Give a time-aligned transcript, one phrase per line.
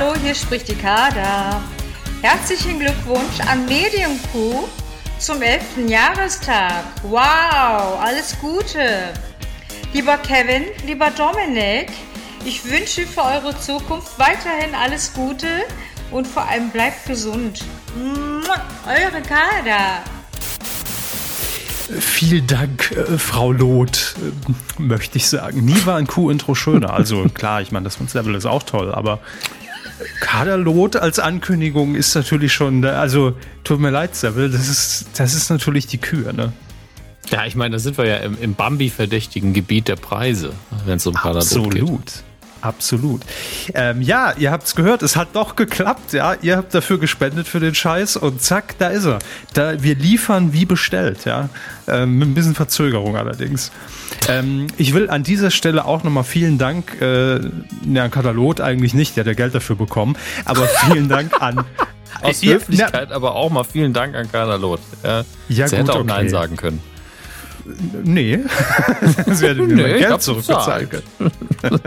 [0.00, 1.60] Hallo, hier spricht die Kader.
[2.22, 4.66] Herzlichen Glückwunsch an Medienkuh
[5.18, 5.88] zum 11.
[5.88, 6.84] Jahrestag.
[7.02, 9.12] Wow, alles Gute.
[9.92, 11.90] Lieber Kevin, lieber Dominik,
[12.46, 15.48] ich wünsche für eure Zukunft weiterhin alles Gute
[16.10, 17.62] und vor allem bleibt gesund.
[18.86, 20.02] Eure Kader.
[21.98, 25.62] Vielen Dank, äh, Frau Loth, äh, möchte ich sagen.
[25.62, 26.94] Nie war ein Q-Intro schöner.
[26.94, 29.18] Also klar, ich meine, das Level ist auch toll, aber
[30.20, 35.50] Kaderlot als Ankündigung ist natürlich schon, also tut mir leid, Seville, das ist, das ist
[35.50, 36.52] natürlich die Kür, ne?
[37.30, 40.52] Ja, ich meine, da sind wir ja im, im Bambi-verdächtigen Gebiet der Preise,
[40.84, 41.82] wenn es um Kaderlot geht.
[41.82, 42.12] Absolut.
[42.60, 43.22] Absolut.
[43.74, 46.34] Ähm, ja, ihr habt's gehört, es hat doch geklappt, ja.
[46.42, 49.18] Ihr habt dafür gespendet für den Scheiß und zack, da ist er.
[49.54, 51.48] Da, wir liefern wie bestellt, ja.
[51.88, 53.72] Ähm, mit ein bisschen Verzögerung allerdings.
[54.28, 57.40] Ähm, ich will an dieser Stelle auch nochmal vielen Dank, äh,
[57.86, 61.64] ja, Katalot eigentlich nicht, der hat ja Geld dafür bekommen, aber vielen Dank an.
[62.22, 64.80] Aus Höflichkeit, na, aber auch mal vielen Dank an Katalot.
[65.02, 66.06] Ja, ja, Sie gut, hätte auch okay.
[66.06, 66.82] Nein sagen können.
[68.04, 68.40] Nee,
[69.32, 71.30] sie hätte mir nee, Geld zurückbezahlen können.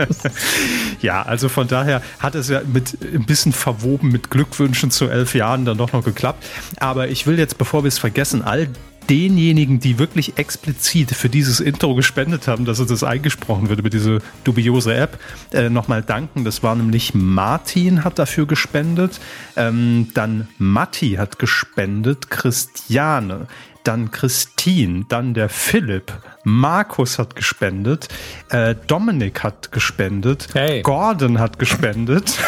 [1.00, 5.34] ja, also von daher hat es ja mit ein bisschen verwoben mit Glückwünschen zu elf
[5.34, 6.44] Jahren dann doch noch geklappt.
[6.78, 8.68] Aber ich will jetzt, bevor wir es vergessen, all
[9.10, 13.90] denjenigen, die wirklich explizit für dieses Intro gespendet haben, dass es das eingesprochen wird über
[13.90, 15.18] diese dubiose App,
[15.52, 16.44] äh, nochmal danken.
[16.44, 19.20] Das war nämlich Martin hat dafür gespendet,
[19.56, 23.46] ähm, dann Matti hat gespendet, Christiane,
[23.84, 28.08] dann Christine, dann der Philipp, Markus hat gespendet,
[28.50, 30.82] äh, Dominik hat gespendet, hey.
[30.82, 32.38] Gordon hat gespendet.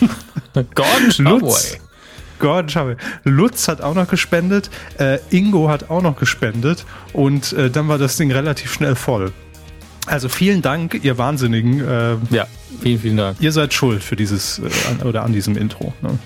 [0.74, 1.78] Gordon Lutz,
[2.38, 2.96] Gordon Schauer.
[3.24, 7.98] Lutz hat auch noch gespendet, äh, Ingo hat auch noch gespendet und äh, dann war
[7.98, 9.32] das Ding relativ schnell voll.
[10.06, 11.80] Also vielen Dank, ihr Wahnsinnigen.
[11.80, 12.46] Äh, ja,
[12.80, 13.36] vielen, vielen Dank.
[13.40, 15.94] Ihr seid schuld für dieses äh, an, oder an diesem Intro.
[16.02, 16.18] Ne?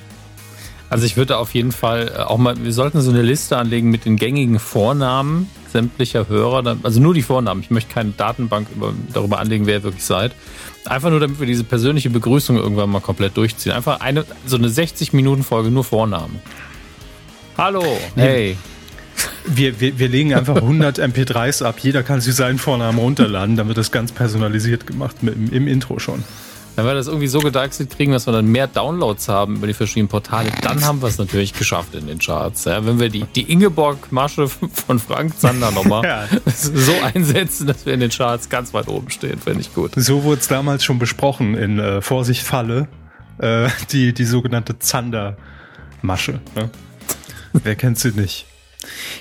[0.88, 3.90] Also ich würde auf jeden Fall äh, auch mal, wir sollten so eine Liste anlegen
[3.90, 7.60] mit den gängigen Vornamen sämtlicher Hörer, also nur die Vornamen.
[7.60, 10.32] Ich möchte keine Datenbank über, darüber anlegen, wer ihr wirklich seid.
[10.86, 13.72] Einfach nur, damit wir diese persönliche Begrüßung irgendwann mal komplett durchziehen.
[13.72, 16.40] Einfach eine, so eine 60-Minuten-Folge, nur Vornamen.
[17.58, 18.56] Hallo, hey.
[19.46, 21.76] Wir, wir, wir legen einfach 100 MP3s ab.
[21.80, 23.56] Jeder kann sich seinen Vornamen runterladen.
[23.56, 26.24] Dann wird das ganz personalisiert gemacht mit, im, im Intro schon.
[26.76, 29.72] Wenn wir das irgendwie so gedeichselt kriegen, dass wir dann mehr Downloads haben über die
[29.72, 32.66] verschiedenen Portale, dann haben wir es natürlich geschafft in den Charts.
[32.66, 34.46] Ja, wenn wir die, die Ingeborg-Masche
[34.86, 36.28] von Frank Zander nochmal ja.
[36.44, 39.92] so einsetzen, dass wir in den Charts ganz weit oben stehen, finde ich gut.
[39.96, 42.88] So wurde es damals schon besprochen in äh, Vorsicht Falle,
[43.38, 46.40] äh, die, die sogenannte Zander-Masche.
[46.54, 46.70] Ne?
[47.54, 48.46] Wer kennt sie nicht?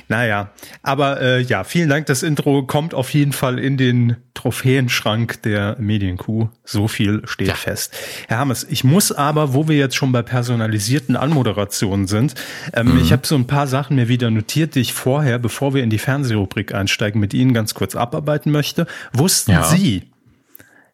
[0.07, 0.51] Naja,
[0.83, 2.05] aber äh, ja, vielen Dank.
[2.05, 6.49] Das Intro kommt auf jeden Fall in den Trophäenschrank der Medienkuh.
[6.63, 7.55] So viel steht ja.
[7.55, 7.95] fest.
[8.27, 12.35] Herr Hammes, ich muss aber, wo wir jetzt schon bei personalisierten Anmoderationen sind,
[12.73, 12.99] ähm, mhm.
[12.99, 15.89] ich habe so ein paar Sachen mir wieder notiert, die ich vorher, bevor wir in
[15.89, 18.87] die Fernsehrubrik einsteigen, mit Ihnen ganz kurz abarbeiten möchte.
[19.13, 19.63] Wussten ja.
[19.63, 20.03] Sie,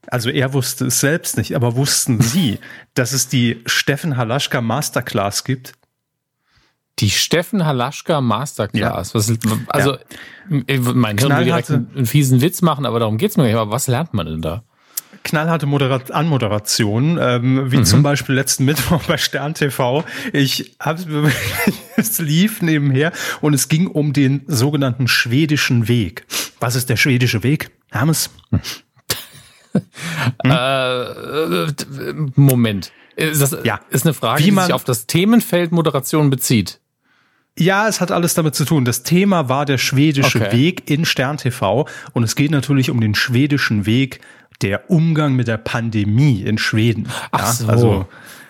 [0.08, 2.60] also er wusste es selbst nicht, aber wussten Sie,
[2.94, 5.74] dass es die Steffen Halaschka Masterclass gibt?
[7.00, 9.14] Die Steffen Halaschka Masterclass.
[9.14, 9.16] Ja.
[9.16, 9.34] Was,
[9.68, 9.98] also,
[10.50, 10.94] ja.
[10.94, 13.56] mein Hirn will direkt einen, einen, fiesen Witz machen, aber darum geht's mir nicht.
[13.56, 14.64] Aber was lernt man denn da?
[15.24, 17.86] knallharte Moderat Anmoderation, ähm, wie mhm.
[17.86, 20.04] zum Beispiel letzten Mittwoch bei Stern TV.
[20.34, 21.06] Ich hab's
[21.96, 26.26] es lief nebenher und es ging um den sogenannten schwedischen Weg.
[26.60, 27.72] Was ist der schwedische Weg?
[27.92, 28.30] Hermes?
[28.52, 28.60] Hm?
[30.44, 32.92] Äh, Moment.
[33.16, 33.80] Ist das ja.
[33.90, 36.81] ist eine Frage, wie man, die sich auf das Themenfeld Moderation bezieht?
[37.58, 38.86] Ja, es hat alles damit zu tun.
[38.86, 40.58] Das Thema war der schwedische okay.
[40.58, 44.22] Weg in Stern TV und es geht natürlich um den schwedischen Weg,
[44.62, 47.10] der Umgang mit der Pandemie in Schweden.
[47.32, 47.68] Ach ja, so.
[47.68, 48.08] Also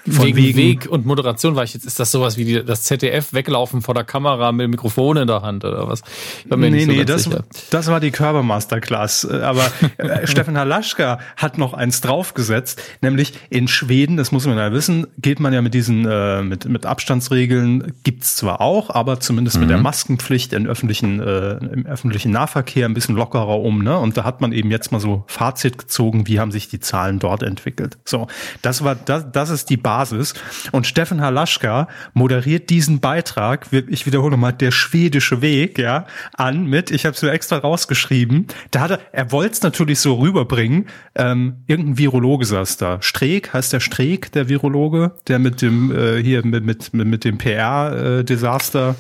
[0.10, 2.84] von wegen, wegen, Weg und Moderation war ich jetzt, ist das sowas wie die, das
[2.84, 6.02] ZDF weglaufen vor der Kamera mit dem Mikrofon in der Hand oder was?
[6.46, 7.30] nee, so nee, das,
[7.70, 9.26] das war die Körpermasterclass.
[9.26, 14.58] Äh, aber äh, Stefan Halaschka hat noch eins draufgesetzt, nämlich in Schweden, das muss man
[14.58, 19.20] ja wissen, geht man ja mit diesen, äh, mit, mit Abstandsregeln, gibt's zwar auch, aber
[19.20, 19.62] zumindest mhm.
[19.62, 19.84] mit der mhm.
[19.84, 23.98] Maskenpflicht in öffentlichen, äh, im öffentlichen Nahverkehr ein bisschen lockerer um, ne?
[24.00, 27.20] Und da hat man eben jetzt mal so Fazit gezogen, wie haben sich die Zahlen
[27.20, 28.00] dort entwickelt.
[28.04, 28.28] So,
[28.64, 30.34] das war, das, das ist die Basis Basis.
[30.72, 36.92] Und Steffen Halaschka moderiert diesen Beitrag, ich wiederhole mal, der schwedische Weg, ja, an mit,
[36.92, 40.88] ich habe es mir extra rausgeschrieben, da hat er, er wollte es natürlich so rüberbringen,
[41.16, 43.02] ähm, irgendein Virologe saß da.
[43.02, 47.38] Streeck, heißt der Streeck, der Virologe, der mit dem, äh, hier, mit, mit, mit dem
[47.38, 48.96] PR-Desaster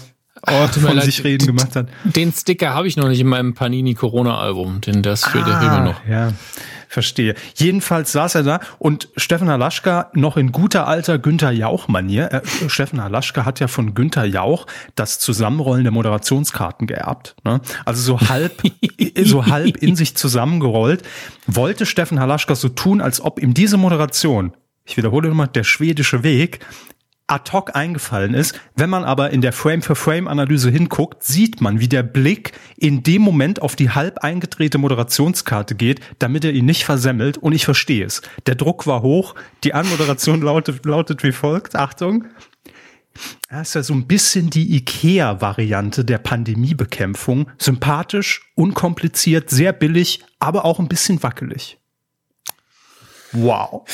[0.47, 1.87] Oh, von leid, sich reden gemacht hat.
[2.03, 5.61] Den Sticker habe ich noch nicht in meinem Panini Corona Album, denn das fehlt ah,
[5.61, 6.07] immer noch.
[6.09, 6.33] Ja.
[6.91, 7.35] Verstehe.
[7.55, 12.31] Jedenfalls saß er da und Steffen Halaschka noch in guter alter Günther Jauch-Manier.
[12.31, 17.35] Äh, Steffen Halaschka hat ja von Günther Jauch das Zusammenrollen der Moderationskarten geerbt.
[17.43, 17.61] Ne?
[17.85, 18.61] Also so halb,
[19.23, 21.03] so halb in sich zusammengerollt.
[21.47, 24.53] Wollte Steffen Halaschka so tun, als ob ihm diese Moderation
[24.83, 26.59] ich wiederhole nochmal, der schwedische Weg
[27.31, 28.59] ad hoc eingefallen ist.
[28.75, 33.61] Wenn man aber in der Frame-für-Frame-Analyse hinguckt, sieht man, wie der Blick in dem Moment
[33.61, 37.37] auf die halb eingedrehte Moderationskarte geht, damit er ihn nicht versemmelt.
[37.37, 38.21] Und ich verstehe es.
[38.45, 39.35] Der Druck war hoch.
[39.63, 41.75] Die Anmoderation lautet, lautet wie folgt.
[41.75, 42.25] Achtung.
[43.49, 47.49] Das ist ja so ein bisschen die IKEA-Variante der Pandemiebekämpfung.
[47.57, 51.77] Sympathisch, unkompliziert, sehr billig, aber auch ein bisschen wackelig.
[53.33, 53.85] Wow.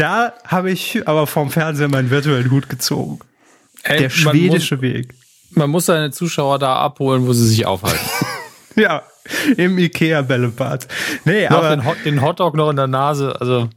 [0.00, 3.18] Da habe ich aber vom Fernseher meinen virtuellen Hut gezogen.
[3.82, 5.14] Ey, Der schwedische muss, Weg.
[5.50, 8.00] Man muss seine Zuschauer da abholen, wo sie sich aufhalten.
[8.76, 9.02] ja,
[9.58, 10.88] im Ikea-Bällebad.
[11.26, 13.68] Nee, noch aber den, Hot, den Hotdog noch in der Nase, also.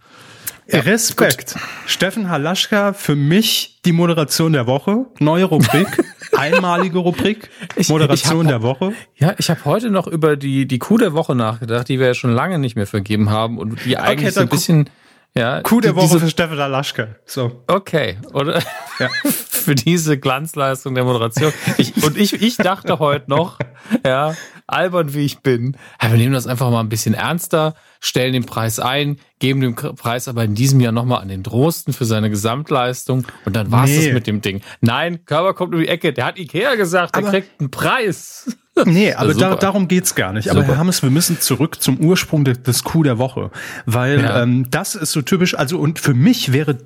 [0.68, 1.56] Ja, Respekt.
[1.56, 1.62] Gut.
[1.88, 5.06] Steffen Halaschka, für mich die Moderation der Woche.
[5.20, 6.06] Neue Rubrik,
[6.38, 7.50] einmalige Rubrik,
[7.90, 8.94] Moderation ich hab, der Woche.
[9.18, 12.14] Ja, ich habe heute noch über die, die Kuh der Woche nachgedacht, die wir ja
[12.14, 14.90] schon lange nicht mehr vergeben haben und die eigentlich okay, so ein bisschen...
[15.35, 17.15] Ja, Coup der Woche diese, für Steffen Alaschke.
[17.25, 17.63] So.
[17.68, 18.62] Okay, oder?
[19.00, 19.09] Ja.
[19.24, 21.51] für diese Glanzleistung der Moderation.
[21.77, 23.57] Ich, und ich, ich dachte heute noch,
[24.06, 24.35] ja,
[24.68, 28.45] albern wie ich bin, ja, wir nehmen das einfach mal ein bisschen ernster, stellen den
[28.45, 32.29] Preis ein, geben den Preis aber in diesem Jahr nochmal an den Drosten für seine
[32.29, 34.06] Gesamtleistung und dann war's nee.
[34.06, 34.62] das mit dem Ding.
[34.81, 38.56] Nein, Körper kommt um die Ecke, der hat Ikea gesagt, der kriegt einen Preis.
[38.86, 40.50] Nee, aber da, darum geht's gar nicht.
[40.50, 40.74] Aber super.
[40.74, 43.52] Herr Hammes, wir müssen zurück zum Ursprung des, des Coup der Woche.
[43.86, 44.42] Weil ja.
[44.42, 46.78] ähm, das ist so typisch, also und für mich wäre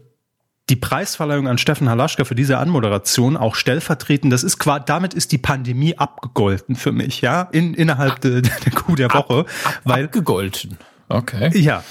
[0.70, 4.34] die Preisverleihung an Steffen Halaschka für diese Anmoderation auch stellvertretend.
[4.34, 8.72] Das ist quasi, damit ist die Pandemie abgegolten für mich, ja, in, innerhalb der, der
[8.74, 9.40] Coup der Woche.
[9.40, 10.78] Ab, ab, weil, abgegolten.
[11.10, 11.58] Okay.
[11.58, 11.84] Ja,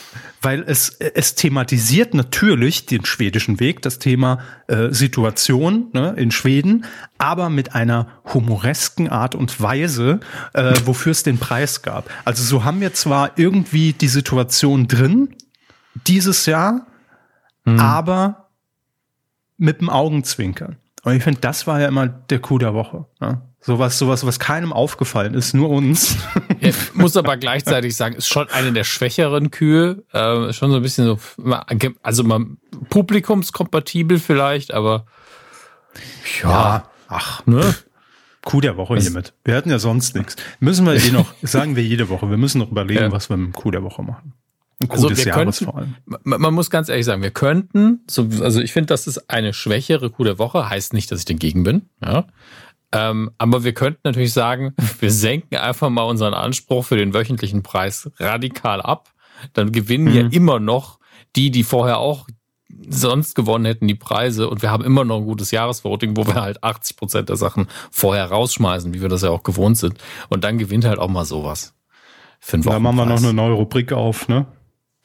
[0.42, 6.84] weil es, es thematisiert natürlich den schwedischen Weg, das Thema äh, Situation ne, in Schweden,
[7.18, 10.20] aber mit einer humoresken Art und Weise,
[10.52, 12.10] äh, wofür es den Preis gab.
[12.24, 15.34] Also so haben wir zwar irgendwie die Situation drin
[16.06, 16.86] dieses Jahr,
[17.64, 17.80] hm.
[17.80, 18.50] aber
[19.56, 20.76] mit dem Augenzwinkern.
[21.06, 23.06] Und ich finde, das war ja immer der Coup der Woche.
[23.20, 23.40] Ne?
[23.60, 26.16] Sowas, sowas, was keinem aufgefallen ist, nur uns.
[26.60, 30.02] Ja, muss aber gleichzeitig sagen, ist schon eine der schwächeren Kühe.
[30.12, 31.18] Äh, schon so ein bisschen so,
[32.02, 32.46] also mal
[32.88, 35.06] publikumskompatibel vielleicht, aber
[36.42, 37.74] ja, ja ach, ne?
[38.44, 39.04] Coup der Woche was?
[39.04, 39.32] hiermit.
[39.44, 40.34] Wir hatten ja sonst nichts.
[40.58, 43.12] Müssen wir eh noch, sagen wir jede Woche, wir müssen noch überlegen, ja.
[43.12, 44.32] was wir mit dem Coup der Woche machen.
[44.80, 45.94] Ein also wir Jahres könnten, vor allem.
[46.24, 50.10] Man muss ganz ehrlich sagen, wir könnten, so, also ich finde, das ist eine schwächere
[50.10, 52.26] Coup der Woche, heißt nicht, dass ich dagegen bin, ja.
[52.92, 57.62] Ähm, aber wir könnten natürlich sagen, wir senken einfach mal unseren Anspruch für den wöchentlichen
[57.62, 59.10] Preis radikal ab.
[59.52, 60.14] Dann gewinnen mhm.
[60.14, 60.98] ja immer noch
[61.36, 62.26] die, die vorher auch
[62.88, 64.48] sonst gewonnen hätten, die Preise.
[64.48, 67.68] Und wir haben immer noch ein gutes Jahresvoting, wo wir halt 80 Prozent der Sachen
[67.90, 69.98] vorher rausschmeißen, wie wir das ja auch gewohnt sind.
[70.28, 71.74] Und dann gewinnt halt auch mal sowas.
[72.40, 74.46] Für da machen wir noch eine neue Rubrik auf, ne?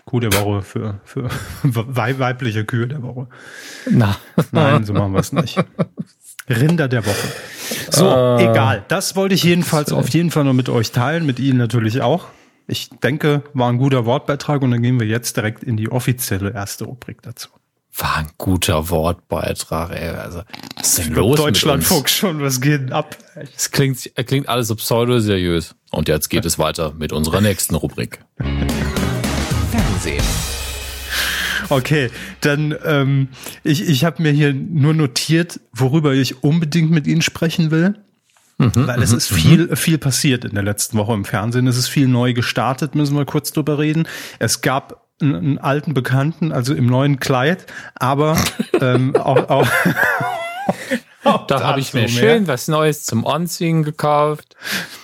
[0.06, 1.30] Kuh der Woche für, für
[1.64, 3.28] weibliche Kühe der Woche.
[3.90, 4.18] Na.
[4.52, 5.58] Nein, so machen wir es nicht.
[6.50, 7.28] Rinder der Woche.
[7.90, 8.84] So, äh, egal.
[8.88, 12.28] Das wollte ich jedenfalls auf jeden Fall nur mit euch teilen, mit Ihnen natürlich auch.
[12.68, 16.54] Ich denke, war ein guter Wortbeitrag und dann gehen wir jetzt direkt in die offizielle
[16.54, 17.50] erste Rubrik dazu.
[17.98, 20.10] War ein guter Wortbeitrag, ey.
[20.10, 20.44] Also,
[20.78, 21.38] was ist denn los?
[21.38, 23.18] Deutschlandfunk schon, was geht denn ab?
[23.56, 25.76] Es klingt, klingt alles so pseudo-seriös.
[25.92, 28.24] Und jetzt geht es weiter mit unserer nächsten Rubrik.
[29.72, 30.24] Fernsehen.
[31.70, 32.10] Okay,
[32.42, 33.30] dann ähm,
[33.64, 37.96] ich, ich habe mir hier nur notiert, worüber ich unbedingt mit Ihnen sprechen will.
[38.58, 39.76] Mhm, weil es mhm, ist viel, mhm.
[39.76, 41.68] viel passiert in der letzten Woche im Fernsehen.
[41.68, 44.08] Es ist viel neu gestartet, müssen wir kurz drüber reden.
[44.40, 48.38] Es gab einen, einen alten Bekannten, also im neuen Kleid, aber
[48.82, 49.68] ähm, auch, auch
[51.24, 52.10] da habe ich mir mehr.
[52.10, 54.56] schön was Neues zum Anziehen gekauft.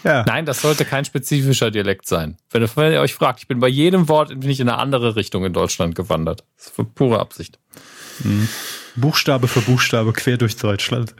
[0.03, 0.23] Ja.
[0.25, 2.37] Nein, das sollte kein spezifischer Dialekt sein.
[2.51, 4.79] Wenn ihr, wenn ihr euch fragt, ich bin bei jedem Wort bin ich in eine
[4.79, 6.43] andere Richtung in Deutschland gewandert.
[6.55, 7.59] Das ist für pure Absicht.
[8.19, 8.49] Mhm.
[8.95, 11.13] Buchstabe für Buchstabe quer durch Deutschland.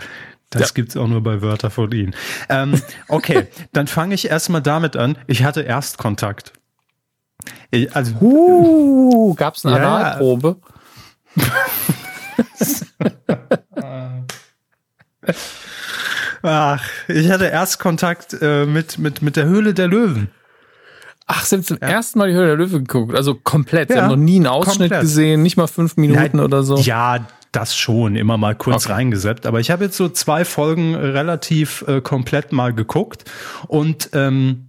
[0.50, 0.68] Das ja.
[0.74, 2.16] gibt's auch nur bei Wörter von Ihnen.
[2.50, 5.18] Ähm, okay, dann fange ich erstmal damit an.
[5.28, 6.54] Ich hatte Erstkontakt.
[7.70, 10.58] Ich, also, uh, gab's eine ja, Analprobe?
[16.44, 20.30] Ach, ich hatte Erstkontakt äh, mit, mit, mit der Höhle der Löwen.
[21.26, 21.88] Ach, Sie haben zum ja.
[21.88, 23.90] ersten Mal die Höhle der Löwen geguckt, also komplett.
[23.90, 25.02] Sie ja, haben noch nie einen Ausschnitt komplett.
[25.02, 26.78] gesehen, nicht mal fünf Minuten ja, oder so.
[26.78, 28.94] Ja, das schon, immer mal kurz okay.
[28.94, 29.46] reingeseppt.
[29.46, 33.26] Aber ich habe jetzt so zwei Folgen relativ äh, komplett mal geguckt
[33.68, 34.68] und ähm,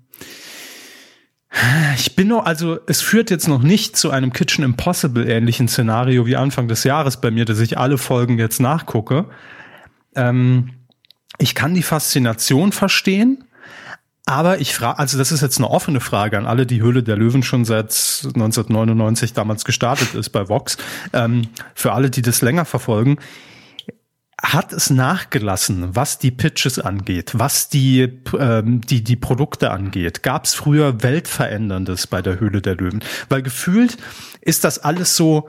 [1.97, 6.27] Ich bin noch, also es führt jetzt noch nicht zu einem Kitchen Impossible ähnlichen Szenario
[6.27, 9.27] wie Anfang des Jahres bei mir, dass ich alle Folgen jetzt nachgucke.
[10.15, 10.71] Ähm,
[11.38, 13.45] ich kann die Faszination verstehen,
[14.27, 17.17] aber ich frage, also das ist jetzt eine offene Frage an alle, die Höhle der
[17.17, 17.93] Löwen schon seit
[18.25, 20.77] 1999 damals gestartet ist bei Vox.
[21.15, 23.17] Ähm, für alle, die das länger verfolgen,
[24.41, 30.23] hat es nachgelassen, was die Pitches angeht, was die, ähm, die, die Produkte angeht?
[30.23, 33.03] Gab es früher Weltveränderndes bei der Höhle der Löwen?
[33.29, 33.97] Weil gefühlt
[34.41, 35.49] ist das alles so,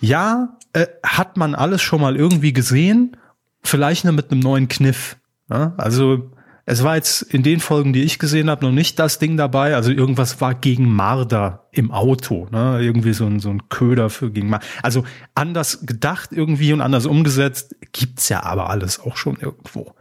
[0.00, 3.16] ja, äh, hat man alles schon mal irgendwie gesehen,
[3.62, 5.16] vielleicht nur mit einem neuen Kniff.
[5.50, 5.74] Ja?
[5.76, 6.30] Also
[6.64, 9.74] es war jetzt in den Folgen, die ich gesehen habe, noch nicht das Ding dabei.
[9.74, 12.78] Also irgendwas war gegen Marder im Auto, ne?
[12.80, 14.64] Irgendwie so ein, so ein Köder für gegen Marder.
[14.82, 15.04] Also
[15.34, 19.94] anders gedacht irgendwie und anders umgesetzt gibt's ja aber alles auch schon irgendwo.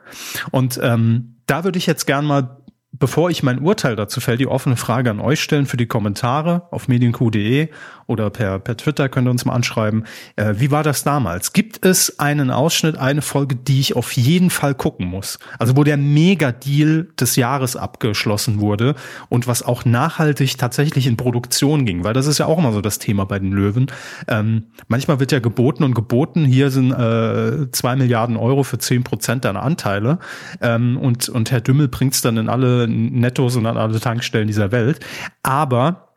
[0.51, 2.60] Und ähm, da würde ich jetzt gern mal
[3.01, 6.67] bevor ich mein Urteil dazu fällt, die offene Frage an euch stellen für die Kommentare
[6.71, 7.67] auf medienq.de
[8.05, 10.05] oder per, per Twitter könnt ihr uns mal anschreiben.
[10.35, 11.53] Äh, wie war das damals?
[11.53, 15.39] Gibt es einen Ausschnitt, eine Folge, die ich auf jeden Fall gucken muss?
[15.57, 18.95] Also wo der Mega-Deal des Jahres abgeschlossen wurde
[19.29, 22.81] und was auch nachhaltig tatsächlich in Produktion ging, weil das ist ja auch immer so
[22.81, 23.87] das Thema bei den Löwen.
[24.27, 29.03] Ähm, manchmal wird ja geboten und geboten, hier sind äh, zwei Milliarden Euro für zehn
[29.03, 30.19] Prozent deiner Anteile
[30.61, 34.71] ähm, und, und Herr Dümmel bringt's dann in alle Nettos und an alle Tankstellen dieser
[34.71, 34.99] Welt.
[35.43, 36.13] Aber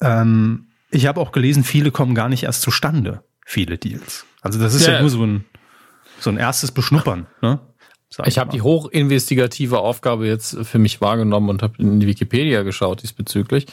[0.00, 4.26] ähm, ich habe auch gelesen, viele kommen gar nicht erst zustande, viele Deals.
[4.42, 5.44] Also das ist ja, ja nur so ein,
[6.20, 7.26] so ein erstes Beschnuppern.
[7.42, 7.60] Ne?
[8.24, 13.02] ich habe die hochinvestigative Aufgabe jetzt für mich wahrgenommen und habe in die Wikipedia geschaut
[13.02, 13.66] diesbezüglich.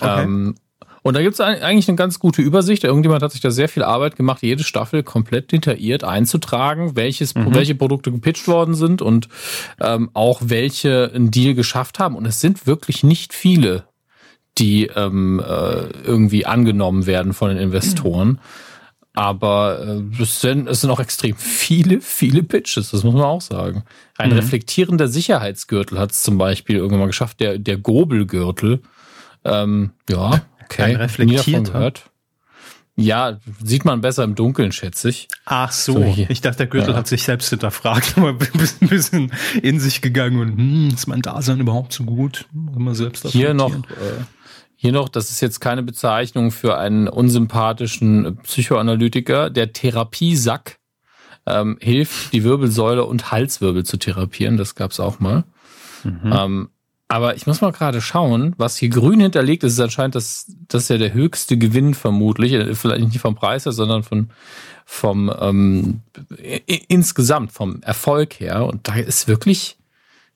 [0.00, 0.22] Okay.
[0.22, 0.54] Ähm,
[1.02, 2.84] und da gibt es eigentlich eine ganz gute Übersicht.
[2.84, 7.54] Irgendjemand hat sich da sehr viel Arbeit gemacht, jede Staffel komplett detailliert einzutragen, welches, mhm.
[7.54, 9.28] welche Produkte gepitcht worden sind und
[9.80, 12.16] ähm, auch welche einen Deal geschafft haben.
[12.16, 13.84] Und es sind wirklich nicht viele,
[14.58, 18.28] die ähm, äh, irgendwie angenommen werden von den Investoren.
[18.28, 18.38] Mhm.
[19.14, 19.80] Aber
[20.18, 23.84] äh, es, sind, es sind auch extrem viele, viele Pitches, das muss man auch sagen.
[24.16, 24.36] Ein mhm.
[24.36, 28.82] reflektierender Sicherheitsgürtel hat es zum Beispiel irgendwann mal geschafft, der, der Gobelgürtel.
[29.44, 32.10] Ähm, ja, Okay, reflektiert gehört.
[32.96, 35.28] Ja, sieht man besser im Dunkeln, schätze ich.
[35.46, 36.96] Ach so, so ich dachte, der Gürtel ja.
[36.96, 41.60] hat sich selbst hinterfragt, aber ein bisschen in sich gegangen und hm, ist mein Dasein
[41.60, 42.46] überhaupt so gut?
[42.52, 44.24] Immer selbst hier noch, äh,
[44.76, 50.78] hier noch, das ist jetzt keine Bezeichnung für einen unsympathischen Psychoanalytiker, der Therapiesack
[51.46, 54.56] ähm, hilft, die Wirbelsäule und Halswirbel zu therapieren.
[54.56, 55.44] Das gab's auch mal.
[56.04, 56.32] Mhm.
[56.32, 56.68] Ähm,
[57.10, 60.84] aber ich muss mal gerade schauen, was hier grün hinterlegt ist, ist anscheinend das, das
[60.84, 64.30] ist ja der höchste Gewinn vermutlich, äh, vielleicht nicht vom Preis her, sondern von,
[64.84, 66.02] vom ähm,
[66.86, 68.64] insgesamt vom Erfolg her.
[68.64, 69.76] Und da ist wirklich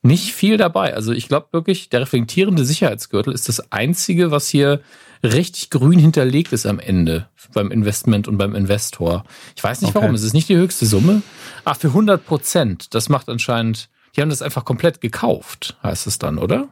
[0.03, 0.95] nicht viel dabei.
[0.95, 4.81] Also ich glaube wirklich, der reflektierende Sicherheitsgürtel ist das einzige, was hier
[5.23, 9.25] richtig grün hinterlegt ist am Ende beim Investment und beim Investor.
[9.55, 10.01] Ich weiß nicht okay.
[10.03, 10.17] warum.
[10.17, 11.23] Es ist nicht die höchste Summe.
[11.65, 12.95] Ah, für 100 Prozent.
[12.95, 16.69] Das macht anscheinend die haben das einfach komplett gekauft, heißt es dann, oder?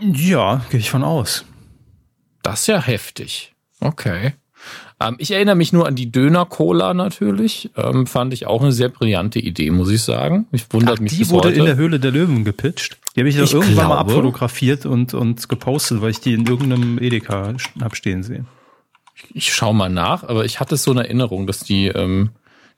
[0.00, 1.44] Ja, gehe ich von aus.
[2.42, 3.52] Das ist ja heftig.
[3.80, 4.34] Okay.
[5.00, 7.70] Ähm, ich erinnere mich nur an die Döner-Cola natürlich.
[7.76, 10.46] Ähm, fand ich auch eine sehr brillante Idee, muss ich sagen.
[10.52, 11.58] Ich wundert Ach, mich Die wurde heute.
[11.58, 12.98] in der Höhle der Löwen gepitcht.
[13.14, 13.88] Die habe ich, ich irgendwann glaube.
[13.88, 18.46] mal abfotografiert und, und gepostet, weil ich die in irgendeinem Edeka hab stehen sehen.
[19.34, 22.30] Ich schaue mal nach, aber ich hatte so eine Erinnerung, dass die ähm,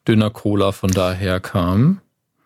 [0.08, 2.00] Döner-Cola von daher kam.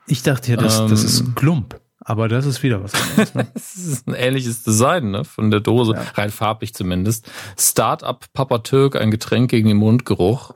[0.07, 1.81] Ich dachte ja, das, ähm, das ist Klump.
[2.09, 3.35] Aber das ist wieder was anderes.
[3.35, 3.49] Ne?
[3.55, 5.25] das ist ein ähnliches Design, ne?
[5.25, 6.03] Von der Dose, ja.
[6.15, 7.29] rein farblich zumindest.
[7.59, 10.55] Startup Papa Türk, ein Getränk gegen den Mundgeruch.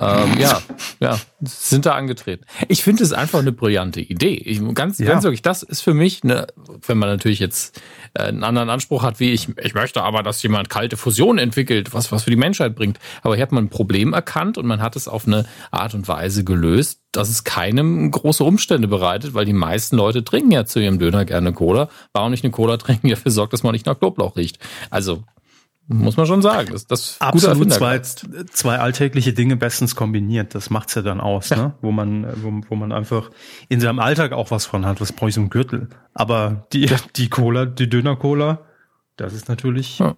[0.00, 0.62] Ähm, ja,
[1.00, 2.46] ja, sind da angetreten.
[2.68, 4.34] Ich finde es einfach eine brillante Idee.
[4.36, 5.06] Ich, ganz, ja.
[5.06, 6.46] ganz wirklich, das ist für mich, eine,
[6.86, 7.78] wenn man natürlich jetzt
[8.14, 11.92] äh, einen anderen Anspruch hat, wie ich, ich möchte aber, dass jemand kalte Fusion entwickelt,
[11.92, 12.98] was, was für die Menschheit bringt.
[13.20, 16.08] Aber hier hat man ein Problem erkannt und man hat es auf eine Art und
[16.08, 20.80] Weise gelöst, dass es keinem große Umstände bereitet, weil die meisten Leute trinken ja zu
[20.80, 21.90] ihrem Döner gerne Cola.
[22.14, 24.58] Warum nicht eine Cola trinken, die dafür sorgt, dass man nicht nach Knoblauch riecht?
[24.88, 25.24] Also,
[25.92, 26.72] muss man schon sagen.
[26.72, 30.54] Das, das Absolut zwei, zwei alltägliche Dinge bestens kombiniert.
[30.54, 31.56] Das macht's ja dann aus, ja.
[31.56, 31.74] ne?
[31.80, 33.30] wo man, wo, wo man einfach
[33.68, 35.00] in seinem Alltag auch was von hat.
[35.00, 35.88] Was brauche ich so ein Gürtel?
[36.14, 38.60] Aber die, die Cola, die Döner-Cola,
[39.16, 40.14] das ist natürlich, ja.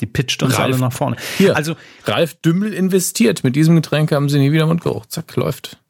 [0.00, 1.16] die pitcht uns Ralf, alle nach vorne.
[1.38, 3.44] Hier, also Ralf Dümmel investiert.
[3.44, 5.06] Mit diesem Getränk haben sie nie wieder Mundgeruch.
[5.06, 5.81] Zack, läuft.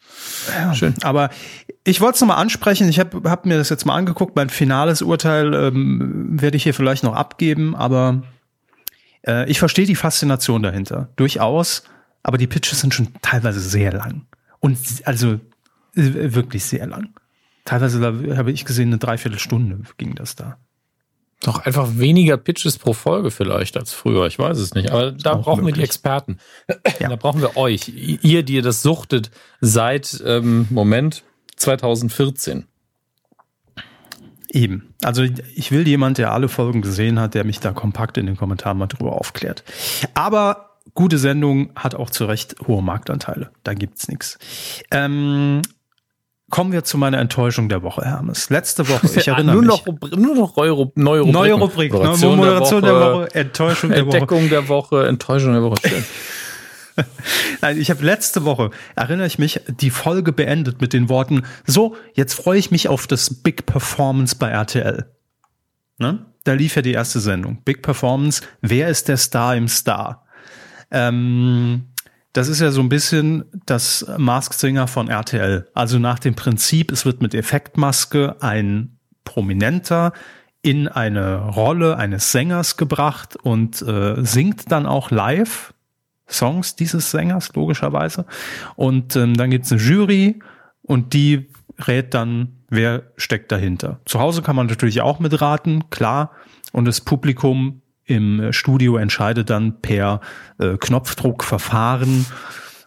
[0.53, 0.95] Ja, Schön.
[1.03, 1.31] Aber
[1.85, 2.89] ich wollte es nochmal ansprechen.
[2.89, 4.37] Ich habe hab mir das jetzt mal angeguckt.
[4.37, 8.23] Mein finales Urteil ähm, werde ich hier vielleicht noch abgeben, aber
[9.27, 11.09] äh, ich verstehe die Faszination dahinter.
[11.17, 11.85] Durchaus.
[12.23, 14.27] Aber die Pitches sind schon teilweise sehr lang.
[14.61, 15.41] Und also
[15.97, 17.15] äh, wirklich sehr lang.
[17.65, 18.01] Teilweise
[18.37, 20.57] habe ich gesehen, eine Dreiviertelstunde ging das da.
[21.43, 24.27] Doch einfach weniger Pitches pro Folge vielleicht als früher.
[24.27, 24.91] Ich weiß es nicht.
[24.91, 25.75] Aber da brauchen möglich.
[25.75, 26.39] wir die Experten.
[27.01, 27.09] Ja.
[27.09, 27.89] Da brauchen wir euch.
[27.89, 29.31] Ihr, die ihr das suchtet
[29.61, 31.25] seit, ähm, Moment,
[31.57, 32.67] 2014.
[34.51, 34.95] Eben.
[35.03, 38.37] Also ich will jemand, der alle Folgen gesehen hat, der mich da kompakt in den
[38.37, 39.65] Kommentaren mal drüber aufklärt.
[40.15, 43.51] Aber gute Sendung hat auch zu Recht hohe Marktanteile.
[43.65, 44.39] Da gibt's nichts.
[44.91, 45.63] Ähm,
[46.53, 48.51] Kommen wir zu meiner Enttäuschung der Woche, Hermes.
[48.51, 49.87] Letzte Woche, ich erinnere nur mich.
[49.87, 51.03] Noch, nur noch neue, Rubrik.
[51.03, 51.93] Neue Rubrik.
[51.95, 54.17] Moderation, Moderation der, Woche, der Woche, Enttäuschung der Woche.
[54.19, 55.81] Entdeckung der Woche, Enttäuschung der Woche.
[57.63, 61.97] Nein, ich habe letzte Woche, erinnere ich mich, die Folge beendet mit den Worten, so,
[62.13, 65.11] jetzt freue ich mich auf das Big Performance bei RTL.
[65.97, 66.27] Ne?
[66.45, 67.63] Da lief ja die erste Sendung.
[67.65, 70.27] Big Performance, wer ist der Star im Star?
[70.91, 71.92] Ähm,
[72.33, 75.69] das ist ja so ein bisschen das Mask Singer von RTL.
[75.75, 80.13] Also nach dem Prinzip, es wird mit Effektmaske ein Prominenter
[80.63, 85.75] in eine Rolle eines Sängers gebracht und äh, singt dann auch live
[86.29, 88.25] Songs dieses Sängers, logischerweise.
[88.77, 90.39] Und ähm, dann gibt's eine Jury
[90.83, 91.51] und die
[91.87, 94.01] rät dann, wer steckt dahinter.
[94.07, 96.31] Zu Hause kann man natürlich auch mitraten, klar.
[96.73, 97.82] Und das Publikum
[98.13, 100.21] im Studio entscheidet dann per
[100.59, 102.27] äh, Knopfdruckverfahren,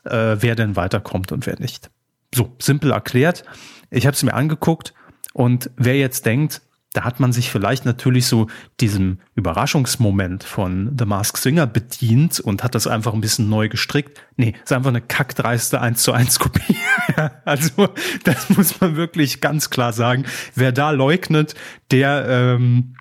[0.03, 1.89] äh, wer denn weiterkommt und wer nicht.
[2.34, 3.44] So, simpel erklärt.
[3.89, 4.94] Ich habe es mir angeguckt
[5.34, 6.62] und wer jetzt denkt,
[6.94, 8.48] da hat man sich vielleicht natürlich so
[8.79, 14.22] diesem Überraschungsmoment von The Mask Singer bedient und hat das einfach ein bisschen neu gestrickt.
[14.38, 16.77] Nee, ist einfach eine kackdreiste 1 zu 1 Kopie.
[17.46, 17.89] also,
[18.24, 20.25] das muss man wirklich ganz klar sagen.
[20.53, 21.55] Wer da leugnet,
[21.91, 22.96] der, ähm,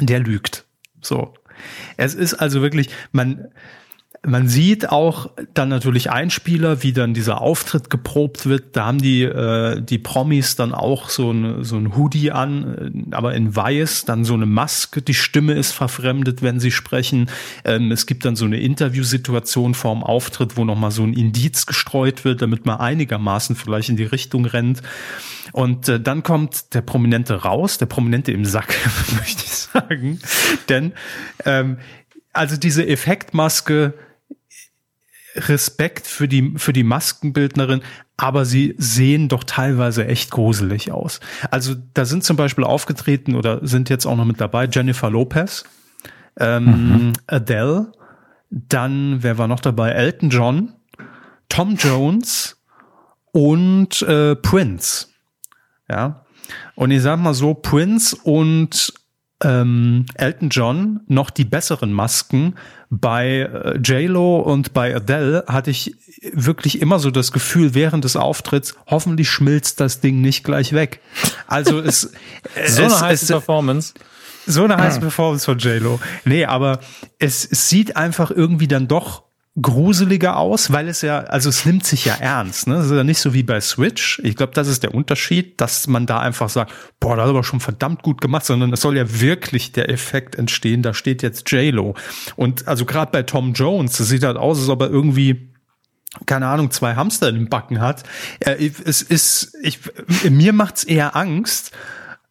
[0.00, 0.64] der lügt.
[1.00, 1.34] So.
[1.96, 3.48] Es ist also wirklich, man,
[4.26, 8.76] man sieht auch dann natürlich Einspieler, wie dann dieser Auftritt geprobt wird.
[8.76, 13.14] Da haben die, äh, die Promis dann auch so ein, so ein Hoodie an, äh,
[13.14, 15.00] aber in weiß, dann so eine Maske.
[15.00, 17.30] Die Stimme ist verfremdet, wenn sie sprechen.
[17.64, 22.24] Ähm, es gibt dann so eine Interviewsituation vorm Auftritt, wo nochmal so ein Indiz gestreut
[22.24, 24.82] wird, damit man einigermaßen vielleicht in die Richtung rennt.
[25.52, 28.74] Und äh, dann kommt der Prominente raus, der Prominente im Sack,
[29.18, 30.18] möchte ich sagen.
[30.68, 30.92] Denn
[31.44, 31.78] ähm,
[32.32, 33.94] also diese Effektmaske
[35.36, 37.82] Respekt für die, für die Maskenbildnerin,
[38.16, 41.20] aber sie sehen doch teilweise echt gruselig aus.
[41.50, 45.64] Also da sind zum Beispiel aufgetreten oder sind jetzt auch noch mit dabei Jennifer Lopez,
[46.38, 47.12] ähm, mhm.
[47.26, 47.92] Adele,
[48.50, 49.90] dann, wer war noch dabei?
[49.90, 50.72] Elton John,
[51.48, 52.56] Tom Jones
[53.32, 55.08] und äh, Prince.
[55.88, 56.24] Ja.
[56.74, 58.92] Und ich sag mal so, Prince und
[59.42, 62.54] ähm, Elton John noch die besseren Masken.
[62.88, 65.96] Bei äh, J-Lo und bei Adele hatte ich
[66.32, 71.00] wirklich immer so das Gefühl während des Auftritts, hoffentlich schmilzt das Ding nicht gleich weg.
[71.46, 72.10] Also es so
[72.54, 73.94] es, eine heiße es, Performance.
[74.46, 76.00] So eine heiße Performance von J-Lo.
[76.24, 76.78] Nee, aber
[77.18, 79.25] es, es sieht einfach irgendwie dann doch
[79.60, 82.66] gruseliger aus, weil es ja, also es nimmt sich ja ernst.
[82.66, 82.74] Ne?
[82.74, 84.20] Das ist ja nicht so wie bei Switch.
[84.22, 87.44] Ich glaube, das ist der Unterschied, dass man da einfach sagt, boah, das hat aber
[87.44, 90.82] schon verdammt gut gemacht, sondern es soll ja wirklich der Effekt entstehen.
[90.82, 91.94] Da steht jetzt J-Lo.
[92.36, 95.52] Und also gerade bei Tom Jones, das sieht halt aus, als ob er irgendwie
[96.24, 98.04] keine Ahnung, zwei Hamster den Backen hat.
[98.40, 99.80] Äh, es ist, ich,
[100.30, 101.72] mir macht's eher Angst,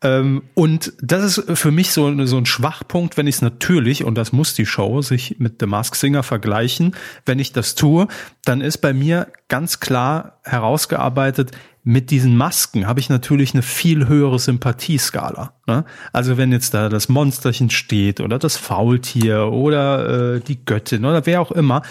[0.04, 4.34] und das ist für mich so, so ein Schwachpunkt, wenn ich es natürlich, und das
[4.34, 8.08] muss die Show sich mit The Mask Singer vergleichen, wenn ich das tue,
[8.44, 11.52] dann ist bei mir ganz klar herausgearbeitet,
[11.88, 15.54] mit diesen Masken habe ich natürlich eine viel höhere Sympathieskala.
[15.68, 15.86] Ne?
[16.12, 21.28] Also wenn jetzt da das Monsterchen steht oder das Faultier oder äh, die Göttin oder
[21.28, 21.84] wer auch immer,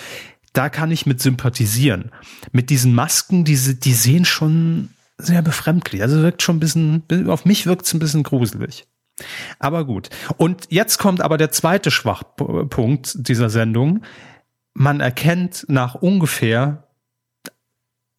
[0.53, 2.11] da kann ich mit sympathisieren.
[2.51, 6.03] Mit diesen Masken, die, die sehen schon sehr befremdlich.
[6.03, 8.87] Also wirkt schon ein bisschen, auf mich wirkt es ein bisschen gruselig.
[9.59, 10.11] Aber gut.
[10.37, 14.03] Und jetzt kommt aber der zweite Schwachpunkt dieser Sendung.
[14.73, 16.89] Man erkennt nach ungefähr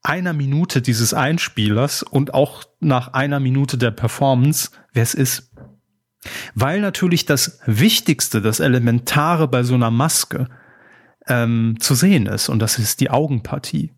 [0.02, 5.52] einer Minute dieses Einspielers und auch nach einer Minute der Performance, wer es ist.
[6.54, 10.48] Weil natürlich das Wichtigste, das Elementare bei so einer Maske
[11.28, 13.92] ähm, zu sehen ist und das ist die Augenpartie.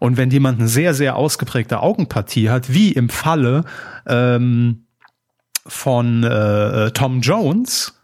[0.00, 3.64] Und wenn jemand eine sehr, sehr ausgeprägte Augenpartie hat, wie im Falle
[4.06, 4.86] ähm,
[5.66, 8.00] von äh, Tom Jones,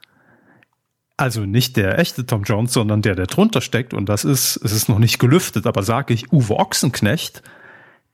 [1.16, 4.72] also nicht der echte Tom Jones, sondern der, der drunter steckt, und das ist, es
[4.72, 7.42] ist noch nicht gelüftet, aber sage ich Uwe Ochsenknecht,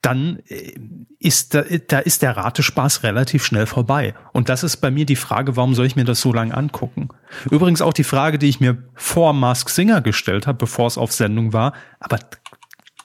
[0.01, 0.75] dann äh,
[1.19, 4.15] ist da, da ist der Ratespaß relativ schnell vorbei.
[4.33, 7.09] Und das ist bei mir die Frage, warum soll ich mir das so lange angucken?
[7.51, 11.13] Übrigens auch die Frage, die ich mir vor Mask Singer gestellt habe, bevor es auf
[11.13, 12.21] Sendung war, aber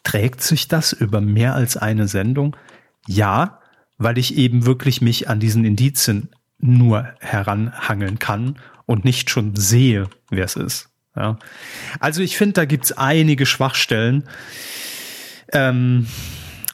[0.07, 2.55] Trägt sich das über mehr als eine Sendung?
[3.07, 3.59] Ja,
[3.97, 10.07] weil ich eben wirklich mich an diesen Indizien nur heranhangeln kann und nicht schon sehe,
[10.29, 10.87] wer es ist.
[11.13, 11.37] Ja.
[11.99, 14.23] Also ich finde, da gibt's einige Schwachstellen.
[15.51, 16.07] Ähm,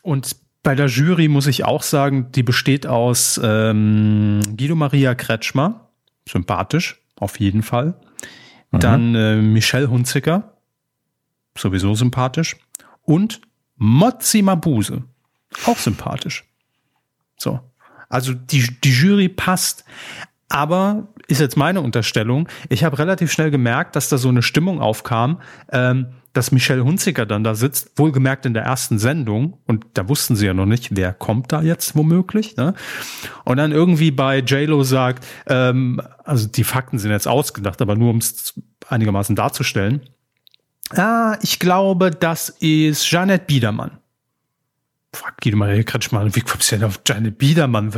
[0.03, 5.89] und bei der Jury muss ich auch sagen, die besteht aus ähm, Guido Maria Kretschmer,
[6.29, 7.95] sympathisch, auf jeden Fall.
[8.69, 8.79] Mhm.
[8.79, 10.53] Dann äh, Michelle Hunziker,
[11.57, 12.57] sowieso sympathisch.
[13.03, 13.41] Und
[13.75, 15.03] Mozzi Mabuse,
[15.65, 16.45] auch sympathisch.
[17.37, 17.59] So.
[18.09, 19.83] Also die, die Jury passt.
[20.49, 24.81] Aber ist jetzt meine Unterstellung, ich habe relativ schnell gemerkt, dass da so eine Stimmung
[24.81, 30.09] aufkam, ähm, dass Michelle Hunziker dann da sitzt, wohlgemerkt in der ersten Sendung, und da
[30.09, 32.73] wussten sie ja noch nicht, wer kommt da jetzt womöglich, ne?
[33.45, 38.09] Und dann irgendwie bei JLo sagt, ähm, also die Fakten sind jetzt ausgedacht, aber nur
[38.09, 40.01] um es einigermaßen darzustellen.
[40.95, 43.97] Ah, ich glaube, das ist Janet Biedermann.
[45.15, 47.93] Fragt Guido Maria Kretschmann, wie kommst du denn auf Janet Biedermann?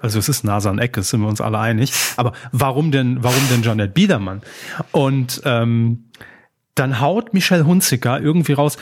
[0.00, 1.92] Also es ist Nase an Ecke, sind wir uns alle einig.
[2.16, 4.40] Aber warum denn, warum denn Janet Biedermann?
[4.92, 6.06] Und ähm,
[6.74, 8.78] dann haut Michelle Hunziker irgendwie raus,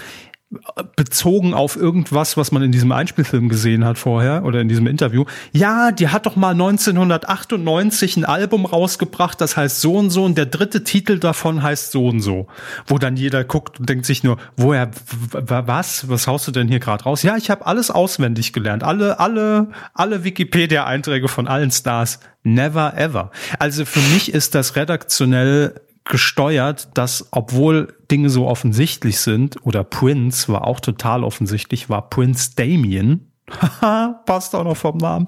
[0.96, 5.24] bezogen auf irgendwas, was man in diesem Einspielfilm gesehen hat vorher oder in diesem Interview.
[5.52, 10.38] Ja, die hat doch mal 1998 ein Album rausgebracht, das heißt so und so und
[10.38, 12.46] der dritte Titel davon heißt so und so.
[12.86, 14.90] Wo dann jeder guckt und denkt sich nur, woher,
[15.32, 17.22] was, was haust du denn hier gerade raus?
[17.22, 22.20] Ja, ich habe alles auswendig gelernt, alle, alle, alle Wikipedia-Einträge von allen Stars.
[22.46, 23.30] Never ever.
[23.58, 30.52] Also für mich ist das redaktionell gesteuert, dass obwohl Dinge so offensichtlich sind, oder Prince
[30.52, 33.32] war auch total offensichtlich, war Prince Damien,
[34.26, 35.26] passt auch noch vom Namen,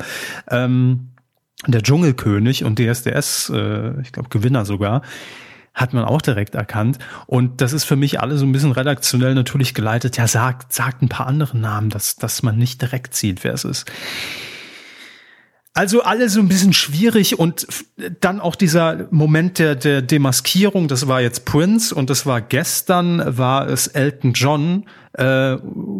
[0.48, 1.12] ähm,
[1.66, 5.02] der Dschungelkönig und DSDS, äh, ich glaube Gewinner sogar,
[5.74, 6.98] hat man auch direkt erkannt.
[7.26, 10.16] Und das ist für mich alle so ein bisschen redaktionell natürlich geleitet.
[10.16, 13.64] Ja, sagt, sagt ein paar andere Namen, dass, dass man nicht direkt sieht, wer es
[13.64, 13.90] ist.
[15.76, 17.66] Also alle so ein bisschen schwierig und
[18.20, 23.36] dann auch dieser Moment der, der Demaskierung, das war jetzt Prince und das war gestern,
[23.36, 25.58] war es Elton John, äh,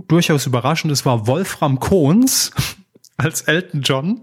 [0.09, 2.53] durchaus überraschend, es war Wolfram Kohns
[3.19, 4.23] als Elton John.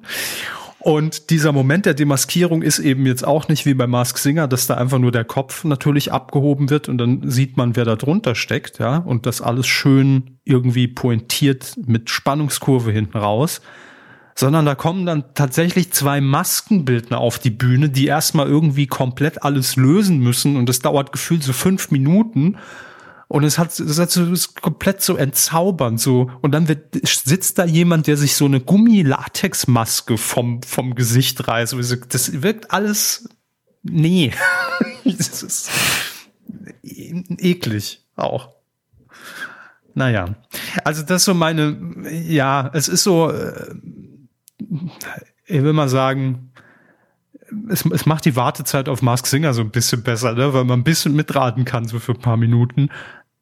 [0.80, 4.66] Und dieser Moment der Demaskierung ist eben jetzt auch nicht wie bei Mask Singer, dass
[4.66, 8.34] da einfach nur der Kopf natürlich abgehoben wird und dann sieht man, wer da drunter
[8.34, 13.62] steckt, ja, und das alles schön irgendwie pointiert mit Spannungskurve hinten raus
[14.36, 19.76] sondern da kommen dann tatsächlich zwei Maskenbildner auf die Bühne, die erstmal irgendwie komplett alles
[19.76, 22.58] lösen müssen und es dauert gefühlt so fünf Minuten.
[23.28, 26.30] Und es hat, es hat so, ist komplett so entzaubernd, so.
[26.41, 31.76] Und dann wird, sitzt da jemand, der sich so eine Gummilatexmaske vom, vom Gesicht reißt.
[32.10, 33.28] Das wirkt alles,
[33.82, 34.34] nee.
[35.04, 35.72] das ist
[36.84, 38.50] eklig auch.
[39.96, 40.36] Naja.
[40.84, 41.78] Also das so meine,
[42.12, 43.74] ja, es ist so, äh,
[45.45, 46.52] ich will mal sagen,
[47.69, 50.54] es, es macht die Wartezeit auf Mask Singer so ein bisschen besser, ne?
[50.54, 52.89] weil man ein bisschen mitraten kann, so für ein paar Minuten.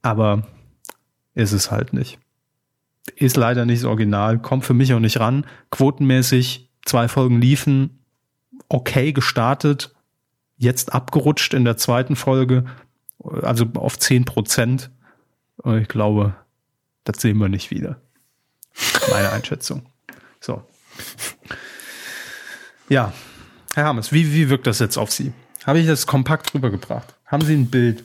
[0.02, 0.48] Aber
[1.34, 2.20] ist es halt nicht.
[3.16, 5.46] Ist leider nicht das Original, kommt für mich auch nicht ran.
[5.70, 8.04] Quotenmäßig, zwei Folgen liefen,
[8.70, 9.94] okay gestartet,
[10.58, 12.66] jetzt abgerutscht in der zweiten Folge,
[13.20, 14.92] also auf zehn Prozent.
[15.80, 16.36] Ich glaube,
[17.04, 18.02] das sehen wir nicht wieder.
[19.12, 19.84] Meine Einschätzung.
[22.90, 23.14] Ja,
[23.74, 25.32] Herr Hammes, wie, wie wirkt das jetzt auf Sie?
[25.64, 27.16] Habe ich das kompakt rübergebracht?
[27.26, 28.04] Haben Sie ein Bild?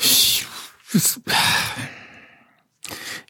[0.00, 0.44] Ich,
[0.92, 1.20] ich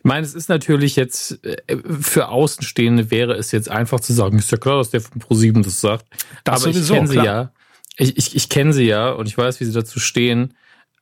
[0.03, 4.51] meine, es ist natürlich jetzt, äh, für Außenstehende wäre es jetzt einfach zu sagen, ist
[4.51, 6.07] ja klar, dass der von ProSieben das sagt.
[6.45, 7.53] Das Aber sowieso, ich kenne sie ja.
[7.97, 10.55] Ich, ich, ich kenne sie ja und ich weiß, wie sie dazu stehen.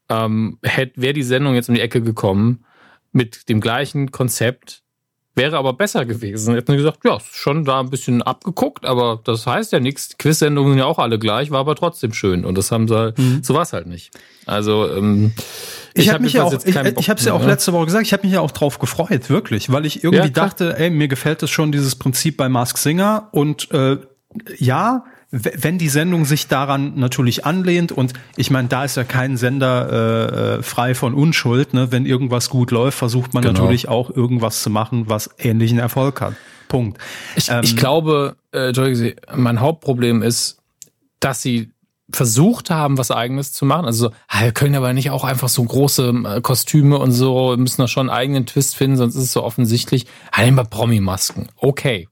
[0.08, 2.64] Ähm, Wäre die Sendung jetzt um die Ecke gekommen
[3.12, 4.81] mit dem gleichen Konzept,
[5.34, 6.54] Wäre aber besser gewesen.
[6.54, 10.18] Hätten gesagt, ja, schon da ein bisschen abgeguckt, aber das heißt ja nichts.
[10.18, 12.44] Quiz-Sendungen sind ja auch alle gleich, war aber trotzdem schön.
[12.44, 13.42] Und das haben sie halt, mhm.
[13.42, 14.10] so war es halt nicht.
[14.44, 15.32] Also, ähm,
[15.94, 17.86] ich, ich habe hab mich ja auch, ich, ich habe es ja auch letzte Woche
[17.86, 20.90] gesagt, ich habe mich ja auch drauf gefreut, wirklich, weil ich irgendwie ja, dachte, ey,
[20.90, 23.96] mir gefällt das schon, dieses Prinzip bei Mask Singer und äh,
[24.58, 29.38] ja, wenn die Sendung sich daran natürlich anlehnt und ich meine, da ist ja kein
[29.38, 31.90] Sender äh, äh, frei von Unschuld, ne?
[31.90, 33.60] wenn irgendwas gut läuft, versucht man genau.
[33.60, 36.34] natürlich auch irgendwas zu machen, was ähnlichen Erfolg hat.
[36.68, 36.98] Punkt.
[37.34, 38.72] Ich, ähm, ich glaube, äh,
[39.34, 40.58] mein Hauptproblem ist,
[41.18, 41.70] dass sie
[42.10, 43.86] versucht haben, was eigenes zu machen.
[43.86, 47.56] Also, ah, wir können aber nicht auch einfach so große äh, Kostüme und so, wir
[47.56, 50.06] müssen da schon einen eigenen Twist finden, sonst ist es so offensichtlich.
[50.36, 51.48] Nehmen wir Promi-Masken.
[51.56, 52.06] Okay.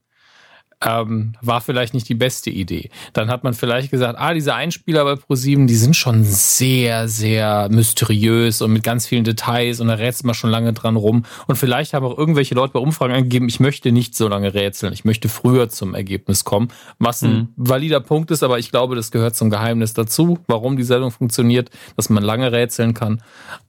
[0.83, 2.89] Ähm, war vielleicht nicht die beste Idee.
[3.13, 7.69] Dann hat man vielleicht gesagt, ah, diese Einspieler bei ProSieben, die sind schon sehr, sehr
[7.69, 11.25] mysteriös und mit ganz vielen Details und da rätselt man schon lange dran rum.
[11.47, 14.93] Und vielleicht haben auch irgendwelche Leute bei Umfragen angegeben, ich möchte nicht so lange rätseln,
[14.93, 17.47] ich möchte früher zum Ergebnis kommen, was ein mhm.
[17.55, 21.69] valider Punkt ist, aber ich glaube, das gehört zum Geheimnis dazu, warum die Sendung funktioniert,
[21.95, 23.21] dass man lange rätseln kann.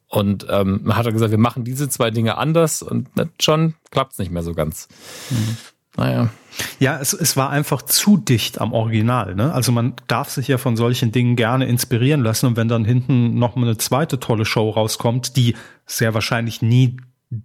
[0.09, 3.09] Und ähm, man hat gesagt, wir machen diese zwei Dinge anders und
[3.41, 4.89] schon klappt es nicht mehr so ganz.
[5.31, 5.57] Mhm.
[5.97, 6.31] Naja.
[6.79, 9.35] Ja, es, es war einfach zu dicht am Original.
[9.35, 9.53] Ne?
[9.53, 13.35] Also man darf sich ja von solchen Dingen gerne inspirieren lassen und wenn dann hinten
[13.39, 15.55] noch mal eine zweite tolle Show rauskommt, die
[15.87, 16.99] sehr wahrscheinlich nie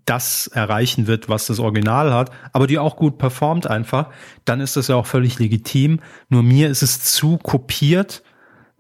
[0.06, 4.10] das erreichen wird, was das Original hat, aber die auch gut performt einfach,
[4.44, 6.02] dann ist das ja auch völlig legitim.
[6.28, 8.24] Nur mir ist es zu kopiert.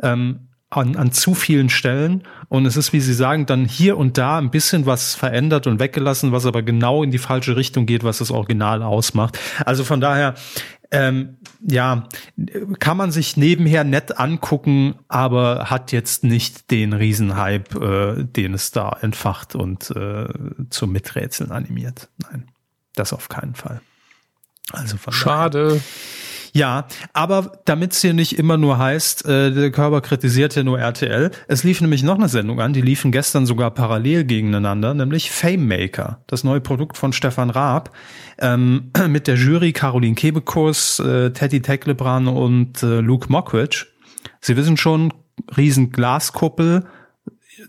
[0.02, 4.18] Ähm, an, an zu vielen Stellen und es ist, wie Sie sagen, dann hier und
[4.18, 8.04] da ein bisschen was verändert und weggelassen, was aber genau in die falsche Richtung geht,
[8.04, 9.40] was das Original ausmacht.
[9.66, 10.36] Also von daher,
[10.92, 12.08] ähm, ja,
[12.80, 18.72] kann man sich nebenher nett angucken, aber hat jetzt nicht den Riesenhype, äh, den es
[18.72, 20.28] da entfacht und äh,
[20.70, 22.10] zum Miträtseln animiert.
[22.24, 22.48] Nein,
[22.96, 23.82] das auf keinen Fall.
[24.72, 25.82] Also Schade.
[26.54, 30.80] Ja, aber damit es hier nicht immer nur heißt, äh, der Körper kritisiert ja nur
[30.80, 35.30] RTL, es lief nämlich noch eine Sendung an, die liefen gestern sogar parallel gegeneinander, nämlich
[35.30, 37.96] Fame Maker, das neue Produkt von Stefan Raab,
[38.40, 43.86] ähm, mit der Jury Caroline Kebekus, äh, Teddy Tecklebrand und äh, Luke Mockridge.
[44.42, 45.14] Sie wissen schon,
[45.56, 46.86] riesen Glaskuppel,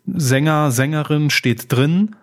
[0.07, 2.17] Sänger, Sängerin steht drin,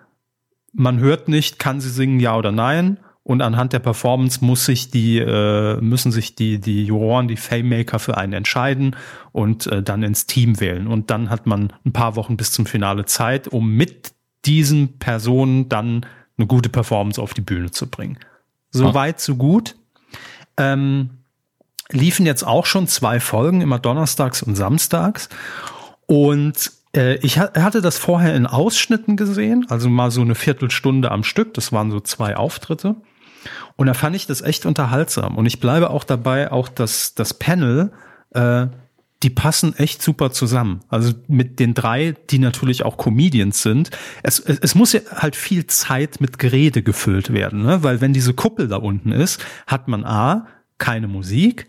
[0.73, 4.91] man hört nicht, kann sie singen, ja oder nein und anhand der Performance muss sich
[4.91, 8.95] die, äh, müssen sich die, die Juroren, die Famemaker für einen entscheiden
[9.31, 10.85] und äh, dann ins Team wählen.
[10.85, 14.11] Und dann hat man ein paar Wochen bis zum Finale Zeit, um mit
[14.45, 16.05] diesen Personen dann
[16.37, 18.19] eine gute Performance auf die Bühne zu bringen.
[18.69, 18.93] So ah.
[18.93, 19.75] weit, so gut.
[20.57, 21.09] Ähm,
[21.89, 25.29] liefen jetzt auch schon zwei Folgen, immer donnerstags und samstags.
[26.05, 31.23] Und äh, ich hatte das vorher in Ausschnitten gesehen, also mal so eine Viertelstunde am
[31.23, 31.55] Stück.
[31.55, 32.97] Das waren so zwei Auftritte.
[33.75, 35.37] Und da fand ich das echt unterhaltsam.
[35.37, 37.91] Und ich bleibe auch dabei, auch das, das Panel,
[38.31, 38.67] äh,
[39.23, 40.81] die passen echt super zusammen.
[40.89, 43.89] Also mit den drei, die natürlich auch Comedians sind.
[44.23, 47.81] Es, es, es muss ja halt viel Zeit mit Gerede gefüllt werden, ne?
[47.81, 51.67] weil wenn diese Kuppel da unten ist, hat man A, keine Musik,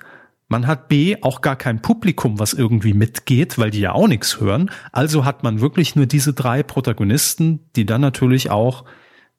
[0.48, 4.40] man hat B auch gar kein Publikum, was irgendwie mitgeht, weil die ja auch nichts
[4.40, 4.70] hören.
[4.92, 8.84] Also hat man wirklich nur diese drei Protagonisten, die dann natürlich auch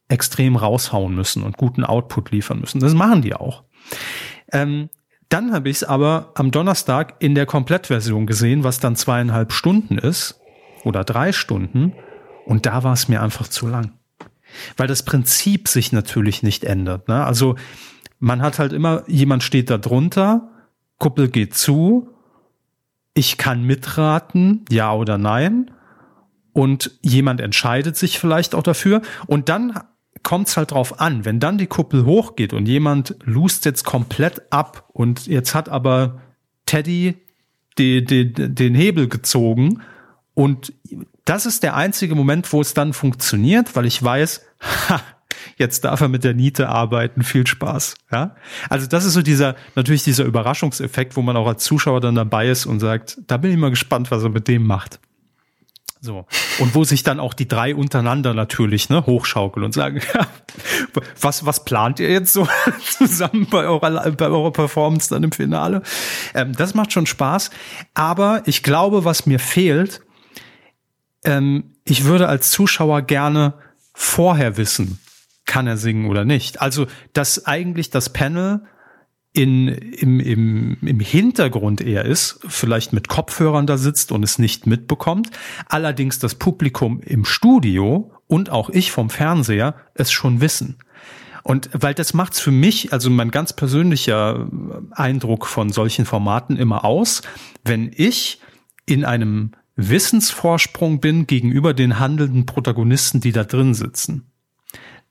[0.10, 2.80] extrem raushauen müssen und guten Output liefern müssen.
[2.80, 3.64] Das machen die auch.
[4.52, 4.90] Ähm,
[5.30, 9.98] dann habe ich es aber am Donnerstag in der Komplettversion gesehen, was dann zweieinhalb Stunden
[9.98, 10.40] ist
[10.84, 11.94] oder drei Stunden.
[12.46, 13.92] Und da war es mir einfach zu lang.
[14.78, 17.10] Weil das Prinzip sich natürlich nicht ändert.
[17.10, 17.26] Ne?
[17.26, 17.56] Also
[18.20, 20.50] man hat halt immer, jemand steht da drunter,
[20.98, 22.10] Kuppel geht zu,
[23.14, 25.72] ich kann mitraten, ja oder nein.
[26.54, 29.02] Und jemand entscheidet sich vielleicht auch dafür.
[29.28, 29.80] Und dann
[30.24, 34.52] kommt es halt drauf an, wenn dann die Kuppel hochgeht und jemand lust jetzt komplett
[34.52, 36.22] ab und jetzt hat aber
[36.66, 37.16] Teddy
[37.78, 39.82] die, die, den Hebel gezogen
[40.34, 40.74] und
[41.26, 44.46] das ist der einzige Moment, wo es dann funktioniert, weil ich weiß,
[44.90, 45.02] ha,
[45.58, 47.96] jetzt darf er mit der Niete arbeiten, viel Spaß.
[48.12, 48.36] Ja,
[48.70, 52.50] also das ist so dieser natürlich dieser Überraschungseffekt, wo man auch als Zuschauer dann dabei
[52.50, 55.00] ist und sagt, da bin ich mal gespannt, was er mit dem macht.
[56.00, 56.26] So.
[56.60, 60.02] Und wo sich dann auch die drei untereinander natürlich ne, hochschaukeln und sagen,
[61.22, 62.48] was, was plant ihr jetzt so
[62.98, 65.82] zusammen bei eurer, bei eurer Performance dann im Finale?
[66.34, 67.50] Ähm, das macht schon Spaß.
[67.94, 70.02] Aber ich glaube, was mir fehlt,
[71.26, 73.54] ähm, ich würde als Zuschauer gerne
[73.94, 75.00] vorher wissen,
[75.46, 76.62] kann er singen oder nicht.
[76.62, 78.62] Also, dass eigentlich das Panel
[79.38, 84.66] in, im, im, im Hintergrund eher ist, vielleicht mit Kopfhörern da sitzt und es nicht
[84.66, 85.30] mitbekommt,
[85.70, 90.78] allerdings das Publikum im Studio und auch ich vom Fernseher es schon wissen.
[91.44, 94.50] Und weil das macht's für mich, also mein ganz persönlicher
[94.90, 97.22] Eindruck von solchen Formaten immer aus,
[97.64, 98.42] wenn ich
[98.88, 104.32] in einem Wissensvorsprung bin gegenüber den handelnden Protagonisten, die da drin sitzen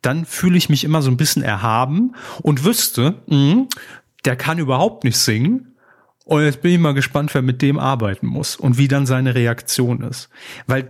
[0.02, 3.66] dann fühle ich mich immer so ein bisschen erhaben und wüsste, mh,
[4.26, 5.76] der kann überhaupt nicht singen.
[6.24, 9.34] Und jetzt bin ich mal gespannt, wer mit dem arbeiten muss und wie dann seine
[9.34, 10.28] Reaktion ist.
[10.66, 10.88] Weil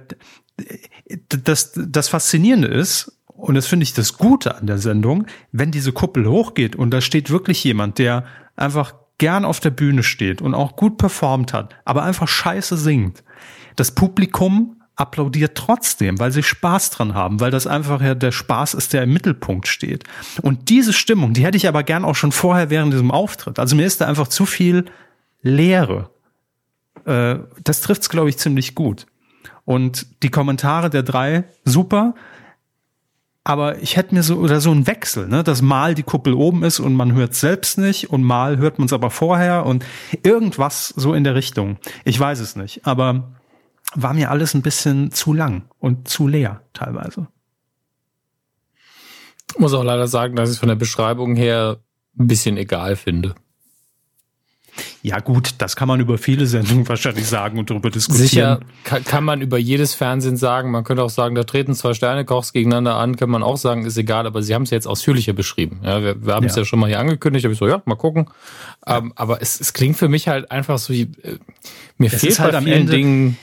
[1.28, 5.92] das, das Faszinierende ist, und das finde ich das Gute an der Sendung, wenn diese
[5.92, 8.24] Kuppel hochgeht und da steht wirklich jemand, der
[8.56, 13.22] einfach gern auf der Bühne steht und auch gut performt hat, aber einfach scheiße singt.
[13.76, 18.74] Das Publikum applaudiert trotzdem, weil sie Spaß dran haben, weil das einfach ja der Spaß
[18.74, 20.04] ist, der im Mittelpunkt steht.
[20.40, 23.58] Und diese Stimmung, die hätte ich aber gern auch schon vorher während diesem Auftritt.
[23.58, 24.86] Also mir ist da einfach zu viel
[25.42, 26.10] Leere.
[27.04, 29.06] Äh, das trifft's, glaube ich, ziemlich gut.
[29.66, 32.14] Und die Kommentare der drei, super.
[33.44, 36.64] Aber ich hätte mir so, oder so ein Wechsel, ne, dass mal die Kuppel oben
[36.64, 39.84] ist und man hört selbst nicht und mal hört man es aber vorher und
[40.24, 41.76] irgendwas so in der Richtung.
[42.04, 43.28] Ich weiß es nicht, aber
[43.94, 47.28] war mir alles ein bisschen zu lang und zu leer teilweise.
[49.52, 51.78] Ich muss auch leider sagen, dass ich es von der Beschreibung her
[52.18, 53.34] ein bisschen egal finde.
[55.02, 58.28] Ja gut, das kann man über viele Sendungen wahrscheinlich sagen und darüber diskutieren.
[58.28, 60.70] Sicher kann, kann man über jedes Fernsehen sagen.
[60.70, 63.96] Man könnte auch sagen, da treten zwei Sternekochs gegeneinander an, kann man auch sagen, ist
[63.96, 65.80] egal, aber sie haben es jetzt ausführlicher beschrieben.
[65.82, 66.50] Ja, wir, wir haben ja.
[66.50, 68.28] es ja schon mal hier angekündigt, habe ich so, ja, mal gucken.
[68.86, 68.98] Ja.
[68.98, 71.06] Ähm, aber es, es klingt für mich halt einfach so, äh,
[71.96, 73.38] mir es fehlt halt bei vielen Ende, Dingen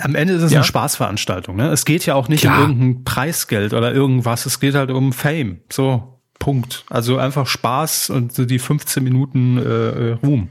[0.00, 0.58] am Ende ist es ja.
[0.58, 1.56] eine Spaßveranstaltung.
[1.56, 1.68] Ne?
[1.70, 2.64] Es geht ja auch nicht Klar.
[2.64, 4.46] um irgendein Preisgeld oder irgendwas.
[4.46, 5.60] Es geht halt um Fame.
[5.70, 6.84] So, Punkt.
[6.90, 10.48] Also einfach Spaß und so die 15 Minuten äh, Ruhm,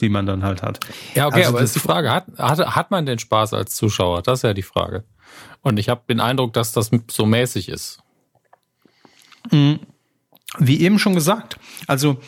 [0.00, 0.80] die man dann halt hat.
[1.14, 4.22] Ja, okay, also aber ist die Frage, hat, hat, hat man den Spaß als Zuschauer?
[4.22, 5.04] Das ist ja die Frage.
[5.62, 8.00] Und ich habe den Eindruck, dass das so mäßig ist.
[9.50, 9.80] Mhm.
[10.58, 12.18] Wie eben schon gesagt, also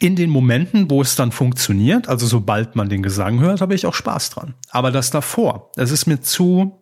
[0.00, 3.86] in den Momenten, wo es dann funktioniert, also sobald man den Gesang hört, habe ich
[3.86, 4.54] auch Spaß dran.
[4.70, 6.81] Aber das davor, es ist mir zu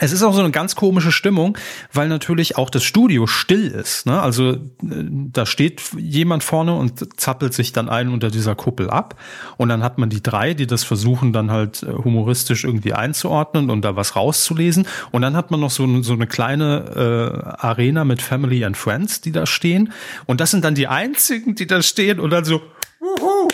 [0.00, 1.56] es ist auch so eine ganz komische Stimmung,
[1.92, 4.06] weil natürlich auch das Studio still ist.
[4.06, 4.20] Ne?
[4.20, 9.14] Also äh, da steht jemand vorne und zappelt sich dann ein unter dieser Kuppel ab.
[9.56, 13.70] Und dann hat man die drei, die das versuchen dann halt äh, humoristisch irgendwie einzuordnen
[13.70, 14.88] und da was rauszulesen.
[15.12, 19.20] Und dann hat man noch so, so eine kleine äh, Arena mit Family and Friends,
[19.20, 19.92] die da stehen.
[20.26, 22.62] Und das sind dann die einzigen, die da stehen und dann so,
[22.98, 23.48] Wuhu!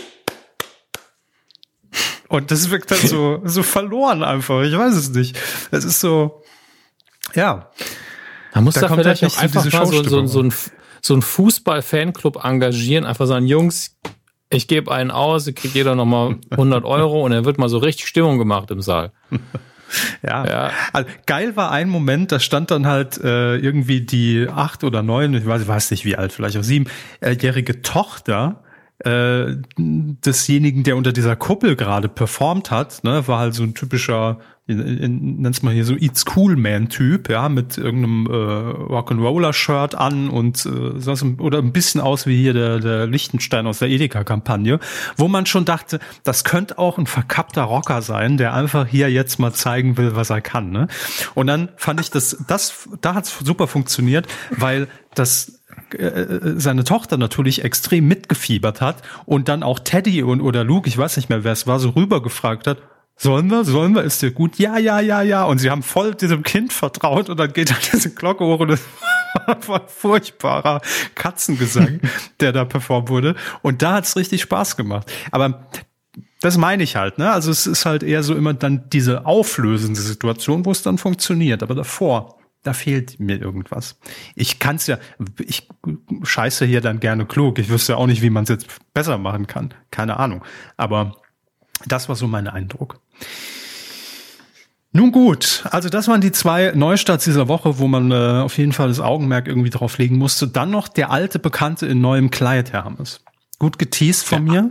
[2.30, 4.62] Und das wirkt dann so, so verloren einfach.
[4.62, 5.36] Ich weiß es nicht.
[5.72, 6.42] Es ist so,
[7.34, 7.70] ja.
[8.54, 10.54] Man muss da, da vielleicht halt auch einfach mal so, so, so ein,
[11.02, 13.96] so ein Fußball-Fanclub engagieren, einfach sagen, Jungs,
[14.48, 18.06] ich gebe einen aus, kriegt jeder nochmal 100 Euro und dann wird mal so richtig
[18.06, 19.12] Stimmung gemacht im Saal.
[20.22, 20.46] Ja.
[20.46, 20.70] ja.
[20.92, 25.34] Also, geil war ein Moment, da stand dann halt äh, irgendwie die acht oder neun,
[25.34, 28.62] ich weiß, ich weiß nicht wie alt, vielleicht auch siebenjährige Tochter
[29.04, 34.38] äh, desjenigen, der unter dieser Kuppel gerade performt hat, ne, war halt so ein typischer,
[34.66, 40.28] nenn's mal hier so It's Cool Man Typ, ja, mit irgendeinem äh, Rock'n'Roller Shirt an
[40.28, 44.78] und äh, sonst, oder ein bisschen aus wie hier der, der Lichtenstein aus der Edeka-Kampagne,
[45.16, 49.38] wo man schon dachte, das könnte auch ein verkappter Rocker sein, der einfach hier jetzt
[49.38, 50.70] mal zeigen will, was er kann.
[50.70, 50.88] Ne?
[51.34, 55.59] Und dann fand ich das, das, da hat's super funktioniert, weil das
[55.94, 60.96] äh, seine Tochter natürlich extrem mitgefiebert hat und dann auch Teddy und oder Luke, ich
[60.96, 62.78] weiß nicht mehr, wer es war, so rübergefragt hat,
[63.22, 64.58] sollen wir, sollen wir, ist dir gut?
[64.58, 65.44] Ja, ja, ja, ja.
[65.44, 68.68] Und sie haben voll diesem Kind vertraut und dann geht halt diese Glocke hoch und
[68.68, 68.80] das
[69.66, 70.80] war ein furchtbarer
[71.14, 72.00] Katzengesang,
[72.40, 73.34] der da performt wurde.
[73.60, 75.12] Und da hat's richtig Spaß gemacht.
[75.32, 75.66] Aber
[76.40, 77.30] das meine ich halt, ne?
[77.30, 81.62] Also es ist halt eher so immer dann diese auflösende Situation, wo es dann funktioniert.
[81.62, 83.98] Aber davor da fehlt mir irgendwas.
[84.34, 84.98] Ich kann's ja,
[85.38, 85.68] ich
[86.22, 87.58] scheiße hier dann gerne klug.
[87.58, 89.72] Ich wüsste auch nicht, wie man es jetzt besser machen kann.
[89.90, 90.44] Keine Ahnung.
[90.76, 91.16] Aber
[91.86, 93.00] das war so mein Eindruck.
[94.92, 98.72] Nun gut, also das waren die zwei Neustarts dieser Woche, wo man äh, auf jeden
[98.72, 100.48] Fall das Augenmerk irgendwie drauf legen musste.
[100.48, 103.20] Dann noch der alte Bekannte in neuem Kleid, Herr Hammes.
[103.60, 104.70] Gut geteased von der, mir.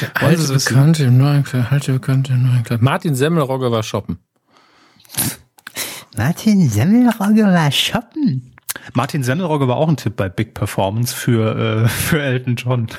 [0.00, 2.80] Der alte Bekannte im neuen Kleid, alte Bekannte im neuen Kleid.
[2.80, 4.18] Martin Semmelrogge war shoppen.
[6.18, 8.52] Martin Semmelrogge war shoppen.
[8.92, 12.88] Martin Semmelrogge war auch ein Tipp bei Big Performance für, äh, für Elton John.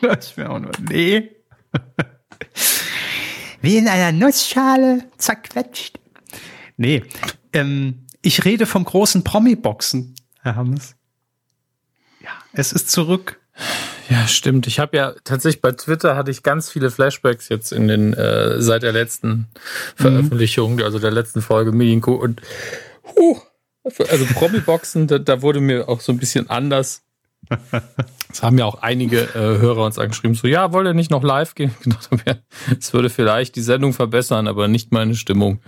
[0.00, 1.28] Das wäre auch nur, nee.
[3.60, 5.98] Wie in einer Nussschale zerquetscht.
[6.76, 7.02] Nee,
[7.52, 10.94] ähm, ich rede vom großen Promi-Boxen, Herr Hammes.
[12.22, 13.40] Ja, es ist zurück.
[14.08, 14.66] Ja, stimmt.
[14.66, 18.60] Ich habe ja tatsächlich bei Twitter hatte ich ganz viele Flashbacks jetzt in den äh,
[18.60, 19.48] seit der letzten
[19.96, 20.82] Veröffentlichung, mhm.
[20.82, 22.40] also der letzten Folge Medienco und
[23.16, 23.38] huh,
[23.84, 27.02] also Promi-Boxen, da, da wurde mir auch so ein bisschen anders.
[28.30, 31.22] Es haben ja auch einige äh, Hörer uns angeschrieben, so ja, wollt ihr nicht noch
[31.22, 31.74] live gehen?
[32.78, 35.60] Es würde vielleicht die Sendung verbessern, aber nicht meine Stimmung.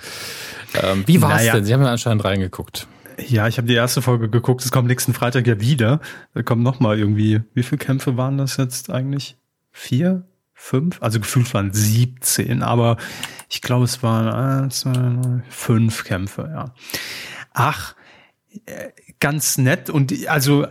[0.74, 1.55] Ähm, wie war es naja.
[1.55, 1.64] denn?
[1.64, 2.87] Sie haben ja anscheinend reingeguckt.
[3.26, 4.64] Ja, ich habe die erste Folge geguckt.
[4.64, 6.01] Es kommt nächsten Freitag ja wieder.
[6.34, 7.42] Da kommen noch mal irgendwie.
[7.55, 9.36] Wie viele Kämpfe waren das jetzt eigentlich?
[9.72, 11.03] Vier, fünf?
[11.03, 12.97] Also gefühlt waren 17, aber
[13.49, 14.28] ich glaube, es waren
[14.64, 16.51] eins, zwei, drei, fünf Kämpfe.
[16.53, 16.74] Ja.
[17.53, 17.94] Ach,
[18.66, 18.90] äh,
[19.20, 20.66] ganz nett und also,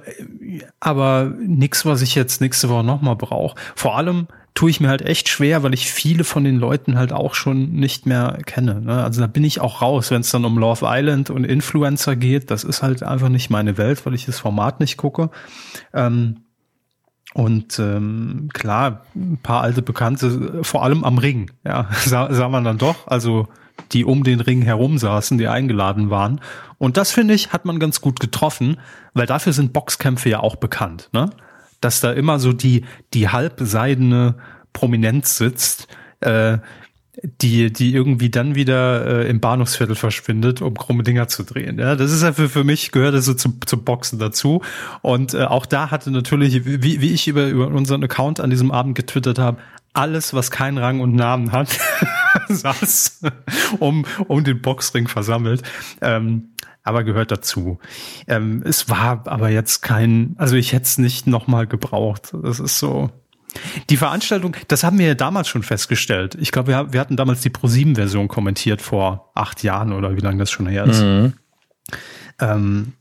[0.79, 3.59] aber nix, was ich jetzt nächste Woche noch mal brauche.
[3.75, 7.13] Vor allem tue ich mir halt echt schwer, weil ich viele von den Leuten halt
[7.13, 8.81] auch schon nicht mehr kenne.
[8.81, 9.03] Ne?
[9.03, 12.51] Also da bin ich auch raus, wenn es dann um Love Island und Influencer geht.
[12.51, 15.29] Das ist halt einfach nicht meine Welt, weil ich das Format nicht gucke.
[15.93, 16.41] Ähm,
[17.33, 22.63] und ähm, klar, ein paar alte Bekannte, vor allem am Ring, ja, sah, sah man
[22.63, 23.47] dann doch, also
[23.91, 26.41] die um den Ring herum saßen, die eingeladen waren.
[26.77, 28.77] Und das finde ich, hat man ganz gut getroffen,
[29.13, 31.29] weil dafür sind Boxkämpfe ja auch bekannt, ne?
[31.81, 34.35] Dass da immer so die, die halbseidene
[34.73, 35.87] Prominenz sitzt,
[36.21, 36.57] äh,
[37.41, 41.79] die, die irgendwie dann wieder äh, im Bahnhofsviertel verschwindet, um krumme Dinger zu drehen.
[41.79, 44.61] Ja, das ist ja für, für mich gehört das so zum, zum Boxen dazu.
[45.01, 48.71] Und äh, auch da hatte natürlich, wie, wie ich über, über unseren Account an diesem
[48.71, 49.57] Abend getwittert habe,
[49.93, 51.77] alles, was keinen Rang und Namen hat,
[52.47, 53.21] saß
[53.79, 55.63] um, um den Boxring versammelt.
[56.01, 56.48] Ähm,
[56.89, 57.79] aber gehört dazu.
[58.27, 62.33] Ähm, es war aber jetzt kein, also ich hätte es nicht nochmal gebraucht.
[62.43, 63.09] Das ist so,
[63.89, 66.35] die Veranstaltung, das haben wir ja damals schon festgestellt.
[66.39, 70.39] Ich glaube, wir, wir hatten damals die Pro7-Version kommentiert vor acht Jahren oder wie lange
[70.39, 71.01] das schon her ist.
[71.01, 71.33] Mhm.
[72.39, 72.93] Ähm,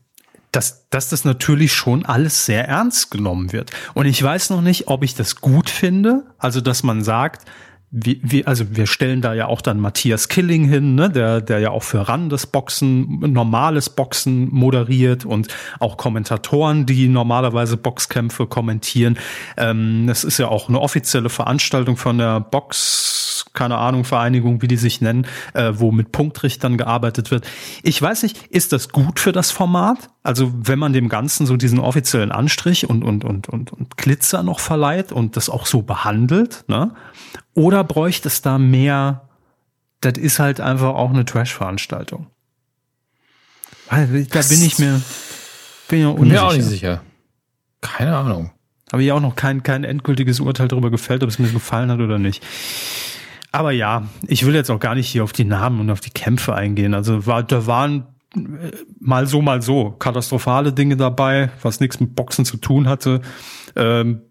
[0.51, 3.71] dass, dass das natürlich schon alles sehr ernst genommen wird.
[3.93, 6.23] Und ich weiß noch nicht, ob ich das gut finde.
[6.39, 7.45] Also, dass man sagt,
[7.91, 11.59] wie, wie, also wir stellen da ja auch dann Matthias Killing hin, ne, der, der
[11.59, 15.47] ja auch für RAN das Boxen, normales Boxen moderiert und
[15.79, 19.17] auch Kommentatoren, die normalerweise Boxkämpfe kommentieren.
[19.57, 24.67] Ähm, das ist ja auch eine offizielle Veranstaltung von der Box, keine Ahnung, Vereinigung, wie
[24.67, 27.47] die sich nennen, äh, wo mit Punktrichtern gearbeitet wird.
[27.83, 30.09] Ich weiß nicht, ist das gut für das Format?
[30.23, 34.43] Also wenn man dem Ganzen so diesen offiziellen Anstrich und, und, und, und, und Glitzer
[34.43, 36.93] noch verleiht und das auch so behandelt, ne?
[37.53, 39.27] Oder bräuchte es da mehr?
[40.01, 42.27] Das ist halt einfach auch eine Trash-Veranstaltung.
[43.89, 45.01] Da bin ich mir,
[45.87, 46.25] bin ja unsicher.
[46.25, 47.01] Mir auch nicht sicher.
[47.81, 48.51] Keine Ahnung.
[48.91, 51.99] Habe ich auch noch kein, kein endgültiges Urteil darüber gefällt, ob es mir gefallen hat
[51.99, 52.43] oder nicht.
[53.51, 56.11] Aber ja, ich will jetzt auch gar nicht hier auf die Namen und auf die
[56.11, 56.93] Kämpfe eingehen.
[56.93, 58.39] Also war, da waren äh,
[58.99, 63.21] mal so, mal so katastrophale Dinge dabei, was nichts mit Boxen zu tun hatte.
[63.75, 64.21] Ähm,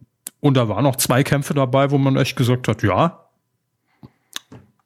[0.41, 3.25] und da waren noch zwei Kämpfe dabei, wo man echt gesagt hat, ja,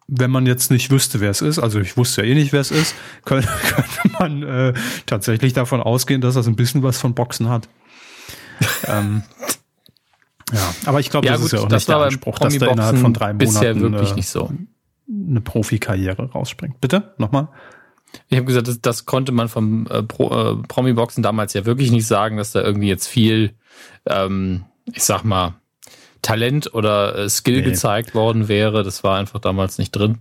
[0.08, 2.60] wenn man jetzt nicht wüsste, wer es ist, also ich wusste ja eh nicht, wer
[2.60, 4.72] es ist, könnte, könnte man äh,
[5.06, 7.68] tatsächlich davon ausgehen, dass das ein bisschen was von Boxen hat.
[8.86, 9.22] ähm,
[10.52, 12.66] ja, aber ich glaube, ja, das gut, ist ja auch nicht der Anspruch, dass da
[12.66, 14.50] innerhalb von drei Monaten bisher wirklich äh, nicht so.
[15.08, 16.80] eine Profikarriere rausspringt.
[16.80, 17.48] Bitte, nochmal?
[18.28, 21.90] Ich habe gesagt, das, das, konnte man vom äh, Pro, äh, Promi-Boxen damals ja wirklich
[21.90, 23.54] nicht sagen, dass da irgendwie jetzt viel
[24.06, 25.54] ähm, ich sag mal,
[26.22, 27.62] Talent oder äh, Skill nee.
[27.62, 28.82] gezeigt worden wäre.
[28.82, 30.18] Das war einfach damals nicht drin.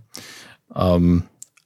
[0.74, 1.24] Ähm,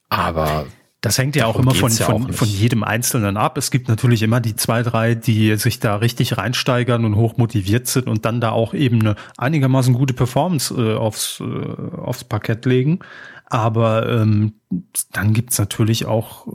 [0.09, 0.65] aber
[1.01, 3.57] das hängt ja auch immer von, ja von, von jedem Einzelnen ab.
[3.57, 7.87] Es gibt natürlich immer die zwei, drei, die sich da richtig reinsteigern und hoch motiviert
[7.87, 12.65] sind und dann da auch eben eine einigermaßen gute Performance äh, aufs, äh, aufs Parkett
[12.65, 12.99] legen.
[13.45, 14.53] Aber ähm,
[15.11, 16.47] dann gibt's natürlich auch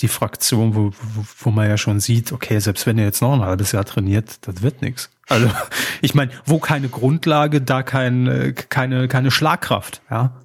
[0.00, 3.32] die Fraktion, wo, wo, wo man ja schon sieht, okay, selbst wenn er jetzt noch
[3.32, 5.10] ein halbes Jahr trainiert, das wird nichts.
[5.28, 5.50] Also
[6.00, 10.40] ich meine, wo keine Grundlage, da kein, äh, keine, keine Schlagkraft, ja.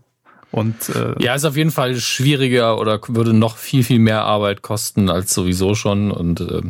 [0.51, 4.63] Und äh, ja, ist auf jeden Fall schwieriger oder würde noch viel, viel mehr Arbeit
[4.63, 6.11] kosten als sowieso schon.
[6.11, 6.61] Und äh,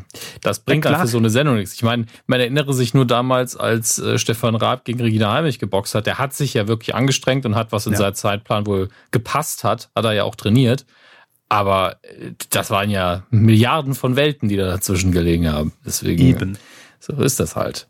[0.42, 1.74] das bringt ja, dann für so eine Sendung nichts.
[1.76, 5.96] Ich meine, man erinnere sich nur damals, als äh, Stefan Raab gegen Regina Heimich geboxt
[5.96, 8.00] hat, der hat sich ja wirklich angestrengt und hat, was in ja.
[8.00, 10.86] seinem Zeitplan wohl gepasst hat, hat er ja auch trainiert.
[11.48, 15.72] Aber äh, das waren ja Milliarden von Welten, die da dazwischen gelegen haben.
[15.86, 16.58] Deswegen, Eben.
[17.00, 17.88] so ist das halt.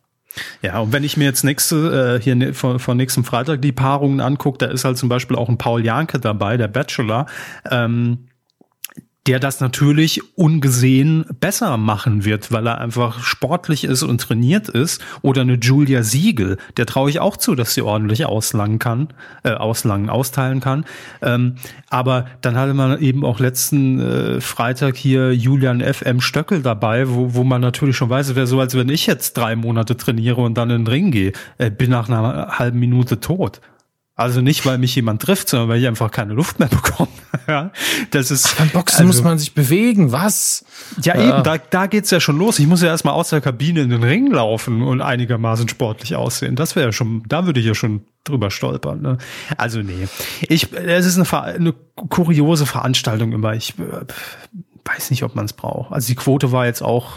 [0.62, 3.72] Ja, und wenn ich mir jetzt nächste, äh, hier ne, von, von nächsten Freitag die
[3.72, 7.26] Paarungen angucke, da ist halt zum Beispiel auch ein Paul Janke dabei, der Bachelor.
[7.70, 8.29] Ähm,
[9.28, 15.02] der das natürlich ungesehen besser machen wird, weil er einfach sportlich ist und trainiert ist.
[15.22, 19.10] Oder eine Julia Siegel, der traue ich auch zu, dass sie ordentlich auslangen kann,
[19.44, 20.86] äh, auslangen, austeilen kann.
[21.22, 21.56] Ähm,
[21.90, 27.34] aber dann hatte man eben auch letzten äh, Freitag hier Julian FM Stöckel dabei, wo,
[27.34, 30.58] wo man natürlich schon weiß, wäre so, als wenn ich jetzt drei Monate trainiere und
[30.58, 33.60] dann in den Ring gehe, äh, bin nach einer halben Minute tot.
[34.20, 37.08] Also nicht, weil mich jemand trifft, sondern weil ich einfach keine Luft mehr bekomme.
[37.48, 37.72] ja,
[38.12, 38.48] das ist.
[38.48, 40.66] Ach, beim Boxen also, muss man sich bewegen, was?
[41.02, 42.60] Ja, ja, eben, da, da geht's ja schon los.
[42.60, 46.58] Ich muss ja erstmal aus der Kabine in den Ring laufen und einigermaßen sportlich aussehen.
[46.58, 49.02] Das wäre ja schon, da würde ich ja schon drüber stolpern.
[49.02, 49.20] Ne?
[49.56, 50.10] Also nee.
[50.42, 53.54] Ich, es ist eine, eine kuriose Veranstaltung immer.
[53.54, 54.06] Ich äh,
[54.84, 55.94] weiß nicht, ob man es braucht.
[55.94, 57.14] Also die Quote war jetzt auch,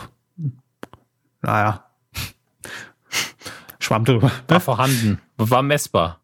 [1.40, 1.84] naja,
[3.80, 4.30] schwamm drüber.
[4.46, 6.21] War vorhanden, war messbar.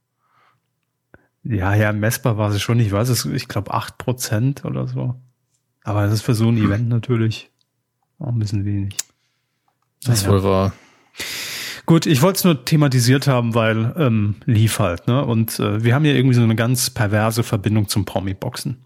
[1.49, 2.78] Ja, ja, messbar war sie schon.
[2.78, 5.14] Ich weiß es, ich glaube acht Prozent oder so.
[5.82, 7.51] Aber das ist für so ein Event natürlich
[8.18, 8.94] auch ein bisschen wenig.
[10.05, 10.34] Das naja.
[10.34, 10.72] wohl war.
[11.86, 15.24] Gut, ich wollte es nur thematisiert haben, weil ähm, lief halt, ne?
[15.24, 18.84] Und äh, wir haben ja irgendwie so eine ganz perverse Verbindung zum Promi-Boxen.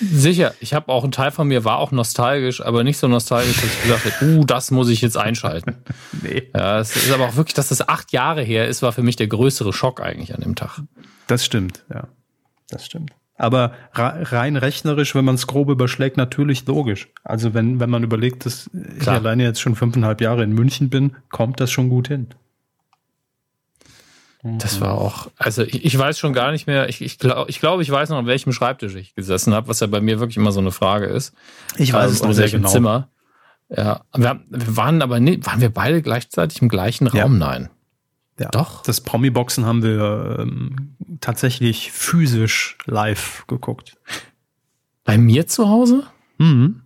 [0.00, 3.56] Sicher, ich habe auch ein Teil von mir war auch nostalgisch, aber nicht so nostalgisch,
[3.56, 5.76] dass ich gesagt habe, uh, das muss ich jetzt einschalten.
[6.22, 6.50] nee.
[6.54, 9.16] Ja, es ist aber auch wirklich, dass das acht Jahre her ist, war für mich
[9.16, 10.80] der größere Schock eigentlich an dem Tag.
[11.26, 12.08] Das stimmt, ja.
[12.68, 13.12] Das stimmt.
[13.36, 17.08] Aber rein rechnerisch, wenn man es grob überschlägt, natürlich logisch.
[17.24, 19.16] Also wenn, wenn man überlegt, dass Klar.
[19.16, 22.28] ich alleine jetzt schon fünfeinhalb Jahre in München bin, kommt das schon gut hin.
[24.46, 27.60] Das war auch, also ich, ich weiß schon gar nicht mehr, ich, ich glaube, ich,
[27.60, 30.36] glaub, ich weiß noch, an welchem Schreibtisch ich gesessen habe, was ja bei mir wirklich
[30.36, 31.32] immer so eine Frage ist.
[31.78, 32.68] Ich weiß ähm, es noch sehr genau.
[32.68, 33.08] Zimmer.
[33.74, 37.18] Ja, wir, wir waren aber nicht, waren wir beide gleichzeitig im gleichen Raum?
[37.18, 37.28] Ja.
[37.28, 37.70] Nein.
[38.38, 38.82] Ja, Doch.
[38.82, 43.96] Das Promi-Boxen haben wir ähm, tatsächlich physisch live geguckt.
[45.04, 46.04] Bei mir zu Hause?
[46.36, 46.82] Mhm.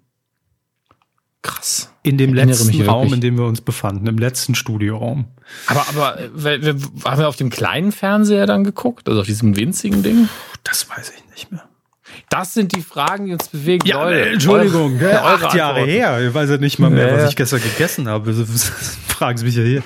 [1.42, 1.92] Krass.
[2.02, 5.26] In dem letzten Raum, in dem wir uns befanden, im letzten Studioraum.
[5.66, 6.74] Aber, aber äh,
[7.04, 9.08] haben wir auf dem kleinen Fernseher dann geguckt?
[9.08, 10.28] Also auf diesem winzigen Ding?
[10.64, 11.68] Das weiß ich nicht mehr.
[12.28, 13.86] Das sind die Fragen, die uns bewegen.
[13.86, 16.26] Ja, Leute, Entschuldigung, eure, acht Jahre her.
[16.26, 18.34] Ich weiß ja nicht mal mehr, was ich gestern gegessen habe.
[19.08, 19.82] Fragen Sie mich ja hier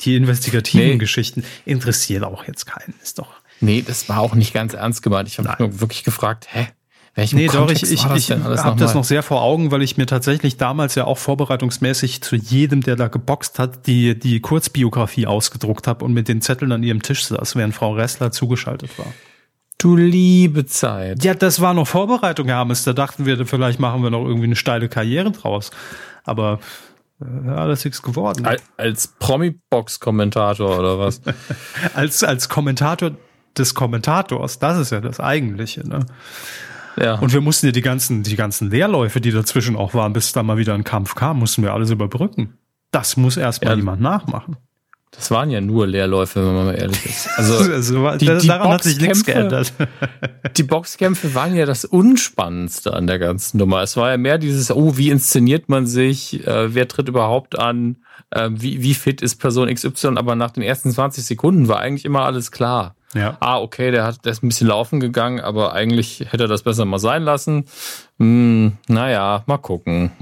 [0.00, 0.96] die investigativen nee.
[0.96, 2.94] Geschichten interessieren auch jetzt keinen.
[3.02, 3.32] Ist doch.
[3.60, 5.28] Nee, das war auch nicht ganz ernst gemeint.
[5.28, 6.68] Ich habe nur wirklich gefragt, hä?
[7.14, 9.96] Welchen nee, Kontext doch, ich, ich, ich habe das noch sehr vor Augen, weil ich
[9.96, 15.26] mir tatsächlich damals ja auch vorbereitungsmäßig zu jedem, der da geboxt hat, die, die Kurzbiografie
[15.26, 19.12] ausgedruckt habe und mit den Zetteln an ihrem Tisch saß, während Frau Ressler zugeschaltet war.
[19.78, 21.22] Du liebe Zeit.
[21.24, 22.82] Ja, das war noch Vorbereitung, Hermes.
[22.82, 25.70] Da dachten wir, vielleicht machen wir noch irgendwie eine steile Karriere draus.
[26.24, 26.58] Aber
[27.20, 28.46] ja, alles nichts geworden.
[28.76, 31.20] Als Promi-Box-Kommentator oder was?
[31.94, 33.12] als, als Kommentator
[33.56, 36.06] des Kommentators, das ist ja das Eigentliche, ne?
[37.00, 37.18] Ja.
[37.18, 40.42] Und wir mussten ja die ganzen, die ganzen Leerläufe, die dazwischen auch waren, bis da
[40.42, 42.54] mal wieder ein Kampf kam, mussten wir alles überbrücken.
[42.90, 43.76] Das muss erstmal ja.
[43.76, 44.56] jemand nachmachen.
[45.10, 47.28] Das waren ja nur Leerläufe, wenn man mal ehrlich ist.
[47.36, 49.72] Also, also die, die daran hat sich nichts geändert.
[50.56, 53.82] Die Boxkämpfe waren ja das Unspannendste an der ganzen Nummer.
[53.82, 57.98] Es war ja mehr dieses, oh, wie inszeniert man sich, äh, wer tritt überhaupt an,
[58.30, 62.04] äh, wie, wie fit ist Person XY, aber nach den ersten 20 Sekunden war eigentlich
[62.04, 62.96] immer alles klar.
[63.14, 63.36] Ja.
[63.40, 66.62] Ah, okay, der hat der ist ein bisschen laufen gegangen, aber eigentlich hätte er das
[66.62, 67.64] besser mal sein lassen.
[68.18, 70.12] Hm, naja, mal gucken.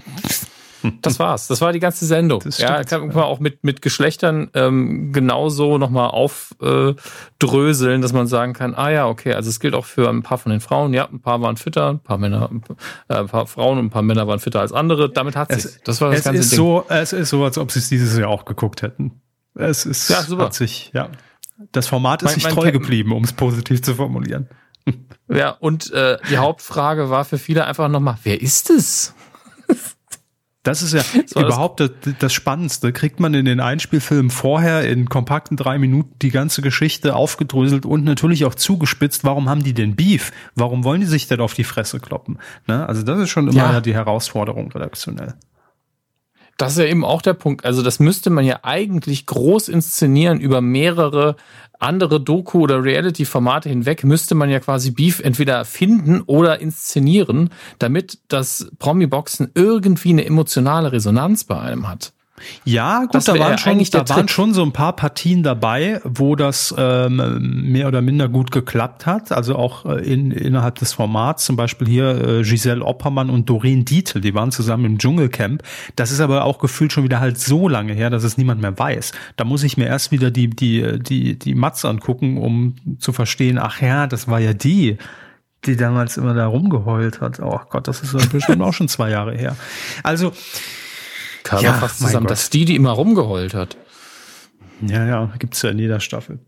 [1.02, 1.48] Das war's.
[1.48, 2.40] Das war die ganze Sendung.
[2.44, 8.28] Das ja, kann man auch mit, mit Geschlechtern ähm, genauso nochmal aufdröseln, äh, dass man
[8.28, 10.94] sagen kann, ah ja, okay, also es gilt auch für ein paar von den Frauen.
[10.94, 12.50] Ja, ein paar waren fitter, ein paar Männer,
[13.08, 15.10] äh, ein paar Frauen und ein paar Männer waren fitter als andere.
[15.10, 15.80] Damit hat es.
[15.82, 16.58] Das war das es ganze ist Ding.
[16.58, 19.20] So, es ist so, als ob sie es dieses Jahr auch geguckt hätten.
[19.54, 20.44] Es ist, ja, super.
[20.44, 21.08] hat sich, ja.
[21.72, 24.48] Das Format ist mein, sich treu geblieben, um es positiv zu formulieren.
[25.28, 29.14] Ja, und äh, die Hauptfrage war für viele einfach nochmal, wer ist es?
[30.66, 32.92] Das ist ja so, überhaupt das, das, Spannendste.
[32.92, 38.04] Kriegt man in den Einspielfilmen vorher in kompakten drei Minuten die ganze Geschichte aufgedröselt und
[38.04, 39.22] natürlich auch zugespitzt.
[39.22, 40.32] Warum haben die denn Beef?
[40.56, 42.38] Warum wollen die sich denn auf die Fresse kloppen?
[42.66, 42.86] Ne?
[42.88, 43.80] Also das ist schon immer ja.
[43.80, 45.34] die Herausforderung redaktionell.
[46.56, 47.64] Das ist ja eben auch der Punkt.
[47.64, 51.36] Also das müsste man ja eigentlich groß inszenieren über mehrere
[51.78, 58.18] andere Doku- oder Reality-Formate hinweg müsste man ja quasi Beef entweder finden oder inszenieren, damit
[58.28, 62.12] das Promi-Boxen irgendwie eine emotionale Resonanz bei einem hat.
[62.64, 66.36] Ja, gut, das da, waren schon, da waren schon so ein paar Partien dabei, wo
[66.36, 69.32] das ähm, mehr oder minder gut geklappt hat.
[69.32, 73.84] Also auch äh, in, innerhalb des Formats, zum Beispiel hier äh, Giselle Oppermann und Doreen
[73.84, 75.62] Dietl, die waren zusammen im Dschungelcamp.
[75.96, 78.78] Das ist aber auch gefühlt schon wieder halt so lange her, dass es niemand mehr
[78.78, 79.12] weiß.
[79.36, 83.58] Da muss ich mir erst wieder die, die, die, die Mats angucken, um zu verstehen,
[83.58, 84.98] ach ja, das war ja die
[85.64, 87.40] die damals immer da rumgeheult hat.
[87.40, 89.56] Oh Gott, das ist bestimmt auch schon zwei Jahre her.
[90.04, 90.32] Also
[91.46, 92.26] Körper ja, fast zusammen.
[92.26, 93.76] Das ist die, die immer rumgeheult hat.
[94.82, 96.40] Ja, ja, gibt's ja in jeder Staffel.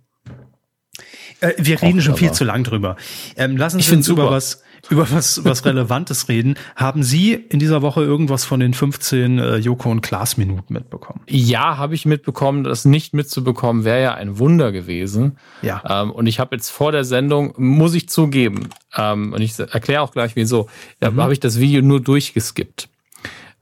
[1.41, 2.97] Äh, wir reden schon viel zu lang drüber.
[3.37, 6.57] Ähm, lassen Sie uns über was über was was Relevantes reden.
[6.75, 11.21] Haben Sie in dieser Woche irgendwas von den 15 äh, Joko und Klaas Minuten mitbekommen?
[11.29, 12.65] Ja, habe ich mitbekommen.
[12.65, 15.39] Das nicht mitzubekommen wäre ja ein Wunder gewesen.
[15.63, 15.83] Ja.
[16.03, 20.03] Ähm, und ich habe jetzt vor der Sendung muss ich zugeben ähm, und ich erkläre
[20.03, 20.69] auch gleich wieso.
[21.01, 21.21] Da mhm.
[21.21, 22.89] habe ich das Video nur durchgeskippt.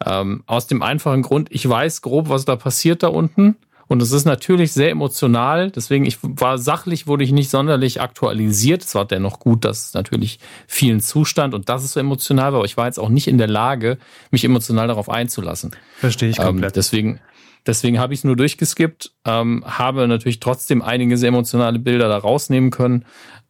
[0.05, 3.57] Ähm, aus dem einfachen Grund, ich weiß grob, was da passiert da unten.
[3.88, 5.70] Und es ist natürlich sehr emotional.
[5.70, 8.82] Deswegen, ich war sachlich, wurde ich nicht sonderlich aktualisiert.
[8.82, 12.59] Es war dennoch gut, dass es natürlich vielen Zustand und das ist so emotional war.
[12.59, 13.99] Aber ich war jetzt auch nicht in der Lage,
[14.32, 15.70] mich emotional darauf einzulassen.
[15.99, 16.72] Verstehe ich komplett.
[16.72, 17.20] Ähm, deswegen,
[17.64, 22.18] deswegen habe ich es nur durchgeskippt, ähm, habe natürlich trotzdem einige sehr emotionale Bilder da
[22.18, 23.05] rausnehmen können,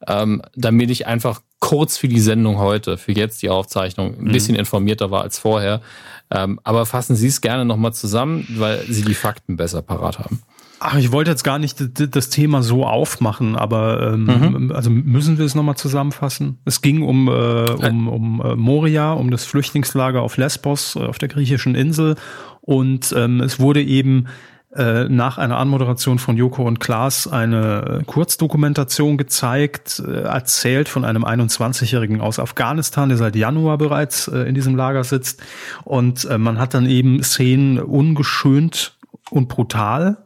[0.07, 4.31] ähm, damit ich einfach kurz für die Sendung heute, für jetzt die Aufzeichnung, ein mhm.
[4.31, 5.81] bisschen informierter war als vorher.
[6.29, 10.41] Ähm, aber fassen Sie es gerne nochmal zusammen, weil Sie die Fakten besser parat haben.
[10.79, 11.77] Ach, ich wollte jetzt gar nicht
[12.15, 14.71] das Thema so aufmachen, aber ähm, mhm.
[14.71, 16.59] also müssen wir es nochmal zusammenfassen.
[16.65, 21.17] Es ging um, äh, um, um äh, Moria, um das Flüchtlingslager auf Lesbos, äh, auf
[21.17, 22.15] der griechischen Insel.
[22.61, 24.27] Und ähm, es wurde eben
[24.75, 31.23] äh, nach einer Anmoderation von Joko und Klaas eine Kurzdokumentation gezeigt, äh, erzählt von einem
[31.23, 35.41] 21-Jährigen aus Afghanistan, der seit Januar bereits äh, in diesem Lager sitzt.
[35.83, 38.97] Und man hat dann eben Szenen ungeschönt
[39.29, 40.17] und brutal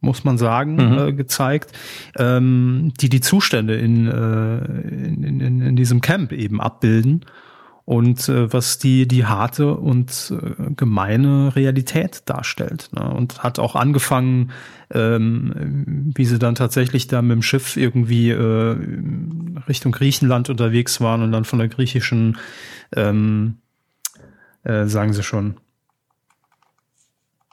[0.00, 0.98] muss man sagen, mhm.
[0.98, 1.72] äh, gezeigt,
[2.16, 7.26] ähm, die die Zustände in, äh, in, in, in diesem Camp eben abbilden
[7.84, 12.90] und äh, was die die harte und äh, gemeine Realität darstellt.
[12.92, 13.08] Ne?
[13.10, 14.52] Und hat auch angefangen,
[14.92, 18.76] ähm, wie sie dann tatsächlich da mit dem Schiff irgendwie äh,
[19.68, 22.38] Richtung Griechenland unterwegs waren und dann von der griechischen,
[22.94, 23.58] ähm,
[24.64, 25.56] äh, sagen sie schon,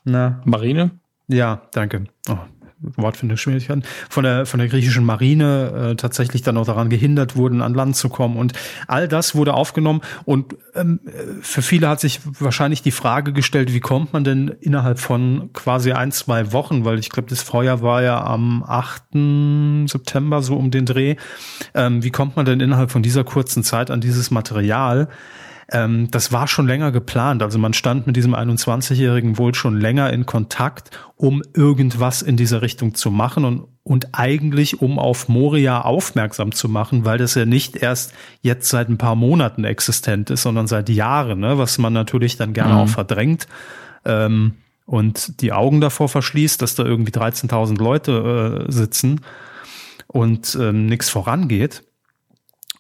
[0.04, 0.92] na Marine?
[1.28, 2.06] Ja, danke.
[2.30, 2.38] Oh,
[2.80, 7.74] Wortfindungsschwierigkeiten, von der, von der griechischen Marine äh, tatsächlich dann auch daran gehindert wurden, an
[7.74, 8.38] Land zu kommen.
[8.38, 8.54] Und
[8.88, 10.02] all das wurde aufgenommen.
[10.26, 11.00] Und ähm,
[11.42, 15.92] für viele hat sich wahrscheinlich die Frage gestellt, wie kommt man denn innerhalb von quasi
[15.92, 19.90] ein, zwei Wochen, weil ich glaube, das Feuer war ja am 8.
[19.90, 21.16] September so um den Dreh,
[21.74, 25.10] ähm, wie kommt man denn innerhalb von dieser kurzen Zeit an dieses Material?
[25.70, 27.44] Ähm, das war schon länger geplant.
[27.44, 32.62] Also man stand mit diesem 21-Jährigen wohl schon länger in Kontakt, um irgendwas in dieser
[32.62, 37.46] Richtung zu machen und, und eigentlich um auf Moria aufmerksam zu machen, weil das ja
[37.46, 41.58] nicht erst jetzt seit ein paar Monaten existent ist, sondern seit Jahren, ne?
[41.58, 42.80] was man natürlich dann gerne mhm.
[42.80, 43.48] auch verdrängt.
[44.06, 44.54] Ähm,
[44.86, 49.20] und die Augen davor verschließt, dass da irgendwie 13.000 Leute äh, sitzen
[50.08, 51.84] und ähm, nichts vorangeht.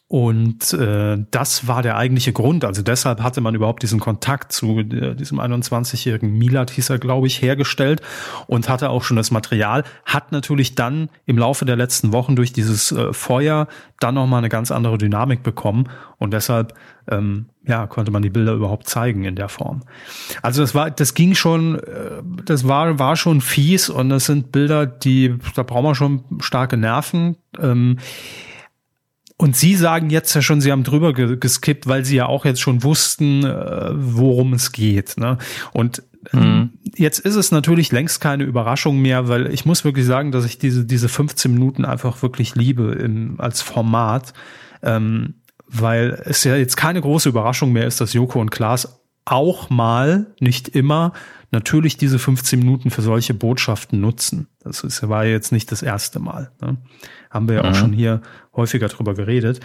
[0.09, 2.63] Und äh, das war der eigentliche Grund.
[2.63, 7.27] Also deshalb hatte man überhaupt diesen Kontakt zu äh, diesem 21-jährigen Milat, hieß er, glaube
[7.27, 8.01] ich, hergestellt
[8.47, 9.83] und hatte auch schon das Material.
[10.05, 13.67] Hat natürlich dann im Laufe der letzten Wochen durch dieses äh, Feuer
[13.99, 15.89] dann nochmal eine ganz andere Dynamik bekommen.
[16.19, 16.73] Und deshalb
[17.09, 19.81] ähm, ja, konnte man die Bilder überhaupt zeigen in der Form.
[20.41, 24.53] Also das war, das ging schon, äh, das war, war schon fies und das sind
[24.53, 27.35] Bilder, die, da braucht man schon starke Nerven.
[27.59, 27.97] Ähm,
[29.37, 32.59] und Sie sagen jetzt ja schon, Sie haben drüber geskippt, weil Sie ja auch jetzt
[32.59, 35.15] schon wussten, äh, worum es geht.
[35.17, 35.37] Ne?
[35.73, 36.01] Und
[36.33, 36.69] ähm, mhm.
[36.95, 40.57] jetzt ist es natürlich längst keine Überraschung mehr, weil ich muss wirklich sagen, dass ich
[40.57, 44.33] diese, diese 15 Minuten einfach wirklich liebe im, als Format,
[44.81, 45.35] ähm,
[45.67, 50.27] weil es ja jetzt keine große Überraschung mehr ist, dass Joko und Klaas auch mal,
[50.39, 51.13] nicht immer,
[51.51, 54.47] natürlich diese 15 Minuten für solche Botschaften nutzen.
[54.63, 56.51] Das ist, war jetzt nicht das erste Mal.
[56.61, 56.77] Ne?
[57.29, 57.69] Haben wir ja mhm.
[57.69, 58.21] auch schon hier
[58.55, 59.61] häufiger drüber geredet.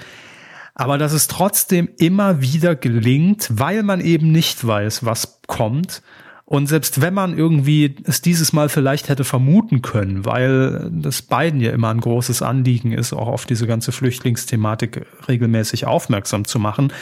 [0.75, 6.03] Aber dass es trotzdem immer wieder gelingt, weil man eben nicht weiß, was kommt.
[6.45, 11.61] Und selbst wenn man irgendwie es dieses Mal vielleicht hätte vermuten können, weil das beiden
[11.61, 16.93] ja immer ein großes Anliegen ist, auch auf diese ganze Flüchtlingsthematik regelmäßig aufmerksam zu machen,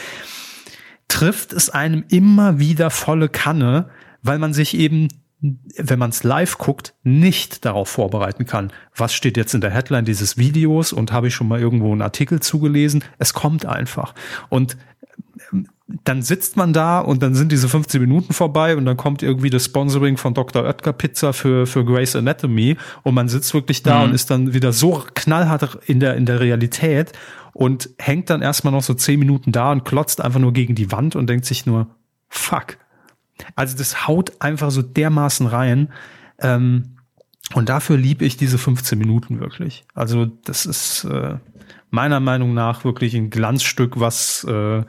[1.08, 3.90] trifft es einem immer wieder volle Kanne,
[4.22, 5.08] weil man sich eben
[5.42, 8.72] wenn man es live guckt, nicht darauf vorbereiten kann.
[8.94, 12.02] Was steht jetzt in der Headline dieses Videos und habe ich schon mal irgendwo einen
[12.02, 13.04] Artikel zugelesen?
[13.18, 14.14] Es kommt einfach.
[14.50, 14.76] Und
[15.52, 15.68] ähm,
[16.04, 19.50] dann sitzt man da und dann sind diese 15 Minuten vorbei und dann kommt irgendwie
[19.50, 20.62] das Sponsoring von Dr.
[20.62, 24.04] Oetker Pizza für, für Grace Anatomy und man sitzt wirklich da mhm.
[24.04, 27.12] und ist dann wieder so knallhart in der, in der Realität
[27.54, 30.92] und hängt dann erstmal noch so 10 Minuten da und klotzt einfach nur gegen die
[30.92, 31.88] Wand und denkt sich nur,
[32.28, 32.76] fuck,
[33.54, 35.92] also das haut einfach so dermaßen rein.
[36.38, 36.96] Ähm,
[37.54, 39.84] und dafür liebe ich diese 15 Minuten wirklich.
[39.94, 41.38] Also das ist äh,
[41.90, 44.84] meiner Meinung nach wirklich ein Glanzstück, was äh,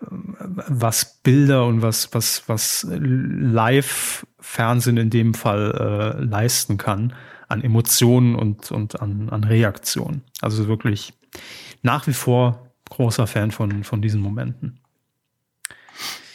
[0.00, 7.14] was Bilder und was was was Live-Fernsehen in dem Fall äh, leisten kann
[7.48, 10.22] an Emotionen und und an an Reaktionen.
[10.40, 11.14] Also wirklich
[11.82, 14.81] nach wie vor großer Fan von von diesen Momenten.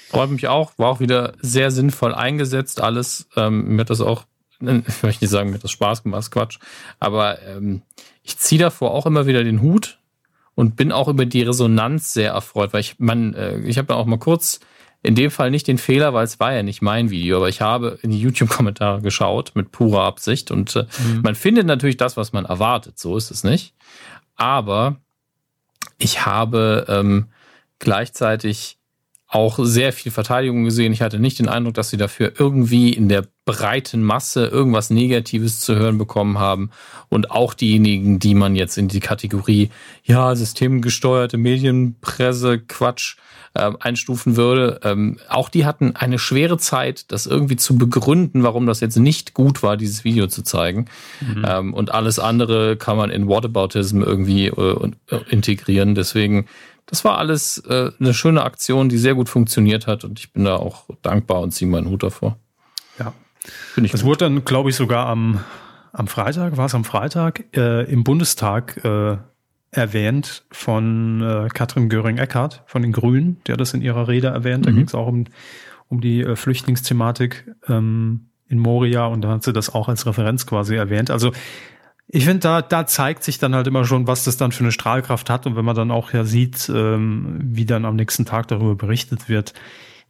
[0.09, 3.27] Freut mich auch, war auch wieder sehr sinnvoll eingesetzt, alles.
[3.35, 4.25] Ähm, mir hat das auch,
[4.59, 6.59] ich möchte nicht sagen, mir hat das Spaß gemacht, Quatsch.
[6.99, 7.81] Aber ähm,
[8.23, 9.99] ich ziehe davor auch immer wieder den Hut
[10.55, 13.99] und bin auch über die Resonanz sehr erfreut, weil ich, man, äh, ich habe ja
[13.99, 14.59] auch mal kurz
[15.03, 17.61] in dem Fall nicht den Fehler, weil es war ja nicht mein Video, aber ich
[17.61, 21.21] habe in die YouTube-Kommentare geschaut mit purer Absicht und äh, mhm.
[21.21, 22.97] man findet natürlich das, was man erwartet.
[22.97, 23.75] So ist es nicht.
[24.35, 24.97] Aber
[25.97, 27.27] ich habe ähm,
[27.79, 28.76] gleichzeitig
[29.29, 30.93] auch sehr viel Verteidigung gesehen.
[30.93, 35.59] Ich hatte nicht den Eindruck, dass sie dafür irgendwie in der breiten Masse irgendwas Negatives
[35.59, 36.69] zu hören bekommen haben
[37.09, 39.69] und auch diejenigen, die man jetzt in die Kategorie,
[40.03, 43.17] ja, systemgesteuerte Medienpresse, Quatsch,
[43.53, 48.65] äh, einstufen würde, ähm, auch die hatten eine schwere Zeit, das irgendwie zu begründen, warum
[48.65, 50.85] das jetzt nicht gut war, dieses Video zu zeigen.
[51.21, 51.45] Mhm.
[51.47, 55.95] Ähm, und alles andere kann man in Whataboutism irgendwie äh, äh integrieren.
[55.95, 56.45] Deswegen
[56.87, 60.45] das war alles äh, eine schöne Aktion, die sehr gut funktioniert hat und ich bin
[60.45, 62.37] da auch dankbar und ziehe meinen Hut davor.
[62.97, 63.13] Ja.
[63.73, 65.43] Finde ich es wurde dann, glaube ich, sogar am,
[65.91, 69.17] am Freitag, war es am Freitag, äh, im Bundestag äh,
[69.71, 74.65] erwähnt von äh, Katrin Göring-Eckardt von den Grünen, der das in ihrer Rede erwähnt.
[74.65, 74.75] Da mhm.
[74.75, 75.25] ging es auch um,
[75.89, 80.45] um die äh, Flüchtlingsthematik ähm, in Moria und da hat sie das auch als Referenz
[80.45, 81.11] quasi erwähnt.
[81.11, 81.33] Also
[82.09, 84.71] ich finde, da, da zeigt sich dann halt immer schon, was das dann für eine
[84.71, 85.45] Strahlkraft hat.
[85.45, 89.27] Und wenn man dann auch ja sieht, ähm, wie dann am nächsten Tag darüber berichtet
[89.27, 89.53] wird,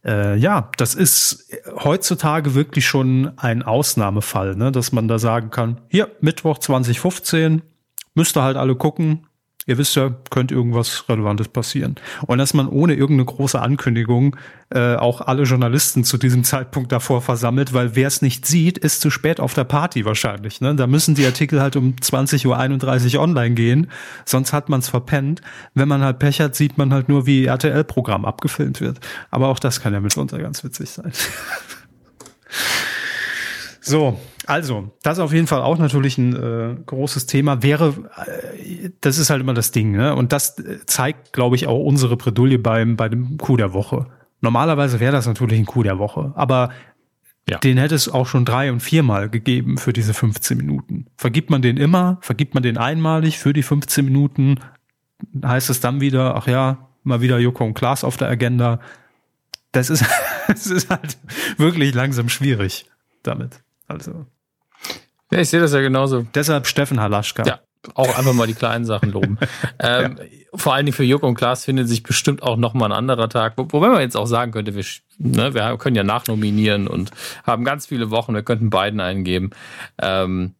[0.04, 1.50] äh, ja, das ist
[1.82, 4.70] heutzutage wirklich schon ein Ausnahmefall, ne?
[4.70, 7.62] dass man da sagen kann, hier, Mittwoch 2015,
[8.14, 9.26] müsst ihr halt alle gucken,
[9.68, 11.96] ihr wisst ja, könnte irgendwas Relevantes passieren.
[12.26, 14.34] Und dass man ohne irgendeine große Ankündigung
[14.70, 19.02] äh, auch alle Journalisten zu diesem Zeitpunkt davor versammelt, weil wer es nicht sieht, ist
[19.02, 20.62] zu spät auf der Party wahrscheinlich.
[20.62, 20.74] Ne?
[20.74, 23.90] Da müssen die Artikel halt um 20.31 Uhr online gehen,
[24.24, 25.42] sonst hat man es verpennt.
[25.74, 29.00] Wenn man halt Pech hat, sieht man halt nur, wie RTL-Programm abgefilmt wird.
[29.30, 31.12] Aber auch das kann ja mitunter ganz witzig sein.
[33.82, 34.18] so,
[34.48, 37.62] also, das ist auf jeden Fall auch natürlich ein äh, großes Thema.
[37.62, 40.14] Wäre, äh, das ist halt immer das Ding, ne?
[40.14, 44.06] Und das äh, zeigt, glaube ich, auch unsere Bredouille beim bei dem Coup der Woche.
[44.40, 46.70] Normalerweise wäre das natürlich ein Coup der Woche, aber
[47.46, 47.58] ja.
[47.58, 51.08] den hätte es auch schon drei und viermal gegeben für diese 15 Minuten.
[51.18, 52.16] Vergibt man den immer?
[52.22, 54.60] Vergibt man den einmalig für die 15 Minuten?
[55.44, 58.80] Heißt es dann wieder, ach ja, mal wieder Joko und Klaas auf der Agenda?
[59.72, 60.06] Das ist,
[60.48, 61.18] das ist halt
[61.58, 62.86] wirklich langsam schwierig
[63.22, 63.62] damit.
[63.86, 64.24] Also.
[65.30, 66.26] Ja, ich sehe das ja genauso.
[66.34, 67.44] Deshalb Steffen Halaschka.
[67.44, 67.60] Ja,
[67.94, 69.38] auch einfach mal die kleinen Sachen loben.
[69.78, 70.24] ähm, ja.
[70.54, 73.28] Vor allen Dingen für Joko und Klaas findet sich bestimmt auch noch mal ein anderer
[73.28, 73.54] Tag.
[73.56, 74.84] Wo, wobei man jetzt auch sagen könnte, wir,
[75.18, 77.10] ne, wir können ja nachnominieren und
[77.44, 79.50] haben ganz viele Wochen, wir könnten beiden eingeben.
[80.00, 80.54] Ähm,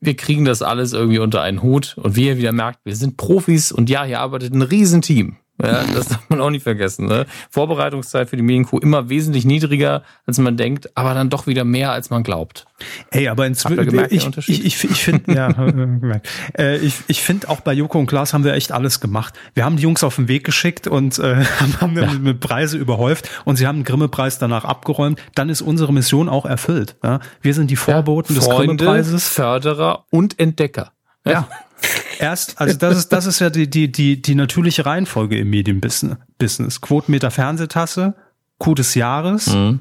[0.00, 3.16] wir kriegen das alles irgendwie unter einen Hut und wie ihr wieder merkt, wir sind
[3.16, 5.36] Profis und ja, hier arbeitet ein Riesenteam.
[5.62, 7.06] Ja, das darf man auch nicht vergessen.
[7.06, 7.26] Ne?
[7.50, 11.92] Vorbereitungszeit für die Medienkuh immer wesentlich niedriger, als man denkt, aber dann doch wieder mehr,
[11.92, 12.66] als man glaubt.
[13.10, 15.48] Ey, aber inzwischen, ich, ich, ich, ich finde, ja,
[16.58, 19.34] äh, ich, ich finde auch bei Joko und Klaas haben wir echt alles gemacht.
[19.54, 21.44] Wir haben die Jungs auf den Weg geschickt und äh,
[21.80, 22.12] haben ja.
[22.12, 25.20] mit, Preise überhäuft und sie haben den Grimme-Preis danach abgeräumt.
[25.36, 26.96] Dann ist unsere Mission auch erfüllt.
[27.04, 27.20] Ja?
[27.40, 29.28] Wir sind die Vorboten ja, des Grimme-Preises.
[29.28, 30.92] Förderer und Entdecker.
[31.24, 31.48] Ja,
[32.18, 36.80] Erst, also das ist, das ist ja die, die, die, die natürliche Reihenfolge im Medienbusiness.
[36.80, 38.14] Quotenmeter Fernsehtasse,
[38.58, 39.80] Coup des Jahres, mhm.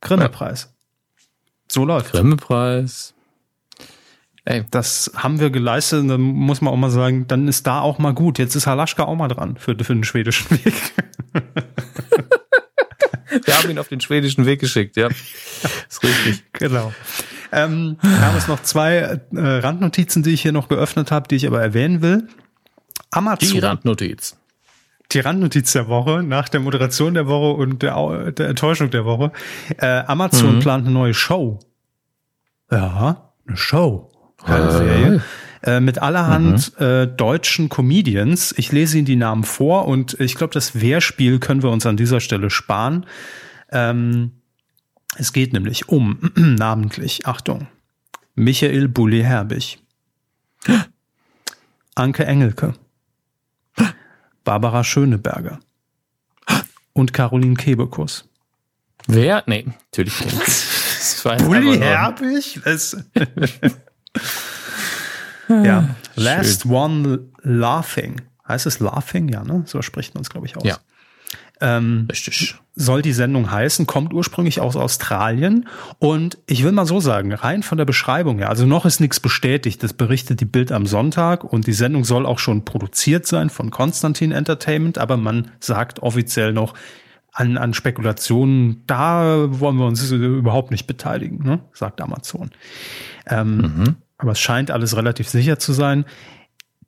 [0.00, 0.74] Grimme-Preis.
[1.68, 2.12] So läuft.
[2.12, 3.14] Grimme-Preis.
[4.44, 7.98] Ey, das haben wir geleistet, dann muss man auch mal sagen, dann ist da auch
[7.98, 8.38] mal gut.
[8.38, 10.74] Jetzt ist Halaschka auch mal dran für, für den schwedischen Weg.
[13.44, 15.08] wir haben ihn auf den schwedischen Weg geschickt, ja.
[15.88, 16.42] Ist richtig.
[16.54, 16.92] Genau.
[17.52, 21.36] Ähm, wir haben jetzt noch zwei äh, Randnotizen, die ich hier noch geöffnet habe, die
[21.36, 22.28] ich aber erwähnen will.
[23.10, 23.48] Amazon.
[23.48, 24.36] Die Randnotiz.
[25.12, 29.32] Die Randnotiz der Woche, nach der Moderation der Woche und der, der Enttäuschung der Woche.
[29.78, 30.60] Äh, Amazon mhm.
[30.60, 31.58] plant eine neue Show.
[32.70, 34.10] Ja, eine Show.
[34.44, 34.70] Keine äh.
[34.70, 35.22] Serie.
[35.62, 36.86] Äh, mit allerhand mhm.
[36.86, 38.54] äh, deutschen Comedians.
[38.56, 41.96] Ich lese Ihnen die Namen vor und ich glaube, das Wehrspiel können wir uns an
[41.96, 43.04] dieser Stelle sparen.
[43.70, 44.39] Ähm,
[45.16, 47.68] es geht nämlich um, namentlich, Achtung,
[48.34, 49.78] Michael Bulli-Herbig,
[51.94, 52.74] Anke Engelke,
[54.44, 55.60] Barbara Schöneberger
[56.92, 58.28] und Caroline Kebekus.
[59.06, 59.42] Wer?
[59.46, 61.44] Nee, natürlich nicht.
[61.44, 62.60] Bulli Herbig?
[65.48, 65.94] ja.
[66.16, 66.72] Last Schön.
[66.72, 68.20] One Laughing.
[68.46, 69.28] Heißt es Laughing?
[69.28, 69.62] Ja, ne?
[69.66, 70.64] So spricht man es, glaube ich, aus.
[70.64, 70.78] Ja.
[71.60, 72.56] Ähm, Richtig.
[72.82, 75.68] Soll die Sendung heißen, kommt ursprünglich aus Australien.
[75.98, 79.20] Und ich will mal so sagen, rein von der Beschreibung her, also noch ist nichts
[79.20, 83.50] bestätigt, das berichtet die Bild am Sonntag und die Sendung soll auch schon produziert sein
[83.50, 86.74] von Konstantin Entertainment, aber man sagt offiziell noch,
[87.32, 91.60] an, an Spekulationen, da wollen wir uns überhaupt nicht beteiligen, ne?
[91.72, 92.50] sagt Amazon.
[93.26, 93.96] Ähm, mhm.
[94.18, 96.04] Aber es scheint alles relativ sicher zu sein.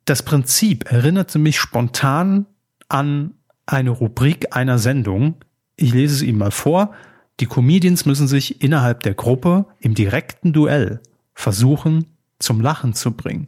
[0.05, 2.45] Das Prinzip erinnerte mich spontan
[2.89, 3.35] an
[3.65, 5.35] eine Rubrik einer Sendung.
[5.75, 6.93] Ich lese es Ihnen mal vor.
[7.39, 11.01] Die Comedians müssen sich innerhalb der Gruppe im direkten Duell
[11.33, 12.05] versuchen,
[12.39, 13.47] zum Lachen zu bringen.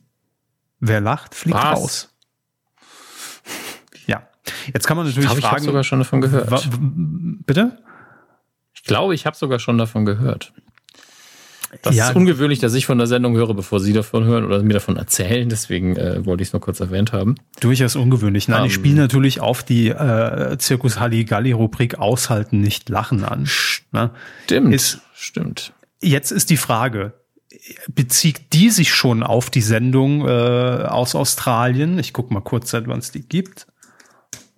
[0.80, 1.80] Wer lacht, fliegt Was?
[1.80, 2.16] raus.
[4.08, 4.28] Ja.
[4.74, 5.64] Jetzt kann man natürlich ich glaub, fragen.
[5.64, 6.70] Ich habe sogar schon davon gehört.
[7.46, 7.78] Bitte?
[8.74, 10.54] Ich glaube, ich habe sogar schon davon gehört.
[11.82, 12.10] Das ja.
[12.10, 14.98] ist ungewöhnlich, dass ich von der Sendung höre, bevor Sie davon hören oder mir davon
[14.98, 15.50] erzählen.
[15.50, 17.36] Deswegen äh, wollte ich es nur kurz erwähnt haben.
[17.60, 18.48] Durchaus ungewöhnlich.
[18.48, 18.80] Nein, um, ich ähm.
[18.80, 23.48] spiele natürlich auf die äh, Zirkus Halligalli-Rubrik Aushalten, nicht Lachen an.
[23.92, 24.12] Ne?
[24.46, 24.74] Stimmt.
[24.74, 25.74] Ist, stimmt.
[26.02, 27.14] Jetzt ist die Frage,
[27.88, 32.00] bezieht die sich schon auf die Sendung äh, aus Australien?
[32.00, 33.68] Ich guck mal kurz, seit wann es die gibt.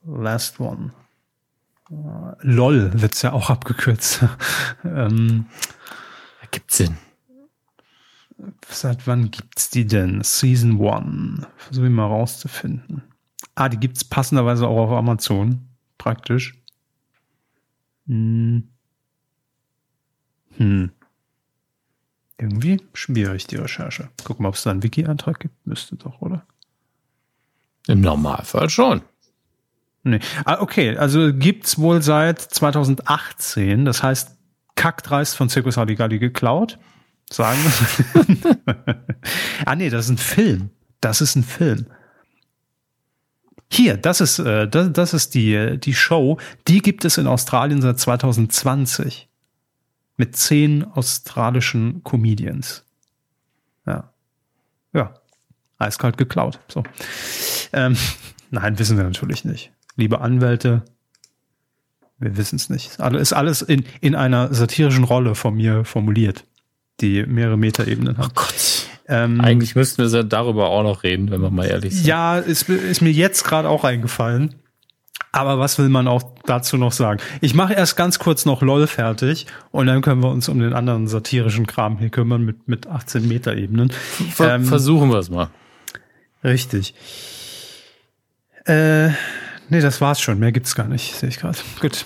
[0.05, 0.91] Last one.
[1.89, 4.25] Uh, LOL wird's ja auch abgekürzt.
[4.83, 5.45] ähm,
[6.51, 6.97] Gibt Sinn.
[8.69, 10.21] Seit wann gibt's die denn?
[10.23, 11.47] Season 1.
[11.57, 13.01] Versuche ich mal rauszufinden.
[13.55, 15.67] Ah, die gibt's passenderweise auch auf Amazon.
[15.97, 16.61] Praktisch.
[18.07, 18.69] Hm.
[20.57, 20.91] Hm.
[22.37, 24.09] Irgendwie schwierig, die Recherche.
[24.23, 25.65] Guck mal, ob es da einen Wiki-Eintrag gibt.
[25.65, 26.45] Müsste doch, oder?
[27.87, 29.01] Im Normalfall schon.
[30.03, 30.19] Nee.
[30.45, 33.85] Ah, okay, also gibt's wohl seit 2018.
[33.85, 34.37] Das heißt,
[34.75, 36.77] kackdreist von Circus Halligalli geklaut.
[37.29, 39.05] Sagen wir.
[39.65, 40.69] ah, nee, das ist ein Film.
[41.01, 41.87] Das ist ein Film.
[43.69, 46.39] Hier, das ist, äh, das, das ist die, die Show.
[46.67, 49.27] Die gibt es in Australien seit 2020
[50.15, 52.85] mit zehn australischen Comedians.
[53.85, 54.11] Ja.
[54.93, 55.13] Ja.
[55.77, 56.59] Eiskalt geklaut.
[56.69, 56.83] So.
[57.73, 57.95] Ähm,
[58.51, 59.71] nein, wissen wir natürlich nicht.
[59.95, 60.83] Liebe Anwälte,
[62.19, 62.99] wir wissen es nicht.
[62.99, 66.45] Ist alles in, in einer satirischen Rolle von mir formuliert,
[67.01, 68.27] die mehrere Metaebenen hat.
[68.27, 68.87] Oh Gott.
[69.07, 72.05] Ähm, Eigentlich müssten wir darüber auch noch reden, wenn wir mal ehrlich sind.
[72.05, 74.55] Ja, ist, ist mir jetzt gerade auch eingefallen.
[75.31, 77.19] Aber was will man auch dazu noch sagen?
[77.41, 80.73] Ich mache erst ganz kurz noch LOL fertig und dann können wir uns um den
[80.73, 83.91] anderen satirischen Kram hier kümmern mit, mit 18 Meter Ebenen.
[83.91, 85.49] Ver ähm, versuchen wir es mal.
[86.43, 86.95] Richtig.
[88.65, 89.09] Äh,
[89.69, 90.39] nee, das war's schon.
[90.39, 91.57] Mehr gibt's gar nicht, sehe ich gerade.
[91.79, 92.05] Gut.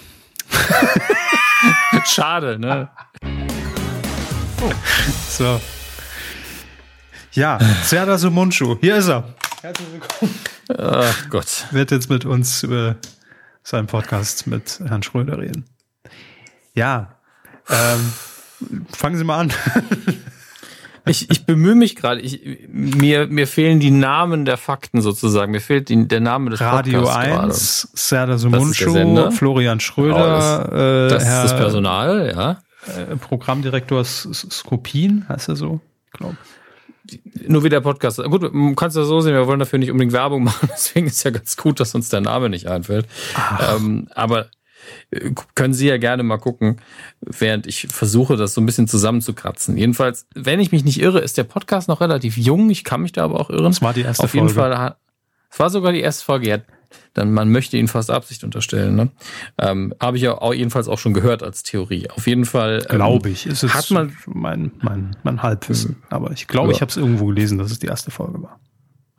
[2.06, 2.90] Schade, ne?
[4.62, 4.72] Oh.
[5.30, 5.60] So.
[7.32, 9.24] Ja, Serdar Sumunchu, hier ist er.
[9.62, 10.36] Herzlich willkommen.
[10.78, 11.66] Ach Gott.
[11.72, 12.98] Wird jetzt mit uns über
[13.64, 15.66] seinen Podcast mit Herrn Schröder reden.
[16.76, 17.16] Ja,
[17.70, 18.14] ähm,
[18.94, 19.54] fangen Sie mal an.
[21.06, 22.20] ich, ich bemühe mich gerade.
[22.20, 25.52] Ich, mir, mir fehlen die Namen der Fakten sozusagen.
[25.52, 31.14] Mir fehlt die, der Name des Radio Podcasts 1, Serdar Sumuncu, Florian Schröder, oh, das,
[31.14, 32.62] das Herr, ist das Personal, ja.
[32.88, 35.82] Äh, Programmdirektor Skopin, heißt er so,
[36.14, 36.38] glaube
[37.48, 38.24] nur wie der Podcast.
[38.24, 38.42] Gut,
[38.76, 41.32] kannst du das so sehen, wir wollen dafür nicht unbedingt Werbung machen, deswegen ist ja
[41.32, 43.08] ganz gut, dass uns der Name nicht einfällt.
[43.60, 44.48] Ähm, aber
[45.10, 46.78] äh, können Sie ja gerne mal gucken,
[47.22, 49.78] während ich versuche, das so ein bisschen zusammenzukratzen.
[49.78, 52.70] Jedenfalls, wenn ich mich nicht irre, ist der Podcast noch relativ jung.
[52.70, 53.66] Ich kann mich da aber auch irren.
[53.66, 54.76] Das war die erste Auf jeden Folge.
[54.76, 54.96] Fall,
[55.50, 56.50] es war sogar die erste Folge.
[56.50, 56.58] Ja,
[57.14, 58.96] dann man möchte ihn fast Absicht unterstellen.
[58.96, 59.10] Ne?
[59.58, 62.10] Ähm, Habe ich ja auch jedenfalls auch schon gehört als Theorie.
[62.10, 66.32] Auf jeden Fall ähm, glaube ich, ist es hat man mein mein mein Halbwissen, aber
[66.32, 66.76] ich glaube, ja.
[66.76, 68.60] ich habe es irgendwo gelesen, dass es die erste Folge war.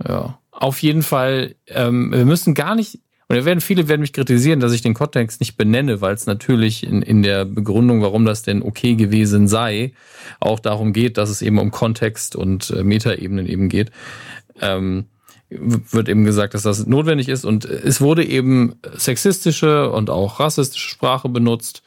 [0.06, 1.54] Ja, auf jeden Fall.
[1.66, 3.00] Ähm, wir müssen gar nicht
[3.32, 6.26] und da werden viele werden mich kritisieren, dass ich den Kontext nicht benenne, weil es
[6.26, 9.94] natürlich in, in der Begründung, warum das denn okay gewesen sei,
[10.38, 13.90] auch darum geht, dass es eben um Kontext und äh, Metaebenen eben geht.
[14.60, 15.06] Ähm,
[15.60, 17.44] wird eben gesagt, dass das notwendig ist.
[17.44, 21.82] Und es wurde eben sexistische und auch rassistische Sprache benutzt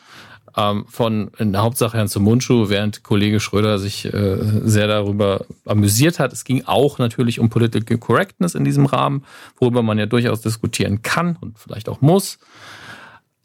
[0.58, 6.20] ähm, von in der Hauptsache Herrn Sumunchu, während Kollege Schröder sich äh, sehr darüber amüsiert
[6.20, 6.34] hat.
[6.34, 9.26] Es ging auch natürlich um Political Correctness in diesem Rahmen,
[9.60, 12.40] worüber man ja durchaus diskutieren kann und vielleicht auch muss.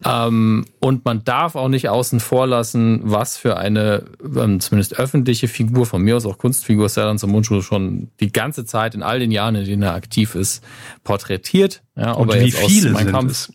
[0.05, 5.46] Ähm, und man darf auch nicht außen vor lassen, was für eine ähm, zumindest öffentliche
[5.46, 9.30] Figur, von mir aus auch Kunstfigur Serdan Samunchu schon die ganze Zeit in all den
[9.30, 10.64] Jahren, in denen er aktiv ist,
[11.05, 11.82] porträtiert.
[11.96, 13.53] Ja, und wie viele sind Kampf, es?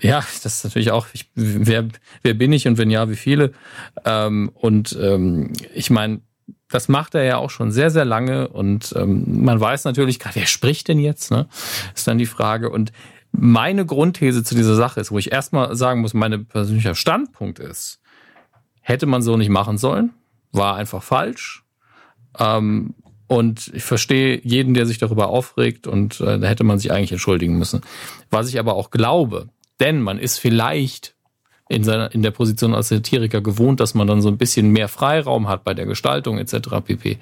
[0.00, 1.86] Ja, das ist natürlich auch, ich, wer,
[2.22, 3.52] wer bin ich und wenn ja, wie viele?
[4.04, 6.20] Ähm, und ähm, ich meine,
[6.70, 10.36] das macht er ja auch schon sehr, sehr lange und ähm, man weiß natürlich gerade,
[10.36, 11.48] wer spricht denn jetzt, ne?
[11.94, 12.68] Ist dann die Frage.
[12.68, 12.92] Und
[13.40, 18.00] meine Grundthese zu dieser Sache ist, wo ich erstmal sagen muss, mein persönlicher Standpunkt ist,
[18.80, 20.12] hätte man so nicht machen sollen,
[20.52, 21.64] war einfach falsch.
[22.38, 22.94] Ähm,
[23.26, 27.12] und ich verstehe jeden, der sich darüber aufregt und äh, da hätte man sich eigentlich
[27.12, 27.82] entschuldigen müssen.
[28.30, 29.48] Was ich aber auch glaube,
[29.80, 31.14] denn man ist vielleicht
[31.68, 34.88] in, seiner, in der Position als Satiriker gewohnt, dass man dann so ein bisschen mehr
[34.88, 36.68] Freiraum hat bei der Gestaltung etc.
[36.84, 37.18] pp.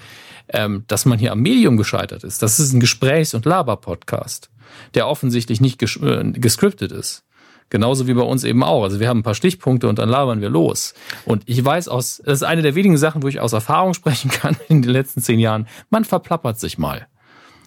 [0.48, 2.42] Ähm, dass man hier am Medium gescheitert ist.
[2.42, 4.50] Das ist ein Gesprächs- und Laber-Podcast
[4.94, 7.24] der offensichtlich nicht ges äh, gescriptet ist.
[7.68, 8.84] Genauso wie bei uns eben auch.
[8.84, 10.94] Also wir haben ein paar Stichpunkte und dann labern wir los.
[11.24, 14.30] Und ich weiß aus, das ist eine der wenigen Sachen, wo ich aus Erfahrung sprechen
[14.30, 15.66] kann in den letzten zehn Jahren.
[15.90, 17.08] Man verplappert sich mal.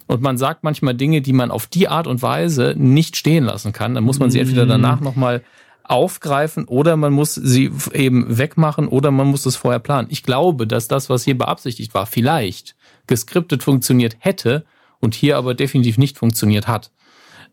[0.07, 3.73] Und man sagt manchmal Dinge, die man auf die Art und Weise nicht stehen lassen
[3.73, 3.93] kann.
[3.93, 5.43] Dann muss man sie entweder danach nochmal
[5.89, 10.07] aufgreifen oder man muss sie eben wegmachen oder man muss es vorher planen.
[10.11, 12.75] Ich glaube, dass das, was hier beabsichtigt war, vielleicht
[13.07, 14.65] geskriptet funktioniert hätte
[14.99, 16.91] und hier aber definitiv nicht funktioniert hat.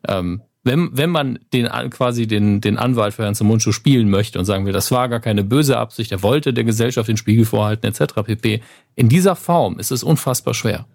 [0.06, 4.44] Ähm, wenn, wenn man den quasi den, den Anwalt für Herrn Mundschuh spielen möchte und
[4.46, 7.86] sagen wir, das war gar keine böse Absicht, er wollte der Gesellschaft den Spiegel vorhalten,
[7.86, 8.14] etc.
[8.24, 8.62] pp.
[8.96, 10.86] In dieser Form ist es unfassbar schwer.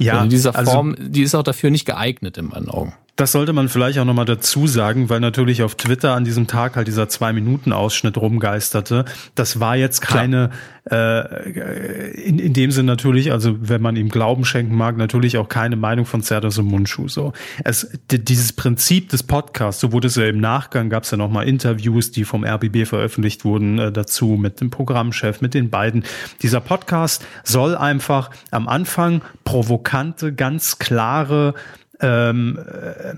[0.00, 2.68] Ja, und in dieser also Form, also, die ist auch dafür nicht geeignet in meinen
[2.68, 2.92] Augen.
[3.20, 6.76] Das sollte man vielleicht auch nochmal dazu sagen, weil natürlich auf Twitter an diesem Tag
[6.76, 9.04] halt dieser Zwei-Minuten-Ausschnitt rumgeisterte.
[9.34, 10.48] Das war jetzt keine,
[10.90, 15.50] äh, in, in dem Sinn natürlich, also wenn man ihm Glauben schenken mag, natürlich auch
[15.50, 17.08] keine Meinung von Serdar Mundschuh.
[17.08, 17.34] So.
[17.62, 21.46] Es, dieses Prinzip des Podcasts, so wurde es ja im Nachgang, gab es ja nochmal
[21.46, 26.04] Interviews, die vom RBB veröffentlicht wurden äh, dazu mit dem Programmchef, mit den beiden.
[26.40, 31.52] Dieser Podcast soll einfach am Anfang provokante, ganz klare
[32.00, 33.14] ähm, äh,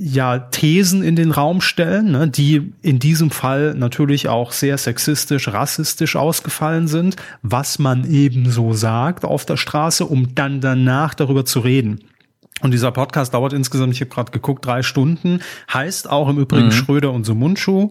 [0.00, 5.48] ja Thesen in den Raum stellen, ne, die in diesem Fall natürlich auch sehr sexistisch,
[5.48, 11.44] rassistisch ausgefallen sind, was man eben so sagt auf der Straße, um dann danach darüber
[11.44, 12.00] zu reden.
[12.62, 15.40] Und dieser Podcast dauert insgesamt, ich habe gerade geguckt, drei Stunden,
[15.72, 16.72] heißt auch im Übrigen mhm.
[16.72, 17.90] Schröder und so Mundschuh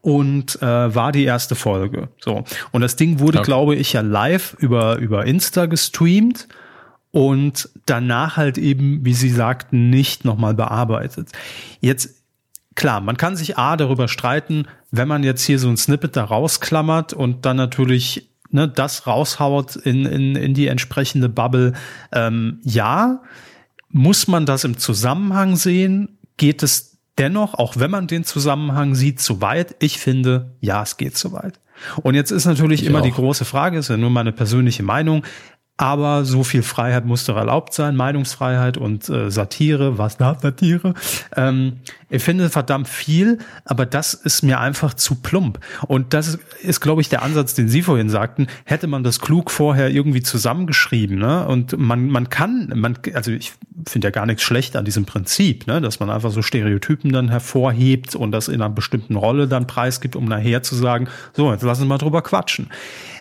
[0.00, 2.08] und äh, war die erste Folge.
[2.20, 3.46] So und das Ding wurde, okay.
[3.46, 6.48] glaube ich, ja live über über Insta gestreamt
[7.10, 11.30] und danach halt eben, wie Sie sagten, nicht nochmal bearbeitet.
[11.80, 12.22] Jetzt,
[12.74, 16.24] klar, man kann sich A darüber streiten, wenn man jetzt hier so ein Snippet da
[16.24, 21.72] rausklammert und dann natürlich ne, das raushaut in, in, in die entsprechende Bubble.
[22.12, 23.22] Ähm, ja,
[23.88, 26.18] muss man das im Zusammenhang sehen?
[26.36, 29.76] Geht es dennoch, auch wenn man den Zusammenhang sieht, zu weit?
[29.80, 31.58] Ich finde, ja, es geht zu weit.
[32.02, 33.04] Und jetzt ist natürlich ich immer auch.
[33.04, 35.24] die große Frage, ist ja nur meine persönliche Meinung,
[35.78, 40.92] aber so viel Freiheit muss doch erlaubt sein, Meinungsfreiheit und äh, Satire, was da Satire?
[41.36, 41.78] Ähm,
[42.10, 45.58] ich finde verdammt viel, aber das ist mir einfach zu plump.
[45.86, 48.46] Und das ist, ist glaube ich, der Ansatz, den Sie vorhin sagten.
[48.64, 51.46] Hätte man das klug vorher irgendwie zusammengeschrieben, ne?
[51.46, 53.52] Und man, man kann, man, also ich
[53.86, 55.80] finde ja gar nichts schlecht an diesem Prinzip, ne?
[55.80, 60.16] Dass man einfach so Stereotypen dann hervorhebt und das in einer bestimmten Rolle dann preisgibt,
[60.16, 62.68] um nachher zu sagen, so, jetzt lassen wir mal drüber quatschen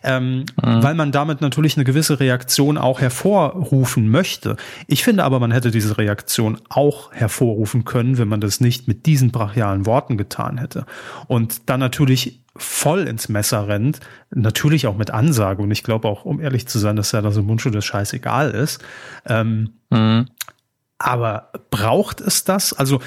[0.08, 0.84] ähm, mhm.
[0.84, 4.56] weil man damit natürlich eine gewisse Reaktion auch hervorrufen möchte.
[4.88, 9.06] Ich finde aber, man hätte diese Reaktion auch hervorrufen können, wenn man das nicht mit
[9.06, 10.86] diesen brachialen Worten getan hätte.
[11.28, 14.00] Und dann natürlich voll ins Messer rennt,
[14.30, 15.62] natürlich auch mit Ansage.
[15.62, 18.52] Und ich glaube auch, um ehrlich zu sein, dass ja da so Mundschuh das scheißegal
[18.52, 18.84] ist.
[19.26, 20.28] Ähm, mhm.
[21.00, 22.74] Aber braucht es das?
[22.74, 23.00] Also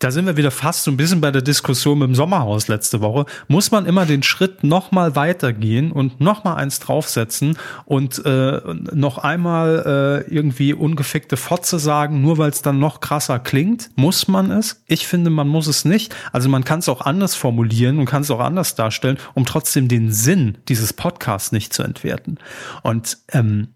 [0.00, 3.02] da sind wir wieder fast so ein bisschen bei der Diskussion mit dem Sommerhaus letzte
[3.02, 3.26] Woche.
[3.48, 8.60] Muss man immer den Schritt noch mal weitergehen und noch mal eins draufsetzen und äh,
[8.92, 13.90] noch einmal äh, irgendwie ungefickte Fotze sagen, nur weil es dann noch krasser klingt?
[13.94, 14.82] Muss man es?
[14.86, 16.14] Ich finde, man muss es nicht.
[16.32, 19.86] Also man kann es auch anders formulieren und kann es auch anders darstellen, um trotzdem
[19.88, 22.38] den Sinn dieses Podcasts nicht zu entwerten.
[22.82, 23.68] Und ähm,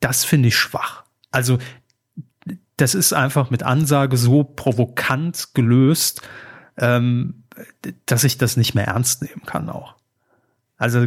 [0.00, 1.04] das finde ich schwach.
[1.30, 1.58] Also
[2.80, 6.22] das ist einfach mit Ansage so provokant gelöst,
[6.78, 7.44] ähm,
[8.06, 9.96] dass ich das nicht mehr ernst nehmen kann auch.
[10.76, 11.06] Also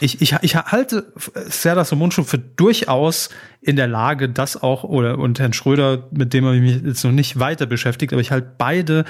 [0.00, 3.30] ich, ich, ich halte Serdar Somuncu für durchaus
[3.60, 7.04] in der Lage, das auch, oder und Herrn Schröder, mit dem habe ich mich jetzt
[7.04, 9.04] noch nicht weiter beschäftigt, aber ich halte beide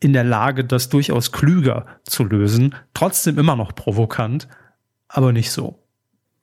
[0.00, 2.74] in der Lage, das durchaus klüger zu lösen.
[2.92, 4.48] Trotzdem immer noch provokant,
[5.08, 5.78] aber nicht so.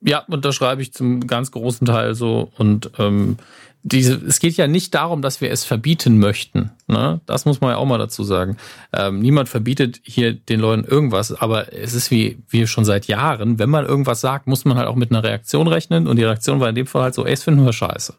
[0.01, 2.51] Ja, unterschreibe ich zum ganz großen Teil so.
[2.57, 3.38] Und ähm,
[3.84, 6.71] diese, es geht ja nicht darum, dass wir es verbieten möchten.
[6.88, 7.21] Ne?
[7.25, 8.57] Das muss man ja auch mal dazu sagen.
[8.93, 13.57] Ähm, niemand verbietet hier den Leuten irgendwas, aber es ist wie, wie schon seit Jahren,
[13.59, 16.59] wenn man irgendwas sagt, muss man halt auch mit einer Reaktion rechnen und die Reaktion
[16.59, 18.13] war in dem Fall halt so, ey, es finden wir scheiße.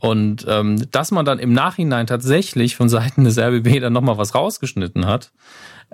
[0.00, 4.34] Und ähm, dass man dann im Nachhinein tatsächlich von Seiten des RBB dann nochmal was
[4.34, 5.32] rausgeschnitten hat,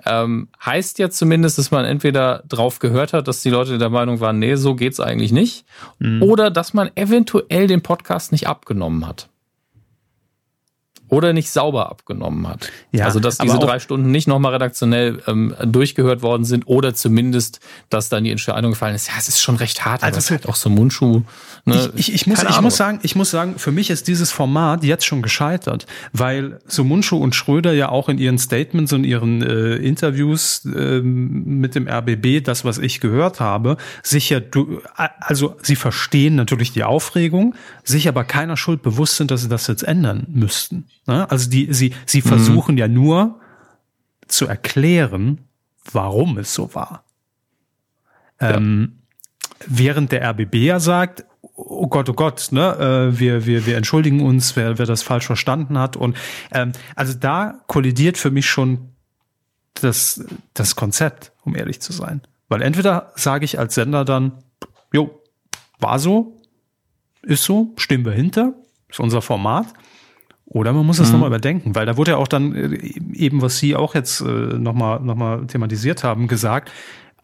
[0.05, 4.19] ähm, heißt ja zumindest, dass man entweder drauf gehört hat, dass die Leute der Meinung
[4.19, 5.65] waren, nee, so geht's eigentlich nicht,
[5.99, 6.21] mhm.
[6.21, 9.29] oder dass man eventuell den Podcast nicht abgenommen hat
[11.09, 12.71] oder nicht sauber abgenommen hat.
[12.91, 17.59] Ja, also dass diese drei Stunden nicht nochmal redaktionell ähm, durchgehört worden sind oder zumindest,
[17.89, 20.31] dass dann die Entscheidung gefallen ist, ja, es ist schon recht hart, also aber es
[20.31, 21.23] halt auch so Mundschuh.
[21.65, 21.91] Ne?
[21.95, 24.83] Ich, ich, ich, muss, ich muss sagen, ich muss sagen, für mich ist dieses Format
[24.83, 29.41] jetzt schon gescheitert, weil so Mundschuh und Schröder ja auch in ihren Statements und ihren
[29.41, 34.39] äh, Interviews äh, mit dem RBB, das was ich gehört habe, sich ja,
[35.19, 39.67] also sie verstehen natürlich die Aufregung, sich aber keiner Schuld bewusst sind, dass sie das
[39.67, 40.85] jetzt ändern müssten.
[41.05, 41.29] Ne?
[41.29, 42.27] Also die, sie, sie mhm.
[42.27, 43.39] versuchen ja nur
[44.27, 45.39] zu erklären,
[45.91, 47.03] warum es so war.
[48.41, 48.55] Ja.
[48.55, 48.99] Ähm,
[49.65, 51.25] während der RBB ja sagt,
[51.55, 55.25] oh Gott, oh Gott, ne, äh, wir, wir, wir entschuldigen uns, wer, wer das falsch
[55.25, 55.95] verstanden hat.
[55.95, 56.17] Und
[56.51, 58.89] ähm, also da kollidiert für mich schon
[59.75, 62.21] das, das Konzept, um ehrlich zu sein.
[62.49, 64.43] Weil entweder sage ich als Sender dann,
[64.91, 65.21] jo,
[65.79, 66.41] war so,
[67.21, 68.53] ist so, stehen wir hinter,
[68.89, 69.67] ist unser Format.
[70.55, 71.15] Oder man muss es mhm.
[71.15, 74.23] nochmal überdenken, weil da wurde ja auch dann äh, eben, was Sie auch jetzt äh,
[74.23, 76.71] nochmal noch mal thematisiert haben, gesagt,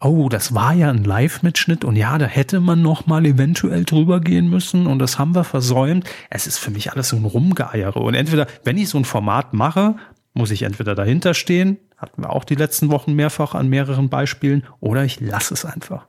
[0.00, 4.20] oh, das war ja ein Live-Mitschnitt und ja, da hätte man noch mal eventuell drüber
[4.20, 6.06] gehen müssen und das haben wir versäumt.
[6.28, 9.54] Es ist für mich alles so ein Rumgeeiere und entweder, wenn ich so ein Format
[9.54, 9.94] mache,
[10.34, 14.64] muss ich entweder dahinter stehen, hatten wir auch die letzten Wochen mehrfach an mehreren Beispielen,
[14.80, 16.04] oder ich lasse es einfach.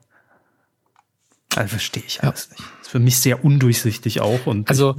[1.56, 2.56] Also verstehe ich alles ja.
[2.58, 2.68] nicht.
[2.80, 4.96] Das ist für mich sehr undurchsichtig auch und also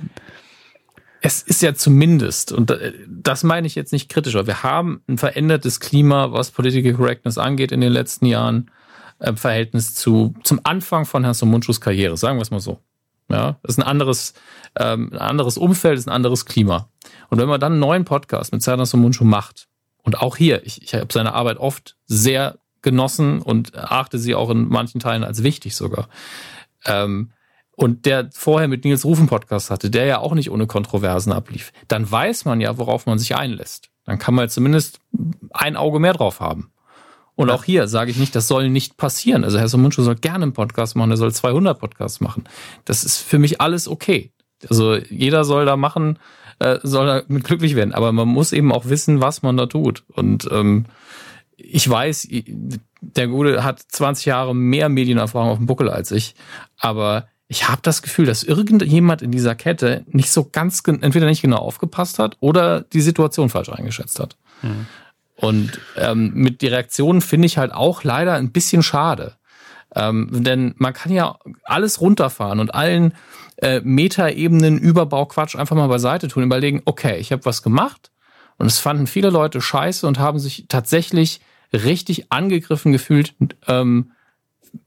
[1.25, 2.71] es ist ja zumindest, und
[3.07, 7.39] das meine ich jetzt nicht kritisch, aber wir haben ein verändertes Klima, was Political Correctness
[7.39, 8.69] angeht in den letzten Jahren,
[9.19, 12.79] im äh, Verhältnis zu, zum Anfang von Herrn Somunchus Karriere, sagen wir es mal so.
[13.27, 14.35] Ja, das ist ein anderes,
[14.75, 16.89] ähm, ein anderes Umfeld, ist ein anderes Klima.
[17.31, 19.67] Und wenn man dann einen neuen Podcast mit Serdar Somunchu macht,
[20.03, 24.51] und auch hier, ich, ich habe seine Arbeit oft sehr genossen und erachte sie auch
[24.51, 26.07] in manchen Teilen als wichtig sogar.
[26.85, 27.31] Ähm,
[27.75, 31.73] und der vorher mit Nils Rufen Podcast hatte, der ja auch nicht ohne Kontroversen ablief,
[31.87, 33.89] dann weiß man ja, worauf man sich einlässt.
[34.05, 34.99] Dann kann man zumindest
[35.51, 36.71] ein Auge mehr drauf haben.
[37.35, 39.43] Und auch hier sage ich nicht, das soll nicht passieren.
[39.43, 42.45] Also Herr Somuncu soll gerne einen Podcast machen, er soll 200 Podcasts machen.
[42.85, 44.31] Das ist für mich alles okay.
[44.69, 46.17] Also jeder soll da machen,
[46.59, 47.93] äh, soll da mit glücklich werden.
[47.93, 50.05] Aber man muss eben auch wissen, was man da tut.
[50.13, 50.85] Und ähm,
[51.57, 52.29] ich weiß,
[53.01, 56.35] der Gute hat 20 Jahre mehr Medienerfahrung auf dem Buckel als ich.
[56.77, 61.41] Aber ich habe das Gefühl, dass irgendjemand in dieser Kette nicht so ganz, entweder nicht
[61.41, 64.35] genau aufgepasst hat oder die Situation falsch eingeschätzt hat.
[64.61, 64.87] Mhm.
[65.35, 69.35] Und ähm, mit die Reaktionen finde ich halt auch leider ein bisschen schade.
[69.93, 73.13] Ähm, denn man kann ja alles runterfahren und allen
[73.57, 78.11] äh, Metaebenen Überbauquatsch einfach mal beiseite tun, überlegen, okay, ich habe was gemacht
[78.57, 81.41] und es fanden viele Leute scheiße und haben sich tatsächlich
[81.71, 83.35] richtig angegriffen gefühlt,
[83.67, 84.11] ähm,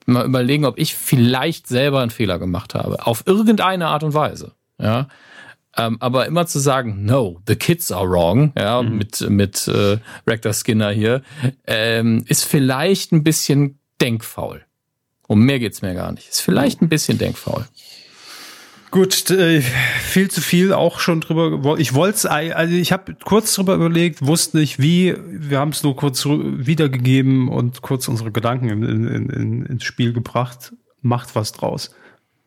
[0.07, 3.07] mal überlegen, ob ich vielleicht selber einen Fehler gemacht habe.
[3.07, 4.53] Auf irgendeine Art und Weise.
[4.81, 5.09] Ja.
[5.77, 8.99] Ähm, aber immer zu sagen, no, the kids are wrong, ja, mhm.
[8.99, 11.23] mit, mit äh, Rector Skinner hier,
[11.67, 14.65] ähm, ist vielleicht ein bisschen denkfaul.
[15.27, 16.29] Um mehr geht's mir gar nicht.
[16.29, 17.67] Ist vielleicht ein bisschen denkfaul.
[18.91, 21.79] Gut, äh, viel zu viel auch schon drüber.
[21.79, 25.15] Ich wollte es, also ich habe kurz drüber überlegt, wusste nicht wie.
[25.27, 30.13] Wir haben es nur kurz wiedergegeben und kurz unsere Gedanken in, in, in, ins Spiel
[30.13, 30.73] gebracht.
[31.03, 31.95] Macht was draus,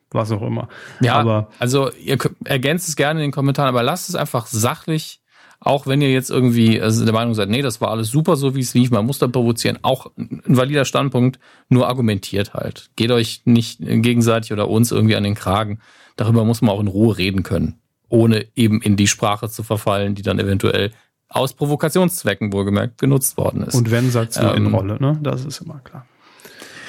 [0.10, 0.68] was auch immer.
[1.00, 5.20] Ja, aber also ihr ergänzt es gerne in den Kommentaren, aber lasst es einfach sachlich.
[5.64, 8.56] Auch wenn ihr jetzt irgendwie also der Meinung seid, nee, das war alles super, so
[8.56, 9.78] wie es lief, man muss da provozieren.
[9.84, 11.40] Auch ein valider Standpunkt,
[11.70, 12.90] nur argumentiert halt.
[12.96, 15.80] Geht euch nicht gegenseitig oder uns irgendwie an den Kragen
[16.16, 20.16] darüber muss man auch in Ruhe reden können, ohne eben in die Sprache zu verfallen,
[20.16, 20.92] die dann eventuell
[21.30, 23.76] aus Provokationszwecken wohlgemerkt genutzt worden ist.
[23.76, 25.18] Und wenn, sagt nur ähm, in Rolle, ne?
[25.22, 26.06] Das ist immer klar.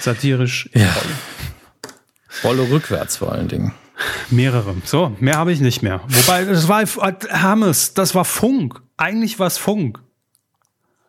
[0.00, 0.92] Satirisch in ja.
[0.92, 2.60] Rolle.
[2.60, 3.72] Rolle rückwärts vor allen Dingen.
[4.30, 4.74] Mehrere.
[4.84, 6.00] So, mehr habe ich nicht mehr.
[6.08, 6.84] Wobei, das war
[7.28, 8.82] Hermes, das war Funk.
[8.96, 10.00] Eigentlich war es Funk.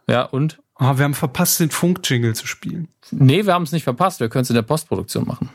[0.07, 0.59] Ja, und?
[0.79, 2.87] Oh, wir haben verpasst, den Funk-Jingle zu spielen.
[3.11, 4.19] Nee, wir haben es nicht verpasst.
[4.19, 5.49] Wir können es in der Postproduktion machen.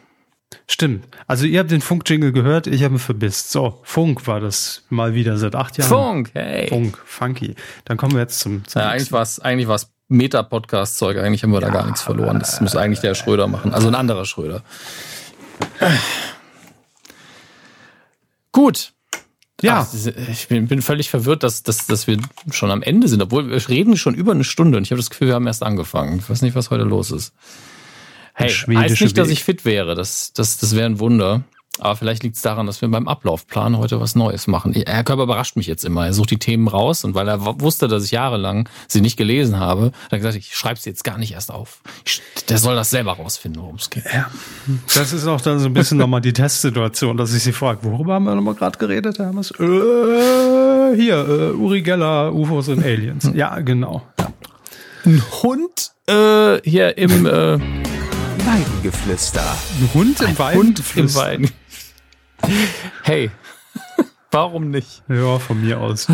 [0.67, 1.07] Stimmt.
[1.27, 3.51] Also ihr habt den Funk-Jingle gehört, ich habe ihn verbisst.
[3.51, 5.89] So, Funk war das mal wieder seit acht Jahren.
[5.89, 6.69] Funk, hey.
[6.69, 7.55] Funk, funky.
[7.85, 11.19] Dann kommen wir jetzt zum, zum ja, eigentlich war es eigentlich war's Meta-Podcast-Zeug.
[11.19, 12.39] Eigentlich haben wir ja, da gar nichts verloren.
[12.39, 13.75] Das muss eigentlich der Schröder machen.
[13.75, 14.63] Also ein anderer Schröder.
[18.53, 18.93] Gut.
[19.61, 19.87] Ja.
[19.91, 19.95] Ach,
[20.31, 22.19] ich bin, bin, völlig verwirrt, dass, dass, dass wir
[22.53, 25.11] schon am Ende sind, obwohl wir reden schon über eine Stunde und ich habe das
[25.11, 26.19] Gefühl, wir haben erst angefangen.
[26.19, 27.35] Ich weiß nicht, was heute los ist.
[28.39, 29.97] Hey, heißt nicht, dass ich fit wäre.
[29.97, 31.43] Das, das, das wäre ein Wunder.
[31.81, 34.73] Aber vielleicht liegt es daran, dass wir beim Ablaufplan heute was Neues machen.
[34.73, 36.07] Herr Körper überrascht mich jetzt immer.
[36.07, 39.59] Er sucht die Themen raus und weil er wusste, dass ich jahrelang sie nicht gelesen
[39.59, 41.81] habe, hat er gesagt, ich schreibe sie jetzt gar nicht erst auf.
[42.05, 44.05] Ich, der soll das selber rausfinden, worum es geht.
[44.13, 44.31] Ja.
[44.95, 48.15] Das ist auch dann so ein bisschen nochmal die Testsituation, dass ich sie frage, worüber
[48.15, 49.53] haben wir nochmal gerade geredet, Hermes?
[49.53, 53.31] Äh, hier, äh, Uri Geller, UFOs und Aliens.
[53.35, 54.03] Ja, genau.
[54.19, 54.33] Ja.
[55.07, 57.27] Ein Hund äh, hier im...
[57.27, 57.59] Äh,
[58.49, 59.43] Weidengeflüster.
[59.43, 60.39] Ein Hund im.
[60.39, 61.51] Hund im
[63.03, 63.31] Hey,
[64.31, 65.03] warum nicht?
[65.07, 66.07] Ja, von mir aus.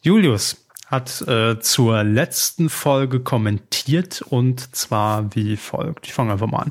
[0.00, 6.06] Julius hat äh, zur letzten Folge kommentiert und zwar wie folgt.
[6.06, 6.70] Ich fange einfach mal an.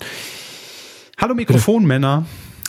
[1.20, 2.26] Hallo Mikrofonmänner.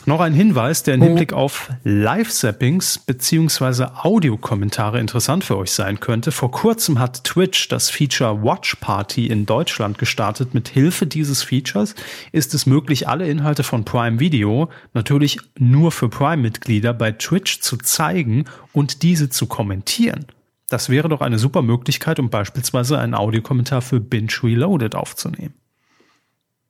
[0.06, 1.04] Noch ein Hinweis, der im oh.
[1.04, 6.32] Hinblick auf Live-Sappings beziehungsweise Audiokommentare interessant für euch sein könnte.
[6.32, 10.54] Vor kurzem hat Twitch das Feature Watch Party in Deutschland gestartet.
[10.54, 11.94] Mit Hilfe dieses Features
[12.32, 17.76] ist es möglich, alle Inhalte von Prime Video, natürlich nur für Prime-Mitglieder, bei Twitch zu
[17.76, 20.24] zeigen und diese zu kommentieren.
[20.70, 25.54] Das wäre doch eine super Möglichkeit, um beispielsweise einen Audiokommentar für Binge Reloaded aufzunehmen.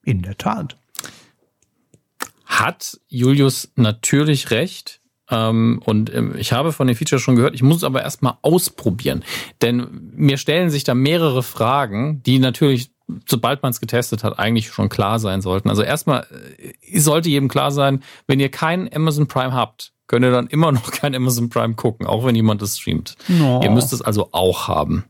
[0.03, 0.80] In der Tat.
[2.51, 5.01] Hat Julius natürlich recht.
[5.31, 8.35] Ähm, und ähm, ich habe von den Features schon gehört, ich muss es aber erstmal
[8.43, 9.25] ausprobieren.
[9.63, 12.91] Denn mir stellen sich da mehrere Fragen, die natürlich
[13.27, 15.69] sobald man es getestet hat, eigentlich schon klar sein sollten.
[15.69, 16.27] Also erstmal
[16.59, 20.73] äh, sollte jedem klar sein, wenn ihr keinen Amazon Prime habt, könnt ihr dann immer
[20.73, 23.17] noch kein Amazon Prime gucken, auch wenn jemand es streamt.
[23.29, 23.61] No.
[23.63, 25.05] Ihr müsst es also auch haben.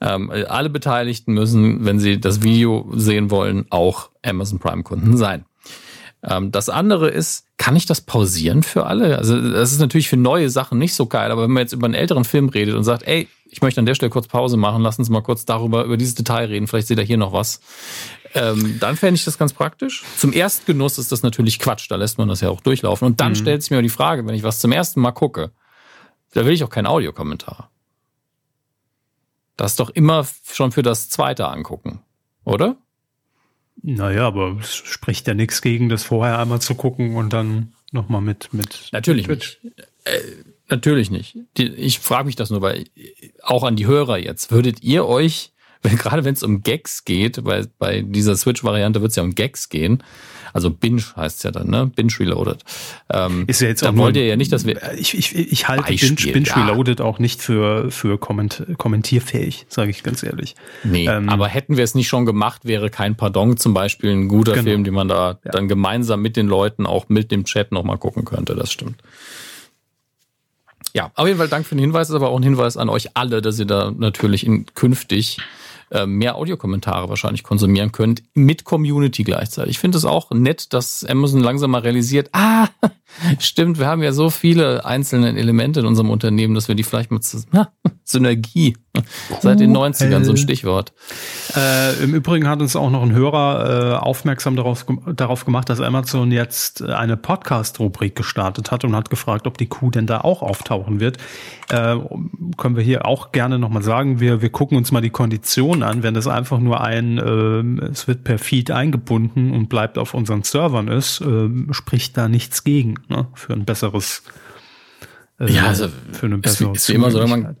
[0.00, 5.44] Ähm, alle Beteiligten müssen, wenn sie das Video sehen wollen, auch Amazon Prime-Kunden sein.
[6.22, 9.18] Ähm, das andere ist, kann ich das pausieren für alle?
[9.18, 11.86] Also das ist natürlich für neue Sachen nicht so geil, aber wenn man jetzt über
[11.86, 14.82] einen älteren Film redet und sagt, ey, ich möchte an der Stelle kurz Pause machen,
[14.82, 17.60] lass uns mal kurz darüber, über dieses Detail reden, vielleicht seht ihr hier noch was.
[18.34, 20.04] Ähm, dann fände ich das ganz praktisch.
[20.16, 23.06] Zum Erstgenuss ist das natürlich Quatsch, da lässt man das ja auch durchlaufen.
[23.06, 23.36] Und dann mhm.
[23.36, 25.52] stellt sich mir die Frage, wenn ich was zum ersten Mal gucke,
[26.34, 27.70] da will ich auch keinen Audiokommentar.
[29.56, 32.00] Das doch immer schon für das zweite angucken,
[32.44, 32.76] oder?
[33.82, 38.20] Naja, aber es spricht ja nichts gegen, das vorher einmal zu gucken und dann nochmal
[38.20, 38.88] mit, mit.
[38.92, 39.78] Natürlich mit nicht.
[40.04, 40.20] Äh,
[40.68, 41.36] natürlich nicht.
[41.56, 42.84] Die, ich frage mich das nur, weil
[43.42, 44.50] auch an die Hörer jetzt.
[44.50, 45.52] Würdet ihr euch
[45.82, 49.34] wenn, gerade wenn es um Gags geht, weil bei dieser Switch-Variante wird es ja um
[49.34, 50.02] Gags gehen,
[50.52, 51.90] also Binge heißt es ja dann, ne?
[51.94, 52.64] Binge Reloaded.
[53.10, 54.80] Ähm, ist ja jetzt da wollt ihr ja nicht, dass wir.
[54.94, 56.66] Ich, ich, ich halte Beispiel, Binge, Binge ja.
[56.66, 60.54] Reloaded auch nicht für, für komment, kommentierfähig, sage ich ganz ehrlich.
[60.84, 64.28] Nee, ähm, aber hätten wir es nicht schon gemacht, wäre kein Pardon zum Beispiel ein
[64.28, 64.64] guter genau.
[64.64, 65.50] Film, den man da ja.
[65.52, 68.96] dann gemeinsam mit den Leuten, auch mit dem Chat nochmal gucken könnte, das stimmt.
[70.94, 73.10] Ja, auf jeden Fall Dank für den Hinweis, ist aber auch ein Hinweis an euch
[73.14, 75.38] alle, dass ihr da natürlich in, künftig
[75.90, 79.72] äh, mehr Audiokommentare wahrscheinlich konsumieren könnt, mit Community gleichzeitig.
[79.72, 82.68] Ich finde es auch nett, dass Amazon langsam mal realisiert, ah,
[83.38, 87.10] stimmt, wir haben ja so viele einzelne Elemente in unserem Unternehmen, dass wir die vielleicht
[87.10, 87.24] mit
[88.04, 88.76] Synergie
[89.40, 90.92] seit den 90ern, so ein Stichwort.
[91.56, 95.80] Äh, Im Übrigen hat uns auch noch ein Hörer äh, aufmerksam darauf, darauf gemacht, dass
[95.80, 100.42] Amazon jetzt eine Podcast-Rubrik gestartet hat und hat gefragt, ob die Kuh denn da auch
[100.42, 101.18] auftauchen wird.
[101.70, 101.96] Äh,
[102.56, 106.02] können wir hier auch gerne nochmal sagen, wir, wir gucken uns mal die Konditionen an.
[106.02, 110.42] Wenn das einfach nur ein, äh, es wird per Feed eingebunden und bleibt auf unseren
[110.42, 113.28] Servern ist, äh, spricht da nichts gegen ne?
[113.34, 114.22] für ein besseres
[115.40, 117.56] äh, ja, also für eine bessere ist, ist immer so, man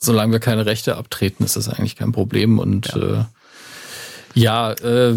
[0.00, 2.58] solange wir keine Rechte abtreten, ist das eigentlich kein Problem.
[2.58, 3.24] Und ja, äh,
[4.34, 5.14] ja äh,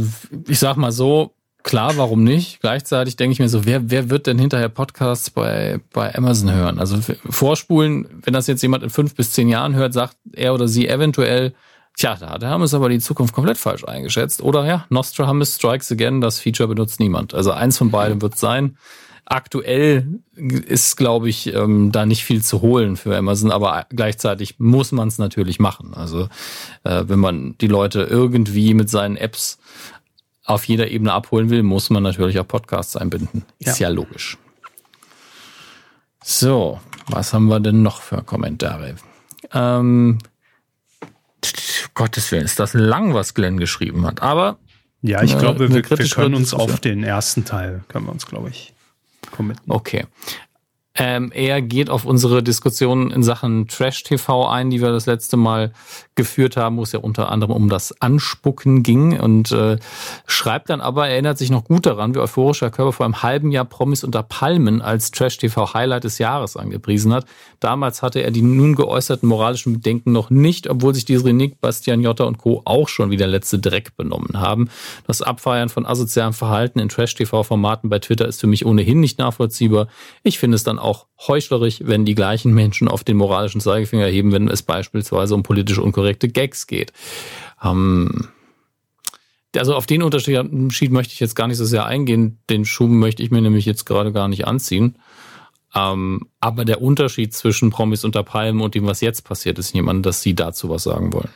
[0.47, 1.33] ich sag mal so,
[1.63, 2.59] klar, warum nicht?
[2.59, 6.79] Gleichzeitig denke ich mir so, wer, wer wird denn hinterher Podcasts bei, bei Amazon hören?
[6.79, 6.99] Also
[7.29, 10.87] vorspulen, wenn das jetzt jemand in fünf bis zehn Jahren hört, sagt er oder sie
[10.89, 11.53] eventuell,
[11.95, 14.41] tja, da, haben es aber die Zukunft komplett falsch eingeschätzt.
[14.41, 17.33] Oder ja, Nostradamus Strikes Again, das Feature benutzt niemand.
[17.33, 18.77] Also eins von beiden wird sein
[19.25, 24.91] aktuell ist, glaube ich, ähm, da nicht viel zu holen für Amazon, aber gleichzeitig muss
[24.91, 25.93] man es natürlich machen.
[25.93, 26.27] Also
[26.83, 29.59] äh, wenn man die Leute irgendwie mit seinen Apps
[30.45, 33.45] auf jeder Ebene abholen will, muss man natürlich auch Podcasts einbinden.
[33.59, 34.37] Ist ja, ja logisch.
[36.23, 38.95] So, was haben wir denn noch für Kommentare?
[39.53, 40.19] Ähm,
[41.93, 44.21] Gottes Willen, ist das lang, was Glenn geschrieben hat.
[44.21, 44.57] Aber
[45.01, 48.49] ja, ich glaube, wir, wir können uns auf den ersten Teil, können wir uns, glaube
[48.49, 48.72] ich,
[49.35, 49.71] committen.
[49.71, 50.03] Okay.
[50.95, 55.71] Ähm, er geht auf unsere Diskussion in Sachen Trash-TV ein, die wir das letzte Mal
[56.13, 59.77] geführt haben, wo es ja unter anderem um das Anspucken ging und äh,
[60.27, 63.23] schreibt dann aber, er erinnert sich noch gut daran, wie euphorisch Herr Körper vor einem
[63.23, 67.25] halben Jahr Promis unter Palmen als Trash-TV-Highlight des Jahres angepriesen hat.
[67.59, 72.01] Damals hatte er die nun geäußerten moralischen Bedenken noch nicht, obwohl sich diese Renick, Bastian
[72.01, 72.61] Jotta und Co.
[72.65, 74.69] auch schon wie der letzte Dreck benommen haben.
[75.07, 79.87] Das Abfeiern von asozialem Verhalten in Trash-TV-Formaten bei Twitter ist für mich ohnehin nicht nachvollziehbar.
[80.21, 84.31] Ich finde es dann auch heuchlerisch, wenn die gleichen Menschen auf den moralischen Zeigefinger heben,
[84.31, 86.93] wenn es beispielsweise um politisch unkorrekte Gags geht.
[87.63, 88.27] Ähm,
[89.55, 92.39] also auf den Unterschied möchte ich jetzt gar nicht so sehr eingehen.
[92.49, 94.97] Den Schuh möchte ich mir nämlich jetzt gerade gar nicht anziehen.
[95.75, 100.05] Ähm, aber der Unterschied zwischen Promis unter Palmen und dem, was jetzt passiert, ist jemand,
[100.05, 101.29] dass Sie dazu was sagen wollen.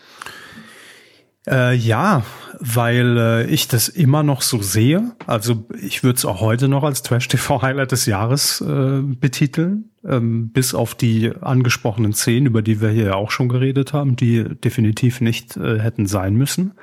[1.48, 2.24] Äh, ja,
[2.60, 5.12] weil äh, ich das immer noch so sehe.
[5.26, 10.74] Also ich würde es auch heute noch als Trash-TV-Highlight des Jahres äh, betiteln, ähm, bis
[10.74, 15.22] auf die angesprochenen Szenen, über die wir hier ja auch schon geredet haben, die definitiv
[15.22, 16.74] nicht äh, hätten sein müssen.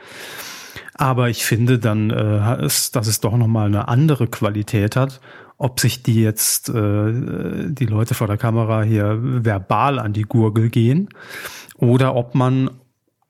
[0.94, 5.20] Aber ich finde dann, äh, ist, dass es doch nochmal eine andere Qualität hat,
[5.58, 7.12] ob sich die jetzt, äh,
[7.68, 11.08] die Leute vor der Kamera hier verbal an die Gurgel gehen
[11.76, 12.70] oder ob man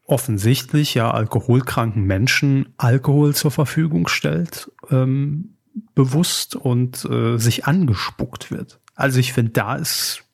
[0.06, 5.56] offensichtlich ja alkoholkranken Menschen Alkohol zur Verfügung stellt, ähm,
[5.94, 8.81] bewusst und äh, sich angespuckt wird.
[8.94, 10.24] Also ich finde, da ist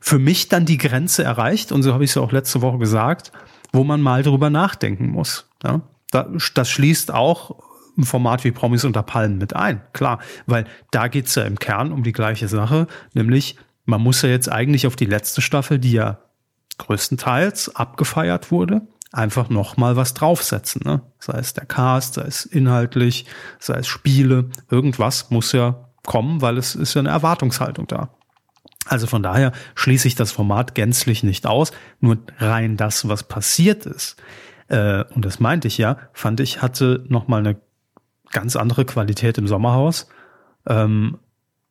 [0.00, 2.78] für mich dann die Grenze erreicht, und so habe ich es ja auch letzte Woche
[2.78, 3.32] gesagt,
[3.72, 5.48] wo man mal drüber nachdenken muss.
[5.62, 5.82] Ja?
[6.10, 7.56] Das schließt auch
[7.98, 11.92] ein Format wie Promis unter Palmen mit ein, klar, weil da geht's ja im Kern
[11.92, 15.92] um die gleiche Sache, nämlich man muss ja jetzt eigentlich auf die letzte Staffel, die
[15.92, 16.18] ja
[16.78, 18.82] größtenteils abgefeiert wurde,
[19.12, 20.82] einfach noch mal was draufsetzen.
[20.84, 21.02] Ne?
[21.18, 23.26] Sei es der Cast, sei es inhaltlich,
[23.58, 28.10] sei es Spiele, irgendwas muss ja kommen, weil es ist ja eine Erwartungshaltung da.
[28.86, 33.86] Also von daher schließe ich das Format gänzlich nicht aus, nur rein das, was passiert
[33.86, 34.16] ist.
[34.68, 37.60] Äh, und das meinte ich ja, fand ich, hatte noch mal eine
[38.30, 40.08] ganz andere Qualität im Sommerhaus
[40.66, 41.18] ähm,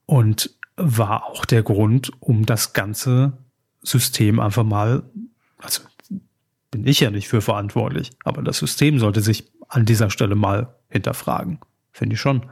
[0.05, 3.33] und war auch der Grund, um das ganze
[3.81, 5.03] System einfach mal,
[5.57, 5.81] also
[6.71, 10.75] bin ich ja nicht für verantwortlich, aber das System sollte sich an dieser Stelle mal
[10.89, 11.59] hinterfragen.
[11.91, 12.43] Finde ich schon.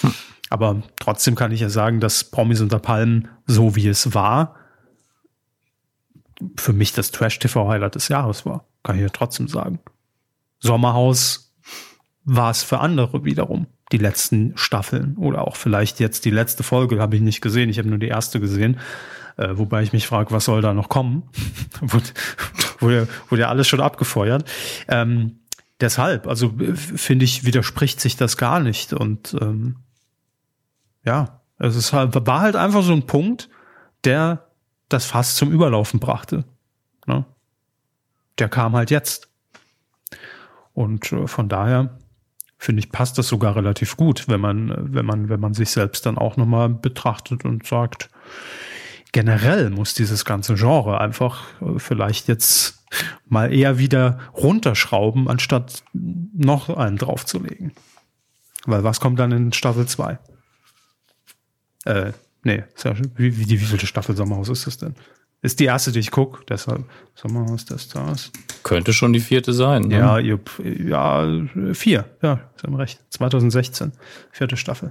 [0.00, 0.14] Hm.
[0.50, 4.56] Aber trotzdem kann ich ja sagen, dass Promis unter Palmen, so wie es war,
[6.56, 8.66] für mich das Trash-TV-Highlight des Jahres war.
[8.82, 9.78] Kann ich ja trotzdem sagen.
[10.58, 11.54] Sommerhaus
[12.24, 17.00] war es für andere wiederum, die letzten Staffeln oder auch vielleicht jetzt die letzte Folge
[17.00, 17.68] habe ich nicht gesehen.
[17.68, 18.78] Ich habe nur die erste gesehen.
[19.36, 21.24] Äh, wobei ich mich frage, was soll da noch kommen?
[21.80, 22.06] wurde,
[22.78, 24.48] wurde, wurde ja alles schon abgefeuert.
[24.88, 25.40] Ähm,
[25.80, 28.92] deshalb, also finde ich, widerspricht sich das gar nicht.
[28.92, 29.76] Und ähm,
[31.04, 33.48] ja, es halt, war halt einfach so ein Punkt,
[34.04, 34.46] der
[34.88, 36.44] das Fass zum Überlaufen brachte.
[37.06, 37.24] Ne?
[38.38, 39.28] Der kam halt jetzt.
[40.74, 41.98] Und äh, von daher
[42.58, 46.06] finde ich, passt das sogar relativ gut, wenn man, wenn man, wenn man sich selbst
[46.06, 48.08] dann auch nochmal betrachtet und sagt,
[49.12, 52.82] generell muss dieses ganze Genre einfach äh, vielleicht jetzt
[53.26, 57.72] mal eher wieder runterschrauben, anstatt noch einen draufzulegen.
[58.64, 60.18] Weil was kommt dann in Staffel 2?
[61.84, 62.12] Äh,
[62.44, 62.64] nee,
[63.16, 64.94] wie, wie, wie vielte Staffel Sommerhaus ist das denn?
[65.40, 66.84] Ist die erste, die ich gucke, deshalb
[67.16, 68.30] Sommerhaus des Stars.
[68.62, 69.82] Könnte schon die vierte sein.
[69.82, 69.98] Ne?
[69.98, 71.28] Ja, ihr, ja,
[71.72, 73.00] vier, ja, Sie haben recht.
[73.10, 73.92] 2016,
[74.30, 74.90] vierte Staffel.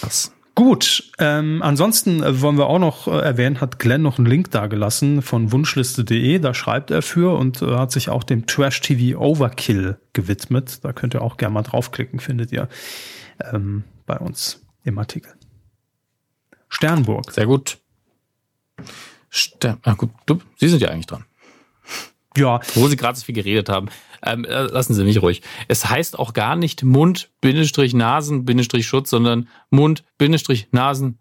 [0.00, 0.32] Krass.
[0.60, 4.50] Gut, ähm, ansonsten äh, wollen wir auch noch äh, erwähnen, hat Glenn noch einen Link
[4.50, 8.82] da gelassen von wunschliste.de, da schreibt er für und äh, hat sich auch dem Trash
[8.82, 10.84] TV Overkill gewidmet.
[10.84, 12.68] Da könnt ihr auch gerne mal draufklicken, findet ihr
[13.50, 15.32] ähm, bei uns im Artikel.
[16.68, 17.32] Sternburg.
[17.32, 17.78] Sehr gut.
[19.30, 21.24] Stern, ah, gut, du, Sie sind ja eigentlich dran.
[22.36, 22.60] Ja.
[22.74, 23.88] Wo Sie gerade so viel geredet haben.
[24.24, 25.42] Ähm, äh, lassen Sie mich ruhig.
[25.68, 31.20] Es heißt auch gar nicht Mund-Nasen-Schutz, sondern Mund-Nasen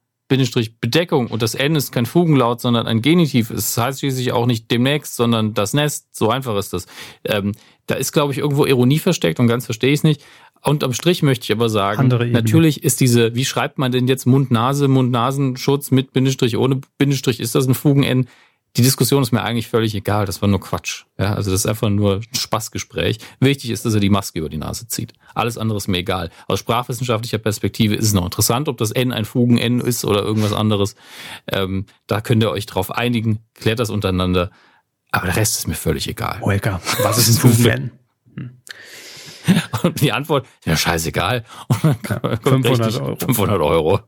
[0.79, 3.49] Bedeckung und das N ist kein Fugenlaut, sondern ein Genitiv.
[3.49, 6.15] Es heißt schließlich auch nicht demnächst, sondern das Nest.
[6.15, 6.85] So einfach ist das.
[7.23, 7.53] Ähm,
[7.87, 10.23] da ist, glaube ich, irgendwo Ironie versteckt und ganz verstehe ich es nicht.
[10.61, 14.25] Und am Strich möchte ich aber sagen, natürlich ist diese, wie schreibt man denn jetzt
[14.25, 18.27] Mund-Nase, Mund-Nasenschutz mit Bindestrich, ohne Bindestrich, ist das ein Fugen-N?
[18.77, 21.05] Die Diskussion ist mir eigentlich völlig egal, das war nur Quatsch.
[21.17, 23.17] Ja, also das ist einfach nur ein Spaßgespräch.
[23.39, 25.13] Wichtig ist, dass er die Maske über die Nase zieht.
[25.33, 26.29] Alles andere ist mir egal.
[26.47, 30.53] Aus sprachwissenschaftlicher Perspektive ist es noch interessant, ob das N ein Fugen-N ist oder irgendwas
[30.53, 30.95] anderes.
[31.51, 34.51] Ähm, da könnt ihr euch drauf einigen, klärt das untereinander.
[35.11, 36.39] Aber der Rest ist mir völlig egal.
[36.41, 37.91] Oeka, was ist ein Fugen-N?
[38.35, 38.61] Hm.
[39.83, 41.43] Und die Antwort, ja, scheißegal.
[41.83, 43.15] Ja, 500 Euro.
[43.15, 43.99] 500 Euro.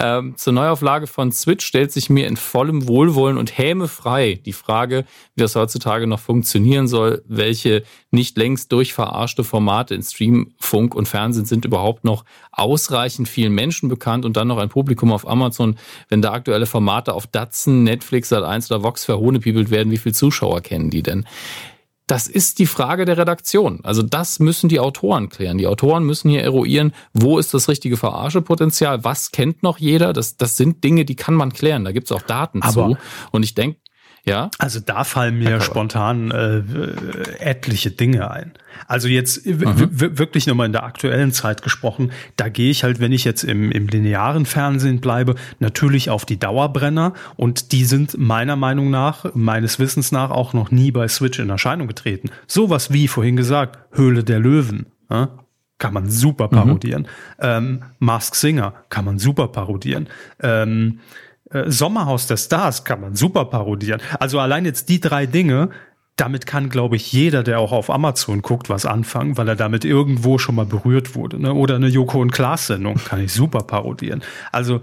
[0.00, 4.52] Ähm, zur Neuauflage von Switch stellt sich mir in vollem Wohlwollen und Häme frei die
[4.52, 5.04] Frage,
[5.34, 11.08] wie das heutzutage noch funktionieren soll, welche nicht längst durchverarschte Formate in Stream, Funk und
[11.08, 15.76] Fernsehen sind überhaupt noch ausreichend vielen Menschen bekannt und dann noch ein Publikum auf Amazon,
[16.08, 20.60] wenn da aktuelle Formate auf Datsen, Netflix, Sat1 oder Vox verhohnepiebelt werden, wie viele Zuschauer
[20.60, 21.26] kennen die denn?
[22.12, 23.80] Das ist die Frage der Redaktion.
[23.84, 25.56] Also das müssen die Autoren klären.
[25.56, 30.12] Die Autoren müssen hier eruieren, wo ist das richtige Verarschepotenzial, was kennt noch jeder.
[30.12, 31.86] Das, das sind Dinge, die kann man klären.
[31.86, 32.96] Da gibt's auch Daten Aber zu.
[33.30, 33.78] Und ich denke,
[34.24, 34.50] ja.
[34.58, 36.62] Also da fallen mir spontan äh,
[37.40, 38.52] etliche Dinge ein.
[38.86, 39.88] Also jetzt mhm.
[39.90, 43.72] wirklich nochmal in der aktuellen Zeit gesprochen, da gehe ich halt, wenn ich jetzt im,
[43.72, 49.80] im linearen Fernsehen bleibe, natürlich auf die Dauerbrenner und die sind meiner Meinung nach, meines
[49.80, 52.30] Wissens nach auch noch nie bei Switch in Erscheinung getreten.
[52.46, 54.86] Sowas wie vorhin gesagt, Höhle der Löwen.
[55.10, 55.30] Ja?
[55.78, 56.56] Kann man super mhm.
[56.56, 57.02] parodieren.
[57.02, 57.08] Mhm.
[57.40, 60.08] Ähm, Mask Singer kann man super parodieren.
[60.40, 61.00] Ähm,
[61.52, 64.00] äh, Sommerhaus der Stars kann man super parodieren.
[64.18, 65.70] Also allein jetzt die drei Dinge,
[66.16, 69.84] damit kann, glaube ich, jeder, der auch auf Amazon guckt, was anfangen, weil er damit
[69.84, 71.40] irgendwo schon mal berührt wurde.
[71.40, 71.54] Ne?
[71.54, 74.22] Oder eine Joko und Klaas-Sendung kann ich super parodieren.
[74.50, 74.80] Also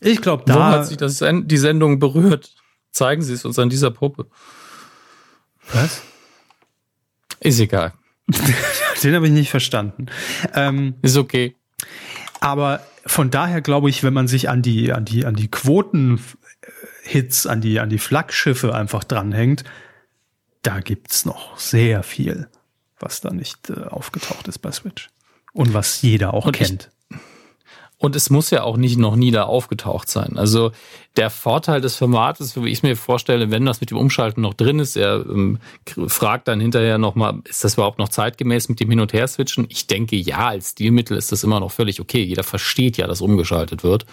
[0.00, 0.54] ich glaube, da.
[0.54, 2.54] Wo hat sich das, die Sendung berührt?
[2.90, 4.26] Zeigen Sie es uns an dieser Puppe.
[5.72, 6.02] Was?
[7.40, 7.92] Ist egal.
[9.02, 10.06] Den habe ich nicht verstanden.
[10.54, 11.56] Ähm, ist okay.
[12.40, 16.20] Aber von daher glaube ich, wenn man sich an die, an die, an die Quoten
[17.02, 19.64] Hits an die, an die Flaggschiffe einfach dranhängt,
[20.62, 22.48] da gibt's noch sehr viel,
[22.98, 25.08] was da nicht äh, aufgetaucht ist bei Switch.
[25.52, 26.90] Und was jeder auch Und kennt.
[28.00, 30.38] Und es muss ja auch nicht noch nie da aufgetaucht sein.
[30.38, 30.72] Also
[31.16, 34.54] der Vorteil des Formates, wie ich es mir vorstelle, wenn das mit dem Umschalten noch
[34.54, 35.58] drin ist, er ähm,
[36.06, 39.66] fragt dann hinterher nochmal, ist das überhaupt noch zeitgemäß mit dem Hin- und Her-Switchen?
[39.68, 42.22] Ich denke, ja, als Stilmittel ist das immer noch völlig okay.
[42.22, 44.06] Jeder versteht ja, dass umgeschaltet wird.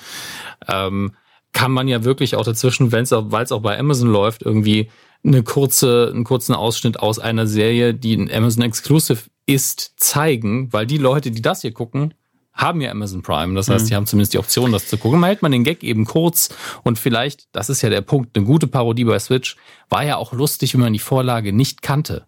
[0.67, 1.13] Ähm,
[1.53, 4.89] kann man ja wirklich auch dazwischen, wenn es weil es auch bei Amazon läuft, irgendwie
[5.23, 10.85] eine kurze, einen kurzen Ausschnitt aus einer Serie, die ein Amazon Exclusive ist, zeigen, weil
[10.85, 12.13] die Leute, die das hier gucken,
[12.57, 13.53] haben ja Amazon Prime.
[13.55, 13.87] Das heißt, Mhm.
[13.89, 15.19] die haben zumindest die Option, das zu gucken.
[15.19, 16.49] Man hält man den Gag eben kurz
[16.83, 19.55] und vielleicht, das ist ja der Punkt, eine gute Parodie bei Switch,
[19.89, 22.25] war ja auch lustig, wenn man die Vorlage nicht kannte.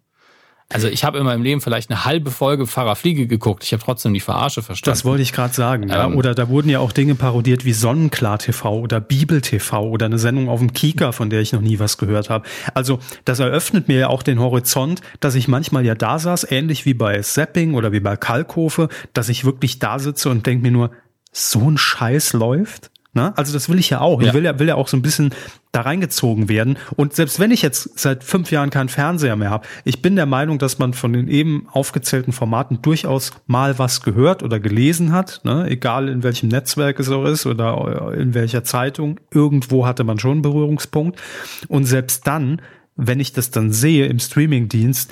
[0.71, 3.63] Also ich habe in meinem Leben vielleicht eine halbe Folge Pfarrer Fliege geguckt.
[3.63, 4.95] Ich habe trotzdem die Verarsche verstanden.
[4.95, 5.89] Das wollte ich gerade sagen.
[5.89, 6.05] Ja.
[6.05, 6.15] Ähm.
[6.15, 10.19] Oder da wurden ja auch Dinge parodiert wie Sonnenklar TV oder Bibel TV oder eine
[10.19, 12.47] Sendung auf dem Kika, von der ich noch nie was gehört habe.
[12.75, 16.85] Also das eröffnet mir ja auch den Horizont, dass ich manchmal ja da saß, ähnlich
[16.85, 20.71] wie bei Zapping oder wie bei Kalkofe, dass ich wirklich da sitze und denke mir
[20.71, 20.91] nur,
[21.31, 22.91] so ein Scheiß läuft.
[23.13, 23.35] Ne?
[23.37, 24.21] Also das will ich ja auch.
[24.21, 24.33] Ich Ja.
[24.35, 25.33] will ja, will ja auch so ein bisschen
[25.71, 26.77] da reingezogen werden.
[26.95, 30.27] Und selbst wenn ich jetzt seit fünf Jahren keinen Fernseher mehr habe, ich bin der
[30.27, 35.41] Meinung, dass man von den eben aufgezählten Formaten durchaus mal was gehört oder gelesen hat,
[35.43, 35.65] ne?
[35.69, 39.19] egal in welchem Netzwerk es auch ist oder in welcher Zeitung.
[39.31, 41.19] Irgendwo hatte man schon einen Berührungspunkt.
[41.67, 42.61] Und selbst dann,
[42.95, 45.11] wenn ich das dann sehe im Streamingdienst,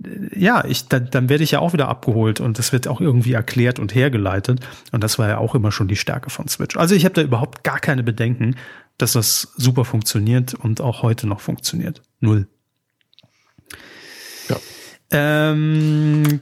[0.00, 3.32] ja, ich, dann, dann werde ich ja auch wieder abgeholt und das wird auch irgendwie
[3.32, 4.60] erklärt und hergeleitet.
[4.92, 6.76] Und das war ja auch immer schon die Stärke von Switch.
[6.76, 8.54] Also ich habe da überhaupt gar keine Bedenken,
[8.96, 12.02] dass das super funktioniert und auch heute noch funktioniert.
[12.20, 12.46] Null.
[14.48, 14.56] Ja.
[15.10, 16.40] Ähm,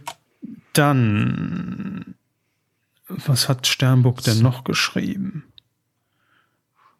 [0.74, 2.14] dann,
[3.08, 5.44] was hat Sternburg denn noch geschrieben?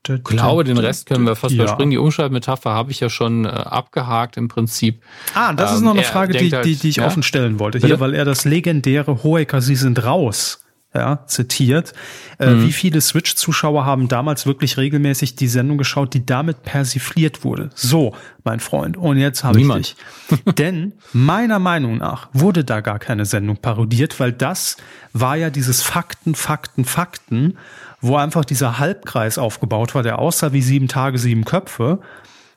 [0.09, 1.65] Ich glaube, den Rest können wir fast Ja.
[1.65, 1.91] überspringen.
[1.91, 5.03] Die Umschaltmetapher habe ich ja schon äh, abgehakt im Prinzip.
[5.35, 7.07] Ah, das ist Ähm, noch eine er Frage, die, halt- die, die ich ja?
[7.07, 7.79] offen stellen wollte.
[7.79, 7.89] Bitte?
[7.89, 10.63] Hier, weil er das legendäre Hoeker, Sie sind raus,
[10.95, 11.93] ja, zitiert.
[12.39, 12.63] Äh, Mhm.
[12.67, 17.69] Wie viele Switch-Zuschauer haben damals wirklich regelmäßig die Sendung geschaut, die damit persifliert wurde?
[17.75, 18.15] So,
[18.45, 19.97] mein Freund, und jetzt habe ich Niemand.
[20.31, 20.43] dich.
[20.57, 24.77] Denn meiner Meinung nach wurde da gar keine Sendung parodiert, weil das
[25.13, 27.57] war ja dieses Fakten, Fakten, Fakten,
[28.07, 32.01] wo einfach dieser Halbkreis aufgebaut war, der aussah wie sieben Tage, sieben Köpfe.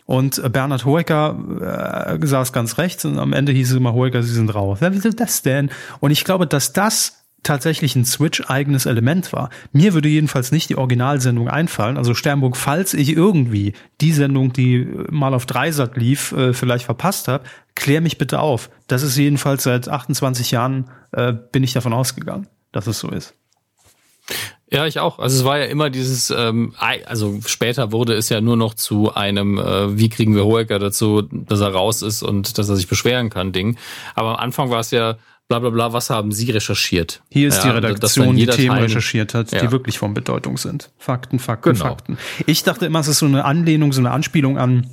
[0.06, 4.24] Und äh, Bernhard Hoeker äh, saß ganz rechts und am Ende hieß es immer Hoeker,
[4.24, 4.80] Sie sind raus.
[4.82, 5.70] Ja, wieso das denn?
[6.00, 9.50] Und ich glaube, dass das tatsächlich ein Switch-eigenes Element war.
[9.72, 11.98] Mir würde jedenfalls nicht die Originalsendung einfallen.
[11.98, 17.28] Also Sternburg, falls ich irgendwie die Sendung, die mal auf Dreisat lief, äh, vielleicht verpasst
[17.28, 17.46] habe,
[17.76, 18.70] klär mich bitte auf.
[18.88, 23.36] Das ist jedenfalls seit 28 Jahren, äh, bin ich davon ausgegangen, dass es so ist.
[24.72, 25.18] Ja, ich auch.
[25.20, 26.76] Also es war ja immer dieses, ähm,
[27.08, 31.24] also später wurde es ja nur noch zu einem, äh, wie kriegen wir Hoeker dazu,
[31.24, 33.78] dass er raus ist und dass er sich beschweren kann, Ding.
[34.14, 35.18] Aber am Anfang war es ja
[35.48, 37.24] bla bla bla, was haben Sie recherchiert?
[37.32, 39.72] Hier ist ja, die Redaktion, die Themen Teil- recherchiert hat, die Ja.
[39.72, 40.92] wirklich von Bedeutung sind.
[41.00, 41.86] Fakten, Fakten, Genau.
[41.86, 42.20] Fakten.
[42.46, 44.86] Ich dachte immer, es ist so eine Anlehnung, so eine Anspielung an,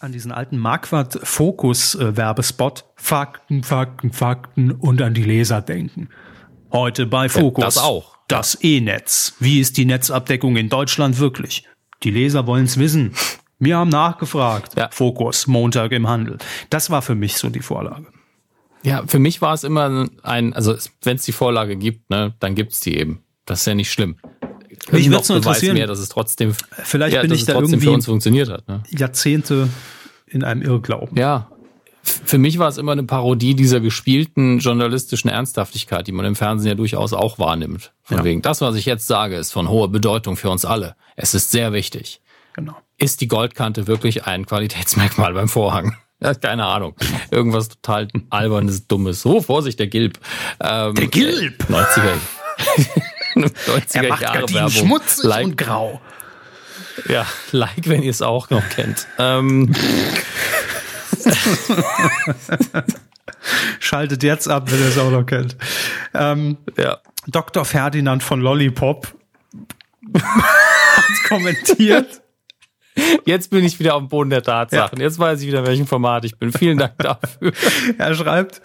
[0.00, 2.84] an diesen alten Marquardt-Fokus-Werbespot.
[2.96, 6.08] Fakten, Fakten, Fakten und an die Leser denken.
[6.72, 7.64] Heute bei Fokus.
[7.64, 8.16] das auch.
[8.32, 9.34] Das E-Netz.
[9.40, 11.64] Wie ist die Netzabdeckung in Deutschland wirklich?
[12.02, 13.12] Die Leser wollen's wissen.
[13.58, 14.72] Wir haben nachgefragt.
[14.76, 14.88] Ja.
[14.90, 16.38] Fokus, Montag im Handel.
[16.70, 18.06] Das war für mich so die Vorlage.
[18.82, 22.54] Ja, für mich war es immer ein, also wenn es die Vorlage gibt, ne, dann
[22.54, 23.22] gibt's die eben.
[23.44, 24.16] Das ist ja nicht schlimm.
[24.90, 25.74] Mich nur Beweis interessieren.
[25.74, 28.48] mehr, dass es trotzdem, Vielleicht ja, bin ich es da trotzdem irgendwie für uns funktioniert
[28.48, 28.66] hat.
[28.66, 28.82] Ne?
[28.88, 29.68] Jahrzehnte
[30.26, 31.16] in einem Irrglauben.
[31.18, 31.51] Ja.
[32.02, 36.68] Für mich war es immer eine Parodie dieser gespielten journalistischen Ernsthaftigkeit, die man im Fernsehen
[36.70, 37.92] ja durchaus auch wahrnimmt.
[38.02, 38.24] Von Ja.
[38.24, 40.96] wegen, das, was ich jetzt sage, ist von hoher Bedeutung für uns alle.
[41.14, 42.20] Es ist sehr wichtig.
[42.54, 42.76] Genau.
[42.98, 45.96] Ist die Goldkante wirklich ein Qualitätsmerkmal beim Vorhang?
[46.40, 46.94] Keine Ahnung.
[47.30, 49.24] Irgendwas total albernes, dummes.
[49.26, 50.18] Oh, Vorsicht, der Gilb.
[50.60, 51.64] Ähm, Der Gilb!
[51.68, 52.12] 90er.
[53.36, 55.00] 90er Jahre Werbung.
[55.22, 56.00] like, grau.
[57.08, 59.06] Ja, like, wenn ihr es auch noch kennt.
[59.18, 59.72] Ähm,
[63.80, 65.56] Schaltet jetzt ab, wenn ihr es auch noch kennt.
[66.14, 66.98] Ähm, ja.
[67.26, 67.64] Dr.
[67.64, 69.14] Ferdinand von Lollipop
[70.14, 72.22] hat kommentiert.
[73.24, 75.00] Jetzt bin ich wieder auf dem Boden der Tatsachen.
[75.00, 76.52] Jetzt weiß ich wieder, in welchem Format ich bin.
[76.52, 77.52] Vielen Dank dafür.
[77.98, 78.60] Er schreibt,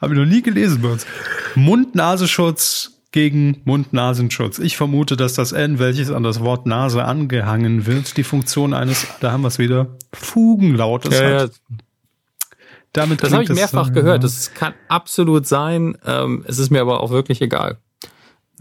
[0.00, 1.06] habe ich noch nie gelesen bei uns,
[1.54, 4.58] Mund-Nasenschutz gegen Mund-Nasenschutz.
[4.58, 9.06] Ich vermute, dass das N, welches an das Wort Nase angehangen wird, die Funktion eines,
[9.20, 11.52] da haben wir es wieder, Fugenlautes Ja, ja, hat.
[12.96, 14.24] Damit das habe ich mehrfach äh, gehört.
[14.24, 15.98] Das kann absolut sein.
[16.06, 17.78] Ähm, es ist mir aber auch wirklich egal.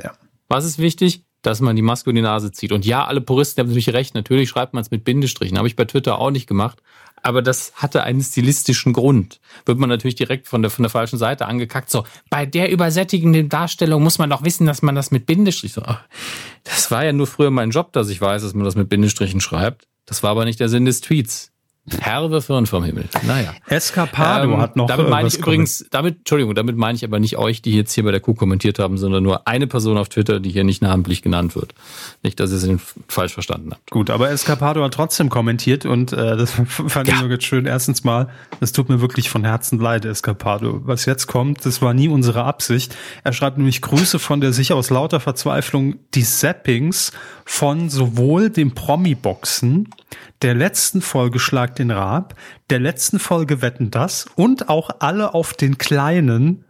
[0.01, 0.11] Ja.
[0.49, 1.23] Was ist wichtig?
[1.45, 2.71] dass man die Maske in die Nase zieht.
[2.71, 4.15] Und ja, alle Puristen haben natürlich recht.
[4.15, 5.57] Natürlich schreibt man es mit Bindestrichen.
[5.57, 6.81] Habe ich bei Twitter auch nicht gemacht.
[7.21, 9.39] Aber das hatte einen stilistischen Grund.
[9.65, 11.89] Wird man natürlich direkt von der, von der falschen Seite angekackt.
[11.89, 15.83] So, bei der übersättigenden Darstellung muss man doch wissen, dass man das mit Bindestrichen.
[15.83, 15.95] So,
[16.63, 19.41] das war ja nur früher mein Job, dass ich weiß, dass man das mit Bindestrichen
[19.41, 19.87] schreibt.
[20.05, 21.51] Das war aber nicht der Sinn des Tweets.
[21.99, 23.05] Herbe Firn vom Himmel.
[23.27, 23.53] Naja.
[23.67, 24.87] Escapado ähm, hat noch.
[24.87, 28.03] Damit meine ich übrigens, damit, Entschuldigung, damit meine ich aber nicht euch, die jetzt hier
[28.03, 31.21] bei der Kuh kommentiert haben, sondern nur eine Person auf Twitter, die hier nicht namentlich
[31.21, 31.75] genannt wird.
[32.23, 33.91] Nicht, dass ihr es falsch verstanden habt.
[33.91, 37.13] Gut, aber Escapado hat trotzdem kommentiert und äh, das fand ja.
[37.13, 37.67] ich nur ganz schön.
[37.67, 38.29] Erstens mal,
[38.61, 40.81] es tut mir wirklich von Herzen leid, Escapado.
[40.85, 42.95] Was jetzt kommt, das war nie unsere Absicht.
[43.23, 47.11] Er schreibt nämlich Grüße von der sich aus lauter Verzweiflung die Zappings
[47.45, 49.87] von sowohl dem Promi-Boxen
[50.41, 52.35] der letzten Folge Schlag den Rab,
[52.69, 56.65] der letzten Folge Wetten das und auch alle auf den kleinen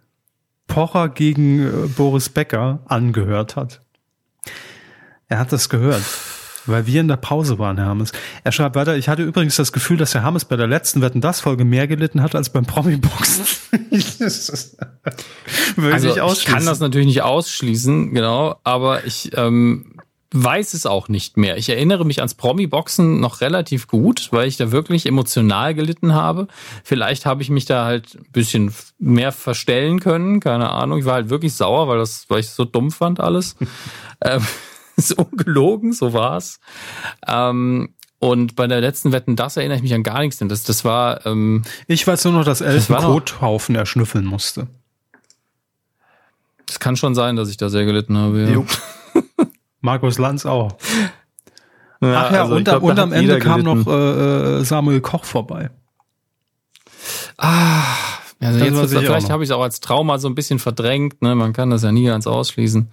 [0.67, 3.81] Pocher gegen äh, Boris Becker angehört hat.
[5.27, 6.03] Er hat das gehört,
[6.65, 8.11] weil wir in der Pause waren, Hermes.
[8.43, 11.21] Er schreibt weiter, ich hatte übrigens das Gefühl, dass der Hermes bei der letzten Wetten
[11.21, 13.45] das Folge mehr gelitten hat als beim Promi-Boxen.
[15.81, 19.94] also, ich kann das natürlich nicht ausschließen, genau, aber ich ähm,
[20.31, 21.57] weiß es auch nicht mehr.
[21.57, 26.47] Ich erinnere mich ans Promi-Boxen noch relativ gut, weil ich da wirklich emotional gelitten habe.
[26.83, 30.99] Vielleicht habe ich mich da halt ein bisschen mehr verstellen können, keine Ahnung.
[30.99, 33.55] Ich war halt wirklich sauer, weil das, weil ich so dumm fand alles.
[34.21, 34.45] ähm,
[34.95, 36.59] ist ungelogen, so war's.
[37.27, 37.89] Ähm,
[38.19, 40.85] und bei der letzten Wetten, das erinnere ich mich an gar nichts, denn das, das
[40.85, 41.25] war.
[41.25, 44.67] Ähm, ich weiß nur noch, dass Elf einen Kothaufen erschnüffeln musste.
[46.67, 48.49] Es kann schon sein, dass ich da sehr gelitten habe.
[48.51, 48.63] Ja.
[49.85, 50.75] Markus Lanz auch.
[52.01, 53.83] Ja, Ach ja, also und, glaub, und am Ende kam gelitten.
[53.83, 55.69] noch äh, äh, Samuel Koch vorbei.
[57.37, 57.83] Ah,
[58.41, 61.21] also jetzt vielleicht habe ich es auch als Trauma so ein bisschen verdrängt.
[61.21, 61.35] Ne?
[61.35, 62.89] Man kann das ja nie ganz ausschließen.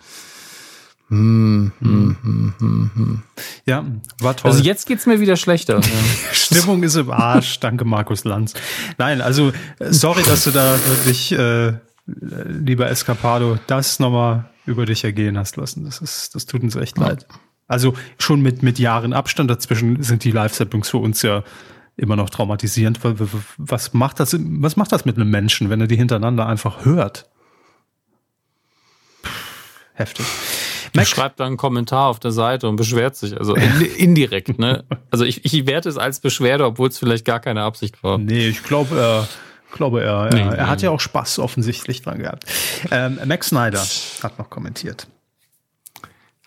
[1.08, 3.22] Hm, hm, hm, hm, hm.
[3.66, 3.84] Ja,
[4.20, 4.50] war toll.
[4.50, 5.80] Also jetzt geht's mir wieder schlechter.
[6.32, 7.60] Stimmung ist im Arsch.
[7.60, 8.54] Danke, Markus Lanz.
[8.98, 9.48] Nein, also
[9.78, 11.74] äh, sorry, dass du da wirklich, äh,
[12.06, 15.84] lieber Escapado, das nochmal über dich ergehen hast lassen.
[15.84, 17.08] Das ist, das tut uns echt ja.
[17.08, 17.26] leid.
[17.68, 21.42] Also schon mit, mit Jahren Abstand dazwischen sind die Live-Sappings für uns ja
[21.96, 23.00] immer noch traumatisierend.
[23.58, 27.30] Was macht das, was macht das mit einem Menschen, wenn er die hintereinander einfach hört?
[29.94, 30.26] Heftig.
[30.94, 34.84] Mac schreibt dann einen Kommentar auf der Seite und beschwert sich, also indirekt, ne?
[35.10, 38.18] Also ich, ich werte es als Beschwerde, obwohl es vielleicht gar keine Absicht war.
[38.18, 39.28] Nee, ich glaube, er,
[39.72, 42.44] glaube, er, nee, er, er hat ja auch Spaß offensichtlich dran gehabt.
[42.90, 43.84] Ähm, Max Snyder
[44.22, 45.06] hat noch kommentiert.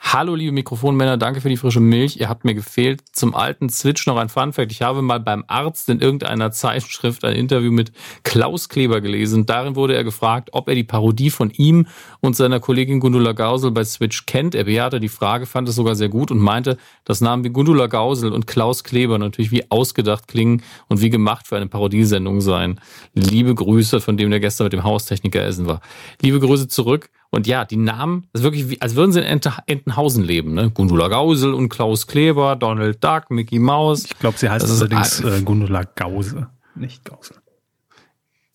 [0.07, 2.18] Hallo liebe Mikrofonmänner, danke für die frische Milch.
[2.18, 3.02] Ihr habt mir gefehlt.
[3.11, 4.72] Zum alten Switch noch ein Funfact.
[4.72, 7.91] Ich habe mal beim Arzt in irgendeiner Zeitschrift ein Interview mit
[8.22, 9.48] Klaus Kleber gelesen.
[9.48, 11.88] Darin wurde er gefragt, ob er die Parodie von ihm
[12.22, 14.53] und seiner Kollegin Gundula Gausel bei Switch kennt.
[14.53, 17.88] Er bejahte die Frage, fand es sogar sehr gut und meinte, dass Namen wie Gundula
[17.88, 22.80] Gausel und Klaus Kleber natürlich wie ausgedacht klingen und wie gemacht für eine Parodiesendung seien.
[23.15, 25.82] Liebe Grüße, von dem der gestern mit dem Haustechniker essen war.
[26.22, 27.10] Liebe Grüße zurück.
[27.36, 30.53] Und ja, die Namen, das ist wirklich, wie, als würden sie in Entenhausen leben.
[30.53, 30.70] Ne?
[30.70, 34.06] Gundula Gausel und Klaus Kleber, Donald Duck, Mickey Mouse.
[34.06, 37.36] Ich glaube, sie heißt allerdings äh, Gundula Gause, nicht Gausel.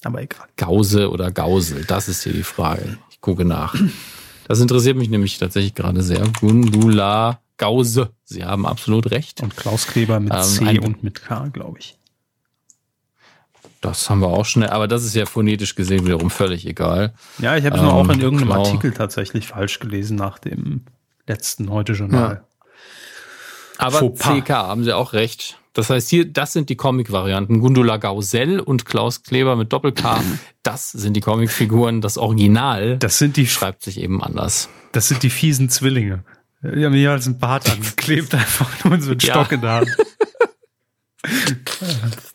[0.02, 0.47] Aber egal.
[0.57, 2.97] Gause oder Gausel, das ist hier die Frage.
[3.11, 3.74] Ich gucke nach.
[4.48, 6.27] Das interessiert mich nämlich tatsächlich gerade sehr.
[6.40, 8.09] Gundula Gause.
[8.24, 9.43] Sie haben absolut recht.
[9.43, 11.98] Und Klaus Kleber mit ähm, C und mit K, glaube ich.
[13.81, 17.15] Das haben wir auch schnell, aber das ist ja phonetisch gesehen wiederum völlig egal.
[17.39, 18.65] Ja, ich habe es ähm, auch in irgendeinem genau.
[18.65, 20.85] Artikel tatsächlich falsch gelesen nach dem
[21.27, 22.43] letzten Heute-Journal.
[22.43, 22.44] Ja.
[23.78, 25.57] Aber CK haben sie auch recht.
[25.73, 27.61] Das heißt hier, das sind die Comic-Varianten.
[27.61, 30.20] Gundula Gausel und Klaus Kleber mit Doppel-K.
[30.62, 32.02] Das sind die Comic-Figuren.
[32.02, 34.69] Das Original das sind die, schreibt sich eben anders.
[34.93, 36.24] Das sind die fiesen Zwillinge.
[36.62, 39.32] Die haben jeweils einen Bart angeklebt, einfach nur so einen ja.
[39.32, 39.97] Stock in der Hand.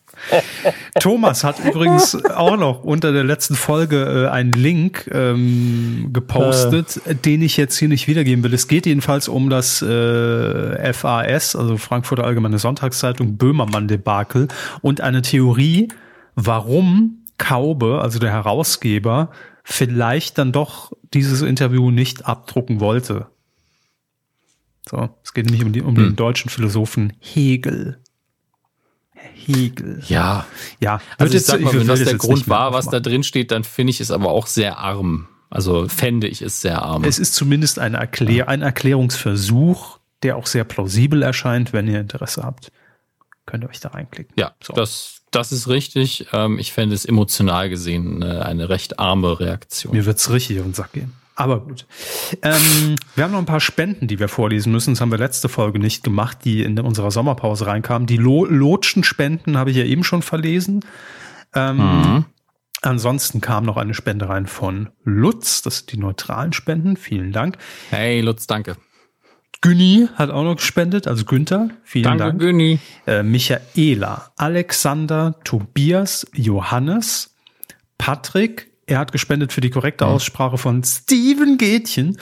[1.06, 7.14] Thomas hat übrigens auch noch unter der letzten Folge äh, einen Link ähm, gepostet, äh.
[7.14, 8.52] den ich jetzt hier nicht wiedergeben will.
[8.52, 14.48] Es geht jedenfalls um das äh, FAS, also Frankfurter Allgemeine Sonntagszeitung, Böhmermann-Debakel
[14.80, 15.86] und eine Theorie,
[16.34, 19.30] warum Kaube, also der Herausgeber,
[19.62, 23.28] vielleicht dann doch dieses Interview nicht abdrucken wollte.
[24.90, 26.02] So, es geht nämlich um, die, um hm.
[26.02, 28.00] den deutschen Philosophen Hegel.
[29.34, 30.02] Hegel.
[30.08, 30.46] Ja.
[30.80, 31.00] Ja.
[31.18, 33.90] Also ich sag mal, wenn das der Grund war, was da drin steht, dann finde
[33.90, 35.28] ich es aber auch sehr arm.
[35.50, 37.04] Also fände ich es sehr arm.
[37.04, 38.46] Es ist zumindest eine Erklär ja.
[38.48, 42.72] ein Erklärungsversuch, der auch sehr plausibel erscheint, wenn ihr Interesse habt.
[43.46, 44.34] Könnt ihr euch da reinklicken.
[44.36, 44.72] Ja, so.
[44.72, 46.26] das, das ist richtig.
[46.32, 49.94] Ähm, ich fände es emotional gesehen eine recht arme Reaktion.
[49.94, 51.12] Mir wird's richtig auf den Sack gehen.
[51.36, 51.86] Aber gut.
[52.42, 54.94] Ähm, wir haben noch ein paar Spenden, die wir vorlesen müssen.
[54.94, 58.06] Das haben wir letzte Folge nicht gemacht, die in unserer Sommerpause reinkamen.
[58.06, 60.84] Die Lo Lotschen Spenden habe ich ja eben schon verlesen.
[61.54, 62.24] Ähm, mhm.
[62.80, 65.60] Ansonsten kam noch eine Spende rein von Lutz.
[65.60, 66.96] Das sind die neutralen Spenden.
[66.96, 67.58] Vielen Dank.
[67.90, 68.76] Hey Lutz, danke.
[69.60, 71.70] Günni hat auch noch gespendet, also Günther.
[71.82, 72.38] Vielen danke, Dank.
[72.40, 72.78] Günni.
[73.06, 77.34] Äh, Michaela, Alexander, Tobias, Johannes,
[77.98, 82.18] Patrick, er hat gespendet für die korrekte Aussprache von Steven Gätchen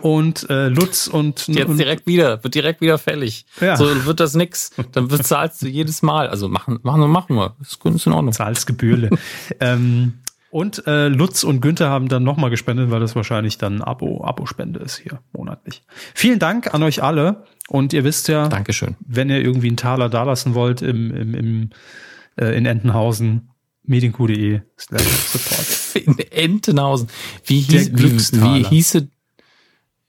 [0.00, 3.46] und äh, Lutz und jetzt und, direkt wieder wird direkt wieder fällig.
[3.60, 3.76] Ja.
[3.76, 4.72] So wird das nix.
[4.92, 6.28] Dann bezahlst du jedes Mal.
[6.28, 7.56] Also machen machen wir machen wir.
[7.58, 8.32] Das ist in Ordnung.
[8.32, 9.10] Zahlst Gebührle.
[9.60, 10.14] ähm,
[10.50, 14.80] und äh, Lutz und Günther haben dann nochmal gespendet, weil das wahrscheinlich dann Abo Abo-Spende
[14.80, 15.82] ist hier monatlich.
[16.14, 18.96] Vielen Dank an euch alle und ihr wisst ja, Dankeschön.
[19.06, 21.70] wenn ihr irgendwie einen Taler dalassen wollt im, im, im
[22.36, 23.50] äh, in Entenhausen,
[23.88, 25.96] medienq.de support.
[26.06, 27.08] In Entenhausen.
[27.44, 28.12] Wie, hieß, wie,
[28.42, 29.08] wie hieße,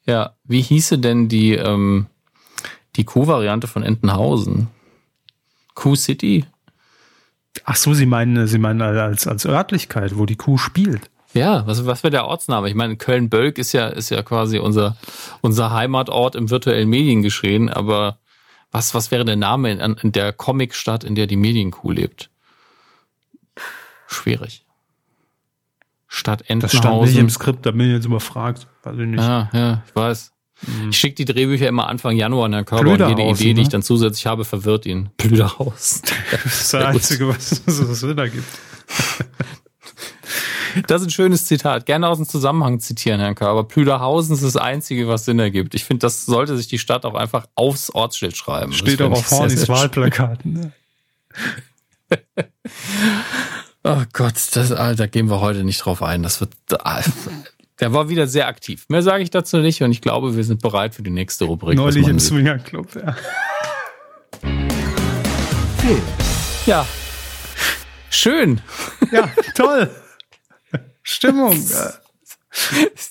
[0.05, 2.07] ja, wie hieße denn die, ähm,
[2.95, 4.67] die Q-Variante von Entenhausen?
[5.73, 6.45] Q-City?
[7.63, 11.09] Ach so, Sie meinen, Sie meinen als, als Örtlichkeit, wo die Kuh spielt.
[11.33, 12.69] Ja, was, was wäre der Ortsname?
[12.69, 14.97] Ich meine, Köln-Bölk ist ja, ist ja quasi unser,
[15.41, 18.17] unser Heimatort im virtuellen Mediengeschehen, aber
[18.71, 22.29] was, was wäre der Name in, in der Comicstadt, in der die Medienkuh lebt?
[24.09, 24.65] Schwierig.
[26.07, 26.61] Stadt Entenhausen.
[26.61, 28.67] Das stand nicht im Skript, da bin ich jetzt überfragt.
[28.83, 29.19] Weiß ich nicht.
[29.19, 30.31] Ja, ja, ich weiß.
[30.65, 30.89] Mhm.
[30.89, 33.53] Ich schicke die Drehbücher immer Anfang Januar an Herrn Körber und jede Idee, ne?
[33.55, 35.09] die ich dann zusätzlich habe, verwirrt ihn.
[35.17, 36.01] Blüderhaus.
[36.31, 38.45] Das ist das Einzige, was, was Sinn ergibt.
[40.87, 41.85] Das ist ein schönes Zitat.
[41.87, 43.63] Gerne aus dem Zusammenhang zitieren, Herrn Körber.
[43.63, 45.73] Plüderhausen ist das Einzige, was Sinn ergibt.
[45.73, 48.73] Ich finde, das sollte sich die Stadt auch einfach aufs Ortsschild schreiben.
[48.73, 50.53] Steht auch auf Hornys Wahlplakaten.
[50.53, 50.71] Ne?
[53.91, 56.21] Oh Gott, das, ah, da gehen wir heute nicht drauf ein.
[56.21, 56.53] Das wird.
[57.79, 58.85] Der war wieder sehr aktiv.
[58.89, 61.75] Mehr sage ich dazu nicht und ich glaube, wir sind bereit für die nächste Rubrik.
[61.75, 63.15] Neulich im Swinger Club, ja.
[66.67, 66.85] Ja.
[68.11, 68.61] Schön.
[69.11, 69.89] Ja, toll.
[71.01, 71.59] Stimmung.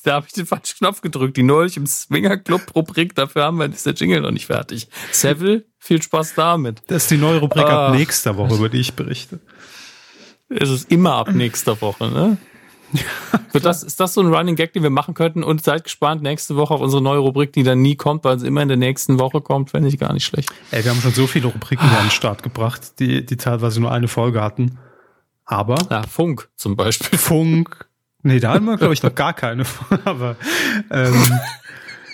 [0.04, 1.36] Da habe ich den falschen Knopf gedrückt.
[1.38, 3.16] Die neulich im Swinger Club Rubrik.
[3.16, 4.86] Dafür haben wir ist der Jingle noch nicht fertig.
[5.10, 6.82] Seville, viel Spaß damit.
[6.86, 7.88] Das ist die neue Rubrik ah.
[7.88, 9.40] ab nächster Woche, über die ich berichte.
[10.48, 12.36] Es ist immer ab nächster Woche, ne?
[13.52, 15.42] Wird das, ist das so ein Running Gag, den wir machen könnten?
[15.42, 18.46] Und seid gespannt nächste Woche auf unsere neue Rubrik, die dann nie kommt, weil sie
[18.46, 20.50] immer in der nächsten Woche kommt, fände ich gar nicht schlecht.
[20.70, 23.92] Ey, wir haben schon so viele Rubriken an den Start gebracht, die, die teilweise nur
[23.92, 24.78] eine Folge hatten.
[25.44, 25.76] Aber.
[25.90, 27.18] Ja, Funk zum Beispiel.
[27.18, 27.88] Funk.
[28.22, 29.64] Nee, da hatten wir, glaube ich, noch gar keine.
[30.04, 30.36] Aber
[30.90, 31.40] ähm,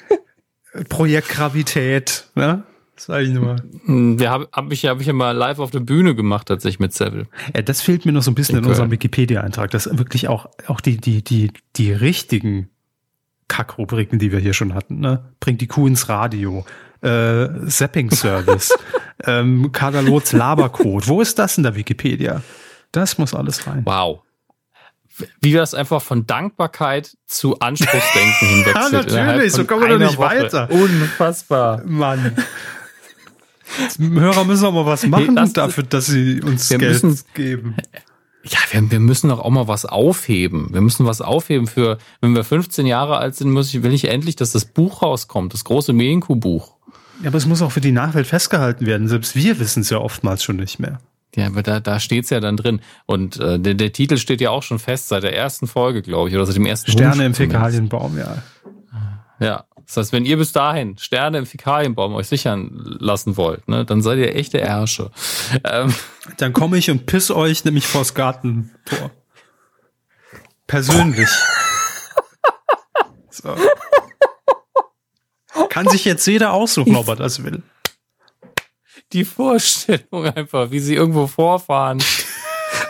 [0.88, 2.64] Projekt Gravität, ne?
[2.96, 3.56] Sag ich nur.
[3.84, 6.80] Hm, wir habe hab ich, hab ich ja mal live auf der Bühne gemacht, tatsächlich
[6.80, 7.26] mit Seville.
[7.54, 10.46] Ja, das fehlt mir noch so ein bisschen in, in unserem Wikipedia-Eintrag, dass wirklich auch,
[10.66, 12.70] auch die, die, die, die richtigen
[13.48, 15.24] Kackrubriken, die wir hier schon hatten, ne?
[15.40, 16.64] Bringt die Kuh ins Radio,
[17.02, 18.72] äh, Zapping-Service,
[19.24, 21.08] ähm, Kadalots Labercode.
[21.08, 22.42] Wo ist das in der Wikipedia?
[22.92, 23.82] Das muss alles rein.
[23.84, 24.22] Wow.
[25.40, 29.12] Wie wir das einfach von Dankbarkeit zu Anspruchsdenken hinwechselt.
[29.12, 30.26] ja, natürlich, so kommen wir doch nicht Woche.
[30.26, 30.70] weiter.
[30.70, 31.82] Unfassbar.
[31.84, 32.36] Mann.
[33.98, 37.76] Hörer müssen auch mal was machen das, dafür, dass sie uns Geld müssen, geben.
[38.44, 40.68] Ja, wir, wir müssen doch auch mal was aufheben.
[40.72, 44.08] Wir müssen was aufheben für, wenn wir 15 Jahre alt sind, muss ich, will ich
[44.08, 46.74] endlich, dass das Buch rauskommt, das große Medienkuh-Buch.
[47.22, 49.08] Ja, aber es muss auch für die Nachwelt festgehalten werden.
[49.08, 50.98] Selbst wir wissen es ja oftmals schon nicht mehr.
[51.36, 52.80] Ja, aber da, da steht's ja dann drin.
[53.06, 56.28] Und äh, der, der Titel steht ja auch schon fest seit der ersten Folge, glaube
[56.28, 58.42] ich, oder seit dem ersten Sterne im Fäkalienbaum, ja.
[59.40, 63.84] Ja, das heißt, wenn ihr bis dahin Sterne im Fäkalienbaum euch sichern lassen wollt, ne,
[63.84, 65.10] dann seid ihr echte Ärsche.
[65.64, 65.94] Ähm.
[66.38, 69.10] Dann komme ich und piss euch nämlich vors Gartentor.
[70.66, 71.28] Persönlich.
[73.30, 73.54] So.
[75.68, 77.62] Kann sich jetzt jeder aussuchen, ob er das will
[79.14, 82.02] die Vorstellung einfach, wie sie irgendwo vorfahren,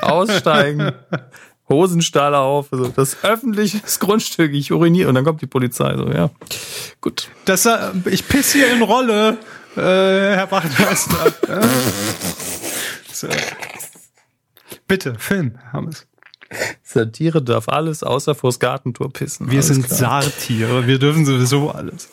[0.00, 0.92] aussteigen,
[1.68, 5.96] Hosenstalle auf, also das öffentliche Grundstück, ich uriniere und dann kommt die Polizei.
[5.96, 6.30] So, ja,
[7.00, 7.28] gut.
[7.46, 9.38] Das, äh, ich piss hier in Rolle,
[9.76, 11.32] äh, Herr Wachtmeister.
[13.12, 13.28] so.
[14.86, 16.06] Bitte, Film, haben es.
[16.82, 19.50] Satire darf alles außer vors Gartentor pissen.
[19.50, 20.22] Wir sind klar.
[20.22, 22.08] Saartiere, wir dürfen sowieso alles.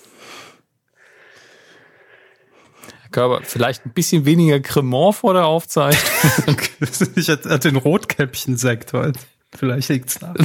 [3.12, 6.58] Körper vielleicht ein bisschen weniger Cremant vor der Aufzeichnung.
[7.16, 9.20] ich hatte den Rotkäppchen-Sekt heute.
[9.56, 10.34] Vielleicht liegt's da.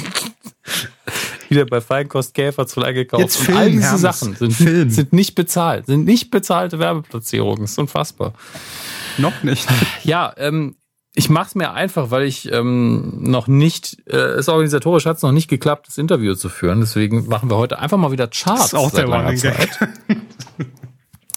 [1.49, 3.23] Wieder bei Feinkost Käfer zu gekauft.
[3.23, 4.01] Jetzt Film, all diese Hermes.
[4.01, 4.91] Sachen sind, Film.
[4.91, 7.65] sind nicht bezahlt, sind nicht bezahlte Werbeplatzierungen.
[7.65, 8.35] Ist unfassbar.
[9.19, 9.67] Noch nicht.
[10.03, 10.77] Ja, ähm,
[11.15, 15.23] ich mache es mir einfach, weil ich ähm, noch nicht, äh, es organisatorisch hat es
[15.23, 16.81] noch nicht geklappt, das Interview zu führen.
[16.81, 18.61] Deswegen machen wir heute einfach mal wieder Charts.
[18.61, 19.79] Das ist auch der Zeit.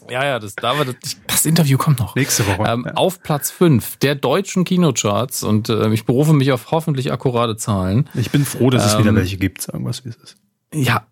[0.09, 0.95] ja, ja, das, da war das,
[1.39, 2.15] das Interview kommt noch.
[2.15, 2.63] Nächste Woche.
[2.67, 2.93] Ähm, ja.
[2.93, 8.09] Auf Platz 5 der deutschen Kinocharts und äh, ich berufe mich auf hoffentlich akkurate Zahlen.
[8.13, 10.37] Ich bin froh, dass es ähm, wieder welche gibt, sagen wir es wie es ist.
[10.73, 11.07] Ja,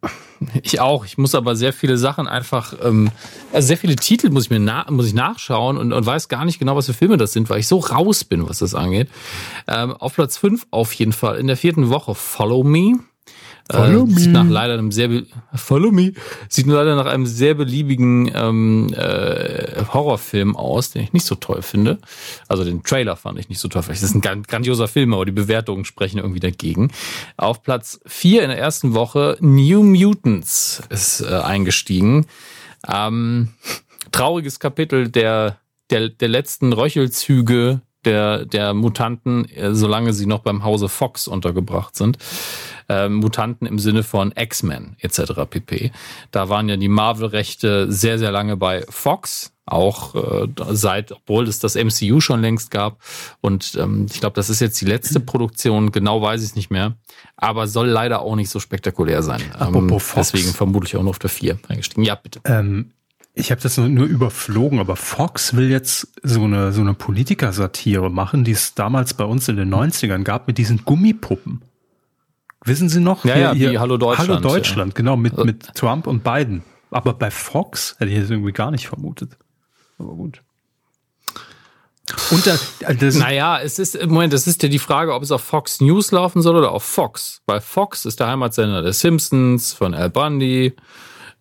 [0.61, 1.05] ich auch.
[1.05, 3.09] Ich muss aber sehr viele Sachen einfach, ähm,
[3.51, 6.45] also sehr viele Titel muss ich mir na, muss ich nachschauen und, und weiß gar
[6.45, 9.09] nicht genau, was für Filme das sind, weil ich so raus bin, was das angeht.
[9.67, 12.99] Ähm, auf Platz 5 auf jeden Fall in der vierten Woche Follow Me.
[13.71, 15.23] Follow äh, sieht nach leider einem sehr
[15.53, 16.13] Follow me
[16.49, 21.61] sieht leider nach einem sehr beliebigen ähm, äh, Horrorfilm aus, den ich nicht so toll
[21.61, 21.99] finde.
[22.47, 23.83] Also den Trailer fand ich nicht so toll.
[23.83, 26.91] Vielleicht ist es ein grandioser Film, aber die Bewertungen sprechen irgendwie dagegen.
[27.35, 32.25] Auf Platz vier in der ersten Woche New Mutants ist äh, eingestiegen.
[32.87, 33.49] Ähm,
[34.11, 35.57] trauriges Kapitel der
[35.89, 41.95] der, der letzten Röchelzüge der, der Mutanten, äh, solange sie noch beim Hause Fox untergebracht
[41.95, 42.17] sind.
[42.89, 45.33] Ähm, Mutanten im Sinne von X-Men etc.
[45.49, 45.91] pp.
[46.31, 51.59] Da waren ja die Marvel-Rechte sehr, sehr lange bei Fox, auch äh, seit, obwohl es
[51.59, 52.99] das MCU schon längst gab.
[53.41, 56.71] Und ähm, ich glaube, das ist jetzt die letzte Produktion, genau weiß ich es nicht
[56.71, 56.95] mehr.
[57.35, 59.41] Aber soll leider auch nicht so spektakulär sein.
[59.59, 60.31] Ähm, Fox.
[60.31, 62.03] Deswegen vermutlich auch nur auf der 4 eingestiegen.
[62.03, 62.39] Ja, bitte.
[62.45, 62.91] Ähm,
[63.33, 68.43] ich habe das nur überflogen, aber Fox will jetzt so eine, so eine Politikersatire machen,
[68.43, 71.61] die es damals bei uns in den 90ern gab mit diesen Gummipuppen.
[72.67, 73.23] Wissen Sie noch?
[73.23, 74.29] Ja, hier, ja, hier, Hallo Deutschland.
[74.29, 74.95] Hallo Deutschland, ja.
[74.95, 76.63] genau, mit, mit Trump und Biden.
[76.91, 79.37] Aber bei Fox hätte ich das irgendwie gar nicht vermutet.
[79.97, 80.41] Aber gut.
[82.31, 82.57] Und da,
[82.93, 86.11] das naja, es ist, Moment, das ist ja die Frage, ob es auf Fox News
[86.11, 87.41] laufen soll oder auf Fox.
[87.45, 90.73] Weil Fox ist der Heimatsender der Simpsons, von Al Bundy,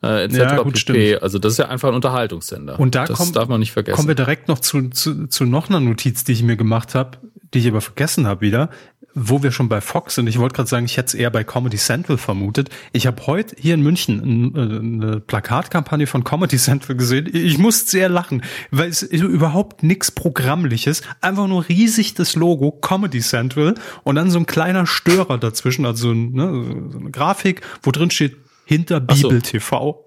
[0.03, 0.37] äh, etc.
[0.37, 1.19] Ja, gut, pp.
[1.19, 2.81] Also das ist ja einfach ein Unterhaltungssender.
[2.81, 3.97] Und da das kommt, darf man nicht vergessen.
[3.97, 7.19] Kommen wir direkt noch zu, zu, zu noch einer Notiz, die ich mir gemacht habe,
[7.55, 8.71] die ich aber vergessen habe wieder
[9.19, 11.43] wo wir schon bei Fox sind, ich wollte gerade sagen, ich hätte es eher bei
[11.43, 12.69] Comedy Central vermutet.
[12.93, 17.29] Ich habe heute hier in München äh, eine Plakatkampagne von Comedy Central gesehen.
[17.33, 23.21] Ich muss sehr lachen, weil es überhaupt nichts Programmliches, einfach nur riesig das Logo Comedy
[23.21, 23.75] Central
[24.05, 28.37] und dann so ein kleiner Störer dazwischen, also ne, so eine Grafik, wo drin steht
[28.67, 30.06] hinter Bibel TV.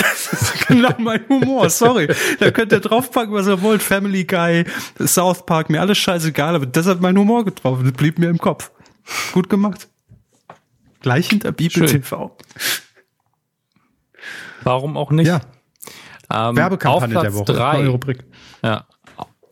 [0.00, 2.08] Das ist genau mein Humor, sorry.
[2.38, 3.82] Da könnt ihr draufpacken, was ihr wollt.
[3.82, 4.64] Family Guy,
[4.98, 7.84] South Park, mir alles scheißegal, aber das hat mein Humor getroffen.
[7.84, 8.70] Das blieb mir im Kopf.
[9.32, 9.88] Gut gemacht.
[11.00, 12.02] Gleich hinter Bibel Schön.
[12.02, 12.36] TV.
[14.62, 15.28] Warum auch nicht?
[15.28, 15.40] Ja.
[16.32, 17.52] Ähm, Werbekampagne der Woche.
[17.52, 18.24] Drei, Rubrik.
[18.62, 18.86] Ja.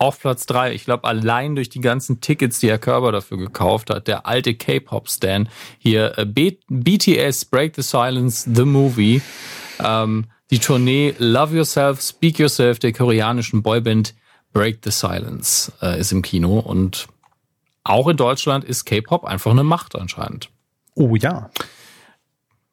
[0.01, 3.91] Auf Platz drei, ich glaube, allein durch die ganzen Tickets, die Herr Körber dafür gekauft
[3.91, 5.49] hat, der alte K-Pop-Stan
[5.79, 9.23] hier, äh, BTS Break the Silence, The Movie.
[9.83, 14.15] Ähm, die Tournee Love Yourself, Speak Yourself der koreanischen Boyband
[14.53, 17.09] Break the Silence äh, ist im Kino und
[17.85, 20.51] auch in Deutschland ist K-Pop einfach eine Macht anscheinend.
[20.95, 21.51] Oh ja.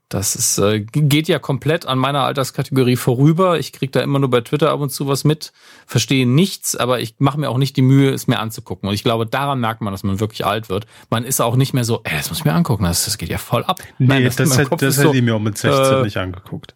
[0.09, 3.57] Das ist, äh, geht ja komplett an meiner Alterskategorie vorüber.
[3.57, 5.51] Ich kriege da immer nur bei Twitter ab und zu was mit,
[5.87, 8.87] verstehe nichts, aber ich mache mir auch nicht die Mühe, es mir anzugucken.
[8.87, 10.85] Und ich glaube, daran merkt man, dass man wirklich alt wird.
[11.09, 13.29] Man ist auch nicht mehr so, ey, das muss ich mir angucken, das, das geht
[13.29, 13.79] ja voll ab.
[13.97, 16.17] Nee, Nein, das, das, hätte, das hätte so, ich mir auch mit 16 äh, nicht
[16.17, 16.75] angeguckt.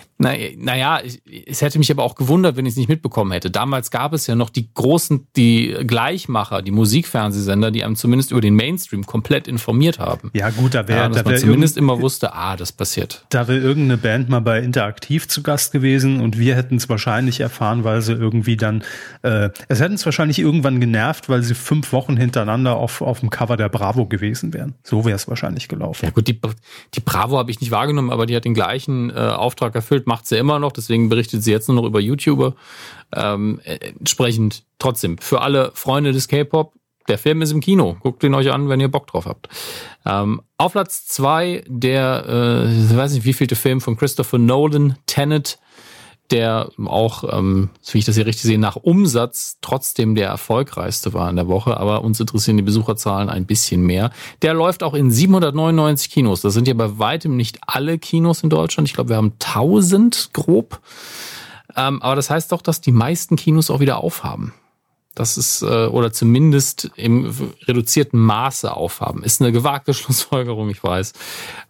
[0.21, 1.01] Naja,
[1.45, 3.49] es hätte mich aber auch gewundert, wenn ich es nicht mitbekommen hätte.
[3.49, 8.41] Damals gab es ja noch die großen, die Gleichmacher, die Musikfernsehsender, die einem zumindest über
[8.41, 10.29] den Mainstream komplett informiert haben.
[10.33, 13.25] Ja gut, da wäre, ja, dass da man zumindest immer wusste, ah, das passiert.
[13.29, 17.39] Da wäre irgendeine Band mal bei Interaktiv zu Gast gewesen und wir hätten es wahrscheinlich
[17.39, 18.83] erfahren, weil sie irgendwie dann,
[19.23, 23.29] äh, es hätten es wahrscheinlich irgendwann genervt, weil sie fünf Wochen hintereinander auf, auf dem
[23.29, 24.75] Cover der Bravo gewesen wären.
[24.83, 26.05] So wäre es wahrscheinlich gelaufen.
[26.05, 26.39] Ja gut, die,
[26.93, 30.27] die Bravo habe ich nicht wahrgenommen, aber die hat den gleichen äh, Auftrag erfüllt macht
[30.27, 32.53] sie immer noch, deswegen berichtet sie jetzt nur noch über YouTuber.
[33.15, 36.73] Ähm, äh, entsprechend trotzdem, für alle Freunde des K-Pop,
[37.07, 37.95] der Film ist im Kino.
[38.01, 39.47] Guckt ihn euch an, wenn ihr Bock drauf habt.
[40.05, 44.97] Ähm, auf Platz zwei der, äh, ich weiß nicht, wie vielte Film von Christopher Nolan,
[45.05, 45.59] Tenet,
[46.31, 51.29] der auch, ähm, wie ich das hier richtig sehe, nach Umsatz trotzdem der erfolgreichste war
[51.29, 54.11] in der Woche, aber uns interessieren die Besucherzahlen ein bisschen mehr.
[54.41, 56.41] Der läuft auch in 799 Kinos.
[56.41, 58.87] Das sind ja bei weitem nicht alle Kinos in Deutschland.
[58.87, 60.79] Ich glaube, wir haben 1000 grob.
[61.75, 64.53] Ähm, aber das heißt doch, dass die meisten Kinos auch wieder aufhaben.
[65.13, 67.33] Das ist, äh, oder zumindest im
[67.67, 69.23] reduzierten Maße aufhaben.
[69.23, 71.13] Ist eine gewagte Schlussfolgerung, ich weiß.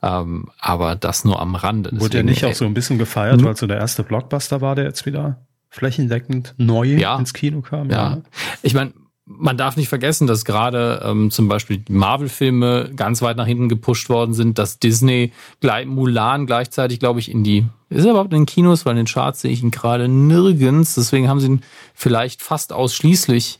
[0.03, 1.89] Ähm, aber das nur am Rande.
[1.89, 3.45] Deswegen, Wurde ja nicht auch so ein bisschen gefeiert, hm?
[3.45, 7.89] weil so der erste Blockbuster war, der jetzt wieder flächendeckend neu ja, ins Kino kam?
[7.89, 8.11] Ja.
[8.11, 8.21] ja.
[8.61, 8.93] Ich meine,
[9.37, 14.09] man darf nicht vergessen, dass gerade ähm, zum Beispiel Marvel-Filme ganz weit nach hinten gepusht
[14.09, 18.41] worden sind, dass Disney gleich, Mulan gleichzeitig, glaube ich, in die ist er überhaupt in
[18.41, 20.95] den Kinos, weil in den Charts sehe ich ihn gerade nirgends.
[20.95, 21.61] Deswegen haben sie ihn
[21.93, 23.59] vielleicht fast ausschließlich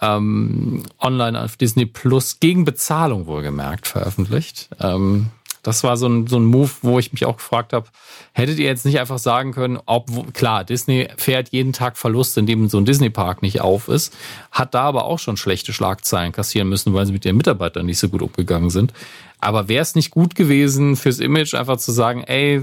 [0.00, 4.68] ähm, online auf Disney Plus gegen Bezahlung wohlgemerkt veröffentlicht.
[4.80, 5.30] Ähm,
[5.66, 7.88] das war so ein, so ein Move, wo ich mich auch gefragt habe,
[8.32, 12.68] hättet ihr jetzt nicht einfach sagen können, ob, klar, Disney fährt jeden Tag Verlust, indem
[12.68, 14.16] so ein Disney-Park nicht auf ist,
[14.52, 17.98] hat da aber auch schon schlechte Schlagzeilen kassieren müssen, weil sie mit ihren Mitarbeitern nicht
[17.98, 18.92] so gut umgegangen sind.
[19.40, 22.62] Aber wäre es nicht gut gewesen fürs Image, einfach zu sagen, ey,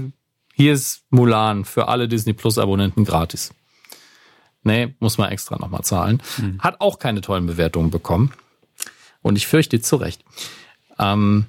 [0.54, 3.52] hier ist Mulan für alle Disney Plus-Abonnenten gratis.
[4.62, 6.22] Nee, muss man extra nochmal zahlen.
[6.36, 6.58] Hm.
[6.60, 8.32] Hat auch keine tollen Bewertungen bekommen.
[9.20, 10.24] Und ich fürchte zu Recht.
[10.98, 11.46] Ähm,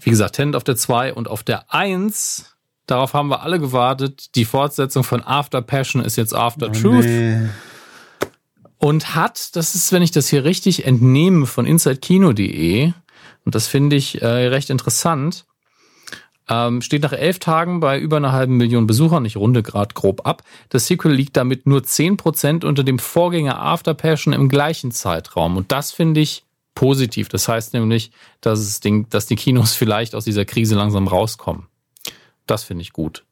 [0.00, 2.56] wie gesagt, Tenant auf der 2 und auf der 1,
[2.86, 4.34] darauf haben wir alle gewartet.
[4.34, 7.04] Die Fortsetzung von After Passion ist jetzt After oh, Truth.
[7.04, 7.48] Nee.
[8.78, 12.92] Und hat, das ist, wenn ich das hier richtig entnehme von InsideKino.de,
[13.44, 15.44] und das finde ich äh, recht interessant,
[16.48, 20.26] ähm, steht nach elf Tagen bei über einer halben Million Besuchern, ich runde gerade grob
[20.26, 20.42] ab.
[20.68, 25.56] Das Sequel liegt damit nur zehn Prozent unter dem Vorgänger After Passion im gleichen Zeitraum.
[25.56, 26.44] Und das finde ich
[26.74, 27.28] positiv.
[27.28, 28.10] Das heißt nämlich,
[28.40, 31.66] dass, es Ding, dass die Kinos vielleicht aus dieser Krise langsam rauskommen.
[32.46, 33.24] Das finde ich gut.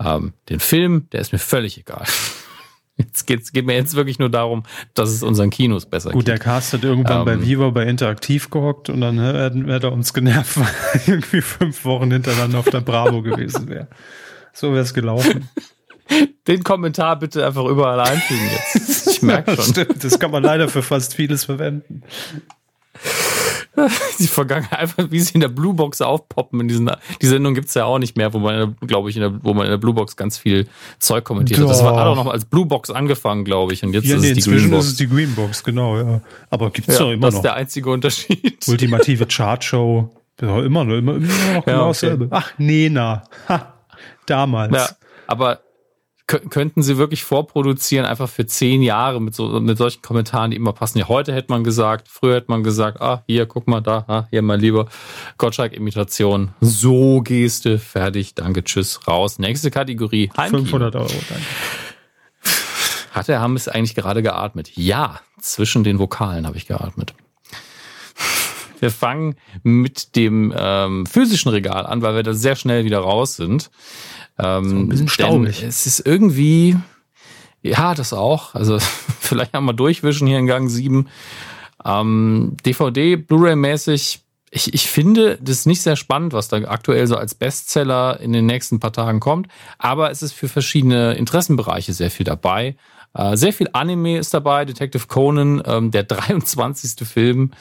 [0.00, 2.04] Ähm, den Film, der ist mir völlig egal.
[2.96, 4.62] Jetzt geht's, geht mir jetzt wirklich nur darum,
[4.94, 6.14] dass es unseren Kinos besser geht.
[6.14, 9.92] Gut, der Cast hat irgendwann ähm, bei Viva bei Interaktiv gehockt und dann hätte er
[9.92, 13.88] uns genervt, weil er irgendwie fünf Wochen hintereinander auf der Bravo gewesen wäre.
[14.52, 15.48] So wäre es gelaufen.
[16.46, 19.08] Den Kommentar bitte einfach überall einfügen jetzt.
[19.08, 19.64] Ich merke schon.
[19.64, 22.02] Stimmt, das kann man leider für fast vieles verwenden.
[24.18, 26.60] die Vergangenheit, einfach wie sie in der Bluebox aufpoppen.
[26.60, 26.90] In diesen,
[27.20, 29.66] die Sendung gibt's ja auch nicht mehr, wo man, glaube ich, in der, wo man
[29.66, 30.68] in der Bluebox ganz viel
[30.98, 31.68] Zeug kommentiert hat.
[31.68, 33.82] Das war auch noch als Bluebox angefannger, glaube ich.
[33.82, 34.84] Und jetzt ja, ist nee, es die inzwischen Greenbox.
[34.84, 36.20] ist es die Greenbox, genau, ja.
[36.50, 37.42] Aber gibt's ja, doch immer das noch.
[37.42, 38.68] Das ist der einzige Unterschied.
[38.68, 40.10] Ultimative Chartshow.
[40.40, 41.88] Immer noch, immer, immer noch genau ja, okay.
[41.88, 42.28] dasselbe.
[42.30, 43.22] Ach, Nena.
[43.48, 43.74] Ha,
[44.26, 44.72] damals.
[44.72, 44.88] Ja,
[45.26, 45.60] aber
[46.26, 50.72] könnten sie wirklich vorproduzieren, einfach für zehn Jahre mit so mit solchen Kommentaren, die immer
[50.72, 50.98] passen.
[50.98, 54.26] Ja, heute hätte man gesagt, früher hätte man gesagt, ah, hier, guck mal da, ah,
[54.30, 54.86] hier mein lieber
[55.36, 56.54] Gottschalk-Imitation.
[56.60, 59.38] So Geste, fertig, danke, tschüss, raus.
[59.38, 60.30] Nächste Kategorie.
[60.36, 60.62] Heimkino.
[60.62, 61.44] 500 Euro, danke.
[63.12, 64.72] Hat der Hammes eigentlich gerade geatmet?
[64.76, 67.14] Ja, zwischen den Vokalen habe ich geatmet.
[68.80, 73.36] Wir fangen mit dem ähm, physischen Regal an, weil wir da sehr schnell wieder raus
[73.36, 73.70] sind.
[74.38, 75.62] Ähm, so ein bisschen staubig.
[75.62, 76.76] Es ist irgendwie,
[77.62, 78.54] ja, das auch.
[78.54, 78.78] Also
[79.20, 81.08] vielleicht einmal durchwischen hier in Gang 7.
[81.84, 84.20] Ähm, DVD, Blu-ray-mäßig,
[84.50, 88.32] ich, ich finde das ist nicht sehr spannend, was da aktuell so als Bestseller in
[88.32, 89.48] den nächsten paar Tagen kommt.
[89.78, 92.76] Aber es ist für verschiedene Interessenbereiche sehr viel dabei.
[93.16, 97.06] Äh, sehr viel Anime ist dabei, Detective Conan, ähm, der 23.
[97.06, 97.52] Film.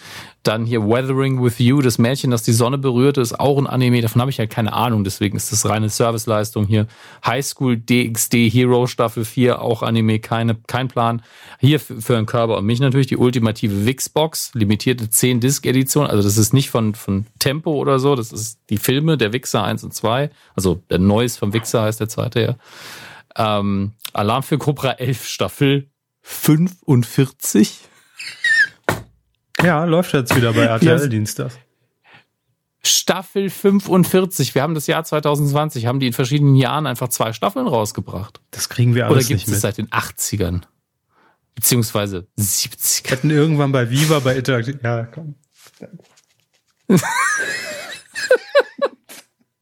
[0.41, 4.01] Dann hier Weathering with You, das Mädchen, das die Sonne berührte, ist auch ein Anime.
[4.01, 6.88] Davon habe ich halt keine Ahnung, deswegen ist das reine Serviceleistung hier.
[7.25, 11.21] High School DxD Hero Staffel 4, auch Anime, keine, kein Plan.
[11.59, 16.07] Hier für, einen Körper und mich natürlich die ultimative Wix-Box, limitierte 10-Disc-Edition.
[16.07, 19.63] Also das ist nicht von, von Tempo oder so, das ist die Filme der Wixer
[19.63, 20.30] 1 und 2.
[20.55, 22.55] Also der Neues vom Wixer heißt der zweite ja.
[23.35, 25.89] Ähm, Alarm für Cobra 11 Staffel
[26.22, 27.80] 45.
[29.61, 31.51] Ja, läuft jetzt wieder bei RTL Dienstag.
[32.85, 34.55] Staffel 45.
[34.55, 38.41] Wir haben das Jahr 2020, haben die in verschiedenen Jahren einfach zwei Staffeln rausgebracht.
[38.51, 40.64] Das kriegen wir alles Oder gibt es seit den 80ern?
[41.55, 44.77] Beziehungsweise 70 Hätten irgendwann bei Viva bei Interaktiv.
[44.84, 45.35] Ja, komm.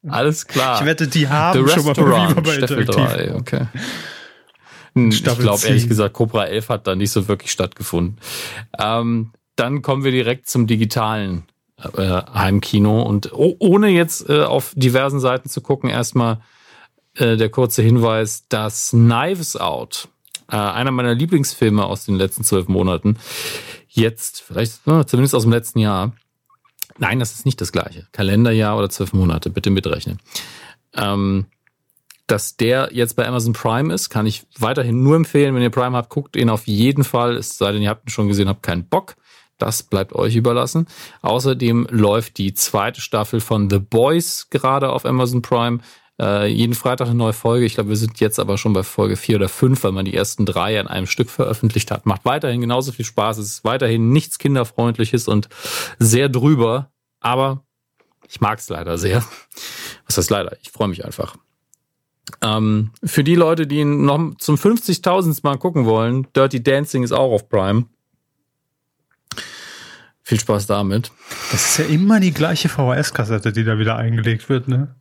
[0.07, 0.79] Alles klar.
[0.79, 3.67] Ich wette, die haben schon mal bei, bei Staffel 3, okay.
[4.95, 8.17] Hm, ich glaube ehrlich gesagt, Cobra 11 hat da nicht so wirklich stattgefunden.
[8.77, 11.43] Ähm, dann kommen wir direkt zum digitalen
[11.77, 16.41] äh, Heimkino und oh, ohne jetzt äh, auf diversen Seiten zu gucken, erstmal
[17.15, 20.07] äh, der kurze Hinweis, dass Knives Out,
[20.49, 23.17] äh, einer meiner Lieblingsfilme aus den letzten zwölf Monaten,
[23.87, 26.13] jetzt, vielleicht zumindest aus dem letzten Jahr,
[26.97, 28.07] Nein, das ist nicht das gleiche.
[28.11, 30.19] Kalenderjahr oder zwölf Monate, bitte mitrechnen.
[30.95, 31.45] Ähm,
[32.27, 35.53] dass der jetzt bei Amazon Prime ist, kann ich weiterhin nur empfehlen.
[35.53, 37.35] Wenn ihr Prime habt, guckt ihn auf jeden Fall.
[37.35, 39.15] Es sei denn, ihr habt ihn schon gesehen, habt keinen Bock.
[39.57, 40.87] Das bleibt euch überlassen.
[41.21, 45.79] Außerdem läuft die zweite Staffel von The Boys gerade auf Amazon Prime.
[46.21, 47.65] Äh, jeden Freitag eine neue Folge.
[47.65, 50.13] Ich glaube, wir sind jetzt aber schon bei Folge vier oder fünf, weil man die
[50.13, 52.05] ersten drei an einem Stück veröffentlicht hat.
[52.05, 53.39] Macht weiterhin genauso viel Spaß.
[53.39, 55.49] Es ist weiterhin nichts Kinderfreundliches und
[55.97, 56.91] sehr drüber.
[57.21, 57.63] Aber
[58.29, 59.23] ich mag es leider sehr.
[60.05, 60.55] Was heißt leider?
[60.61, 61.37] Ich freue mich einfach.
[62.43, 65.39] Ähm, für die Leute, die ihn noch zum 50.000.
[65.41, 67.85] Mal gucken wollen, Dirty Dancing ist auch auf Prime.
[70.23, 71.11] Viel Spaß damit.
[71.51, 74.95] Das ist ja immer die gleiche VHS-Kassette, die da wieder eingelegt wird, ne?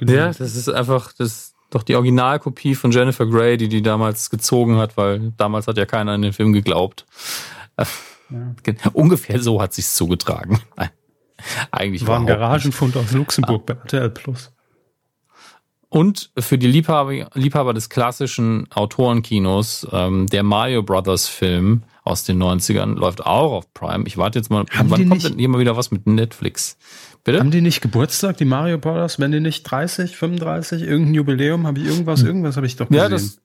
[0.00, 4.76] Ja, das ist einfach, das doch die Originalkopie von Jennifer Grey, die die damals gezogen
[4.76, 7.06] hat, weil damals hat ja keiner in den Film geglaubt.
[8.30, 8.54] Ja.
[8.92, 10.60] Ungefähr so hat sich's zugetragen.
[11.70, 13.74] Eigentlich war ein Garagenfund aus Luxemburg ah.
[13.74, 14.53] bei RTL Plus.
[15.94, 22.42] Und für die Liebhaber, Liebhaber des klassischen Autorenkinos, ähm, der Mario Brothers Film aus den
[22.42, 24.02] 90ern läuft auch auf Prime.
[24.08, 26.78] Ich warte jetzt mal, Haben wann kommt denn hier mal wieder was mit Netflix?
[27.22, 27.38] Bitte?
[27.38, 29.20] Haben die nicht Geburtstag, die Mario Brothers?
[29.20, 31.64] Wenn die nicht 30, 35, irgendein Jubiläum?
[31.64, 32.26] Habe ich irgendwas, hm.
[32.26, 33.00] irgendwas habe ich doch gesehen.
[33.00, 33.38] Ja, das,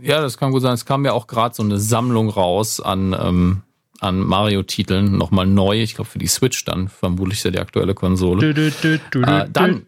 [0.00, 0.74] ja, das kann gut sein.
[0.74, 3.62] Es kam ja auch gerade so eine Sammlung raus an, ähm,
[3.98, 5.82] an Mario-Titeln, nochmal neu.
[5.82, 8.54] Ich glaube für die Switch dann, vermutlich ja die aktuelle Konsole.
[8.54, 9.86] Du, du, du, äh, dann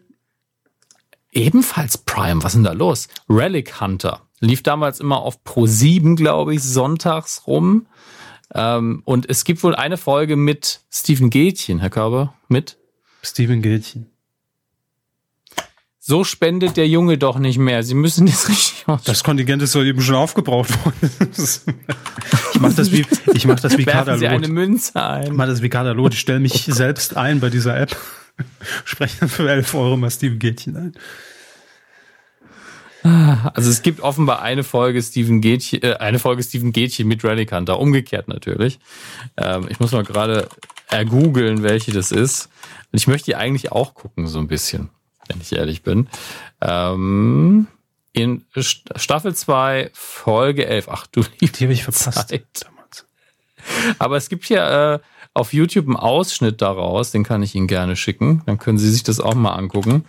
[1.37, 3.07] Ebenfalls Prime, was ist denn da los?
[3.29, 4.23] Relic Hunter.
[4.39, 7.85] Lief damals immer auf Pro 7, glaube ich, sonntags rum.
[8.55, 12.79] Ähm, und es gibt wohl eine Folge mit Steven Gätchen, Herr Körber, mit?
[13.21, 14.07] Steven Gätchen.
[15.99, 17.83] So spendet der Junge doch nicht mehr.
[17.83, 19.03] Sie müssen das richtig aussprechen.
[19.05, 21.11] Das Kontingent ist doch eben schon aufgebraucht worden.
[22.53, 23.05] ich mache das wie,
[23.35, 25.25] ich mach das wie Werfen Sie eine Münze ein.
[25.25, 26.13] Ich mache das wie Katalog.
[26.13, 27.95] Ich stelle mich selbst ein bei dieser App.
[28.85, 30.93] Spreche für 11 Euro mal Steven Gätchen ein.
[33.53, 37.51] Also es gibt offenbar eine Folge Steven Gätchen, äh, eine Folge Steven Gätchen mit Relic
[37.51, 38.79] Hunter, umgekehrt natürlich.
[39.37, 40.47] Ähm, ich muss mal gerade
[40.89, 42.49] ergoogeln, welche das ist.
[42.91, 44.89] Und ich möchte die eigentlich auch gucken, so ein bisschen,
[45.27, 46.07] wenn ich ehrlich bin.
[46.61, 47.67] Ähm,
[48.13, 50.87] in Staffel 2, Folge 11.
[50.89, 52.29] Ach du liebe Die habe ich verpasst.
[52.29, 52.65] Zeit.
[53.99, 57.95] Aber es gibt hier äh, auf YouTube einen Ausschnitt daraus, den kann ich Ihnen gerne
[57.95, 58.41] schicken.
[58.45, 60.05] Dann können Sie sich das auch mal angucken.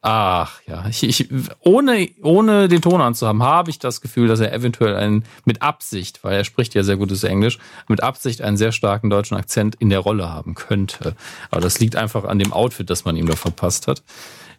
[0.00, 1.28] Ach ja, ich, ich,
[1.60, 6.22] ohne, ohne den Ton anzuhaben, habe ich das Gefühl, dass er eventuell einen, mit Absicht,
[6.22, 7.58] weil er spricht ja sehr gutes Englisch,
[7.88, 11.16] mit Absicht einen sehr starken deutschen Akzent in der Rolle haben könnte.
[11.50, 14.02] Aber das liegt einfach an dem Outfit, das man ihm da verpasst hat.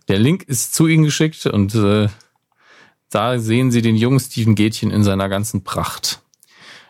[0.10, 2.10] Der Link ist zu Ihnen geschickt und äh,
[3.10, 6.22] da sehen Sie den jungen Steven Gätchen in seiner ganzen Pracht.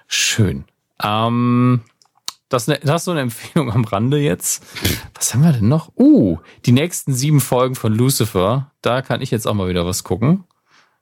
[0.08, 0.64] Schön.
[1.04, 1.82] Ähm,
[2.50, 4.66] das, das ist so eine Empfehlung am Rande jetzt.
[5.14, 5.92] Was haben wir denn noch?
[5.96, 8.72] Uh, die nächsten sieben Folgen von Lucifer.
[8.82, 10.44] Da kann ich jetzt auch mal wieder was gucken.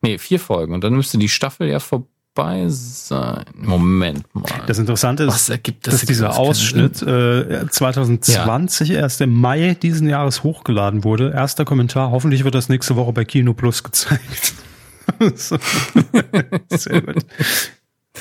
[0.01, 0.73] Nee, vier Folgen.
[0.73, 3.45] Und dann müsste die Staffel ja vorbei sein.
[3.55, 4.43] Moment mal.
[4.67, 8.99] Das Interessante ist, das dass dieser Ausschnitt äh, 2020 ja.
[8.99, 11.31] erst im Mai diesen Jahres hochgeladen wurde.
[11.31, 12.11] Erster Kommentar.
[12.11, 14.53] Hoffentlich wird das nächste Woche bei Kino Plus gezeigt.
[16.69, 17.25] Sehr gut.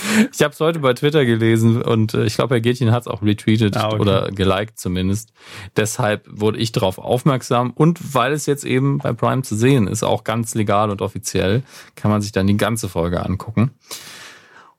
[0.33, 3.09] Ich habe es heute bei Twitter gelesen und äh, ich glaube, Herr Gätchen hat es
[3.09, 4.01] auch retweetet ah, okay.
[4.01, 5.33] oder geliked zumindest.
[5.77, 10.03] Deshalb wurde ich darauf aufmerksam und weil es jetzt eben bei Prime zu sehen ist,
[10.03, 11.63] auch ganz legal und offiziell,
[11.95, 13.73] kann man sich dann die ganze Folge angucken.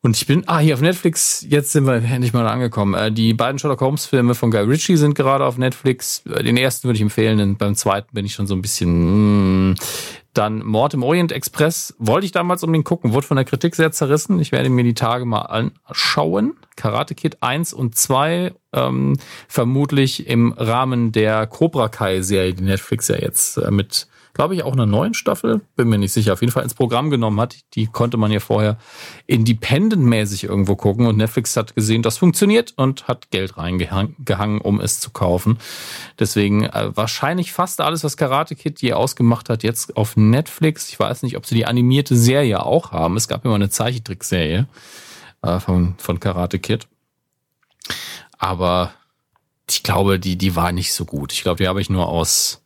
[0.01, 2.93] Und ich bin, ah, hier auf Netflix, jetzt sind wir endlich mal angekommen.
[2.93, 6.23] Äh, die beiden Sherlock Holmes Filme von Guy Ritchie sind gerade auf Netflix.
[6.27, 9.71] Äh, den ersten würde ich empfehlen, denn beim zweiten bin ich schon so ein bisschen,
[9.71, 9.75] mm,
[10.37, 13.75] dann Mord im Orient Express wollte ich damals um den gucken, wurde von der Kritik
[13.75, 14.39] sehr zerrissen.
[14.39, 16.55] Ich werde mir die Tage mal anschauen.
[16.75, 23.07] Karate Kid 1 und 2, ähm, vermutlich im Rahmen der Cobra Kai Serie, die Netflix
[23.07, 26.41] ja jetzt äh, mit glaube ich, auch einer neuen Staffel, bin mir nicht sicher, auf
[26.41, 27.55] jeden Fall ins Programm genommen hat.
[27.73, 28.77] Die konnte man ja vorher
[29.25, 34.99] independent-mäßig irgendwo gucken und Netflix hat gesehen, das funktioniert und hat Geld reingehangen, um es
[34.99, 35.57] zu kaufen.
[36.19, 40.89] Deswegen äh, wahrscheinlich fast alles, was Karate Kid je ausgemacht hat, jetzt auf Netflix.
[40.89, 43.17] Ich weiß nicht, ob sie die animierte Serie auch haben.
[43.17, 44.67] Es gab immer eine Zeichentrickserie
[45.41, 46.87] äh, von, von Karate Kid.
[48.37, 48.93] Aber
[49.69, 51.33] ich glaube, die, die war nicht so gut.
[51.33, 52.63] Ich glaube, die habe ich nur aus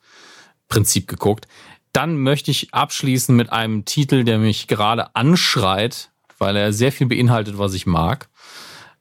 [0.71, 1.47] Prinzip geguckt.
[1.91, 7.07] Dann möchte ich abschließen mit einem Titel, der mich gerade anschreit, weil er sehr viel
[7.07, 8.29] beinhaltet, was ich mag.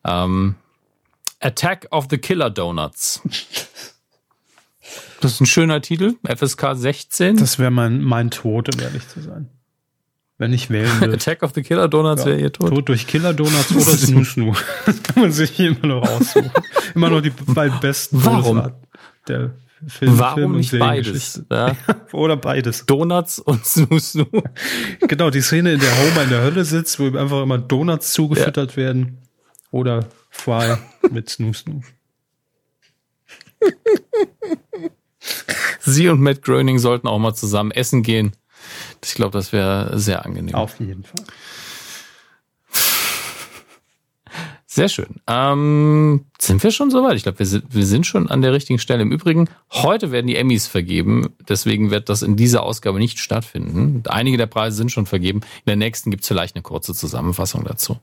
[0.04, 0.56] Ähm,
[1.38, 3.22] Attack of the Killer Donuts.
[5.20, 7.36] Das ist ein schöner Titel, FSK 16.
[7.36, 9.50] Das wäre mein, mein Tod, um ehrlich zu sein.
[10.38, 11.12] Wenn ich wählen will.
[11.12, 12.70] Attack of the Killer Donuts ja, wäre ihr Tod.
[12.70, 14.54] Tod durch Killer Donuts oder Snoo Snoo.
[14.86, 16.50] Das kann man sich immer noch aussuchen.
[16.94, 18.72] immer noch die beiden besten Warum?
[19.28, 19.50] der
[19.86, 21.42] Film, Warum Film nicht beides?
[21.50, 21.74] Ja?
[22.12, 22.84] Oder beides.
[22.86, 24.26] Donuts und Snoo Snoo.
[25.00, 28.12] genau, die Szene, in der Homer in der Hölle sitzt, wo ihm einfach immer Donuts
[28.12, 28.76] zugefüttert ja.
[28.76, 29.18] werden.
[29.70, 30.76] Oder Fry
[31.10, 31.80] mit Snoo Snoo.
[35.80, 38.32] Sie und Matt Groening sollten auch mal zusammen essen gehen.
[39.02, 40.54] Ich glaube, das wäre sehr angenehm.
[40.54, 41.24] Auf jeden Fall.
[44.72, 45.16] Sehr schön.
[45.26, 47.16] Ähm, sind wir schon soweit?
[47.16, 49.02] Ich glaube, wir sind, wir sind schon an der richtigen Stelle.
[49.02, 51.34] Im Übrigen, heute werden die Emmys vergeben.
[51.48, 54.04] Deswegen wird das in dieser Ausgabe nicht stattfinden.
[54.06, 55.40] Einige der Preise sind schon vergeben.
[55.40, 57.98] In der nächsten gibt es vielleicht eine kurze Zusammenfassung dazu.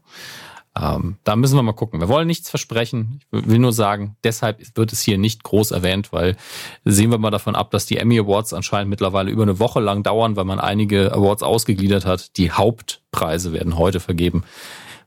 [0.77, 2.01] Ähm, da müssen wir mal gucken.
[2.01, 3.21] Wir wollen nichts versprechen.
[3.31, 6.35] Ich will nur sagen, deshalb wird es hier nicht groß erwähnt, weil
[6.83, 10.03] sehen wir mal davon ab, dass die Emmy Awards anscheinend mittlerweile über eine Woche lang
[10.03, 12.35] dauern, weil man einige Awards ausgegliedert hat.
[12.35, 14.43] Die Hauptpreise werden heute vergeben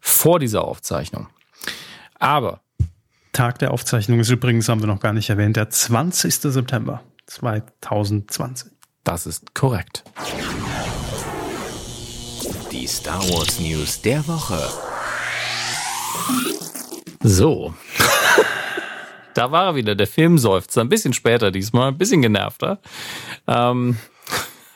[0.01, 1.27] vor dieser Aufzeichnung.
[2.21, 2.61] Aber
[3.33, 6.35] Tag der Aufzeichnung ist übrigens, haben wir noch gar nicht erwähnt, der 20.
[6.35, 8.71] September 2020.
[9.05, 10.05] Das ist korrekt.
[12.71, 14.61] Die Star Wars News der Woche.
[17.23, 17.75] So.
[19.35, 20.83] da war er wieder, der Filmseufzer.
[20.83, 22.81] Ein bisschen später diesmal, ein bisschen genervter.
[23.47, 23.97] Ähm,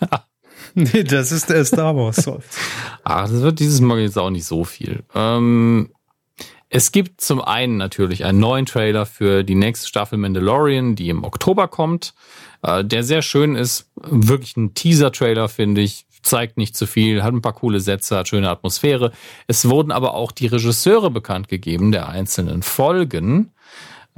[0.74, 2.60] nee, das ist der Star Wars Seufzer.
[3.02, 5.04] Ach, das wird dieses Mal jetzt auch nicht so viel.
[5.14, 5.90] Ähm,
[6.76, 11.22] es gibt zum einen natürlich einen neuen Trailer für die nächste Staffel Mandalorian, die im
[11.22, 12.14] Oktober kommt,
[12.62, 13.92] äh, der sehr schön ist.
[13.94, 16.04] Wirklich ein Teaser-Trailer, finde ich.
[16.24, 19.12] Zeigt nicht zu viel, hat ein paar coole Sätze, hat schöne Atmosphäre.
[19.46, 23.52] Es wurden aber auch die Regisseure bekannt gegeben der einzelnen Folgen.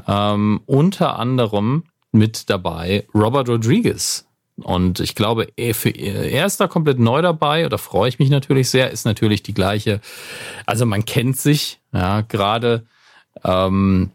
[0.08, 4.26] Ähm, unter anderem mit dabei Robert Rodriguez,
[4.62, 8.70] und ich glaube, für, er ist da komplett neu dabei, oder freue ich mich natürlich
[8.70, 10.00] sehr, ist natürlich die gleiche.
[10.64, 12.86] Also man kennt sich, ja, gerade
[13.44, 14.10] ähm,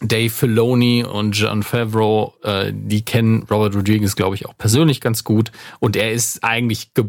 [0.00, 5.24] Dave Filoni und John Favreau, äh, die kennen Robert Rodriguez, glaube ich, auch persönlich ganz
[5.24, 5.50] gut.
[5.80, 7.06] Und er ist eigentlich ge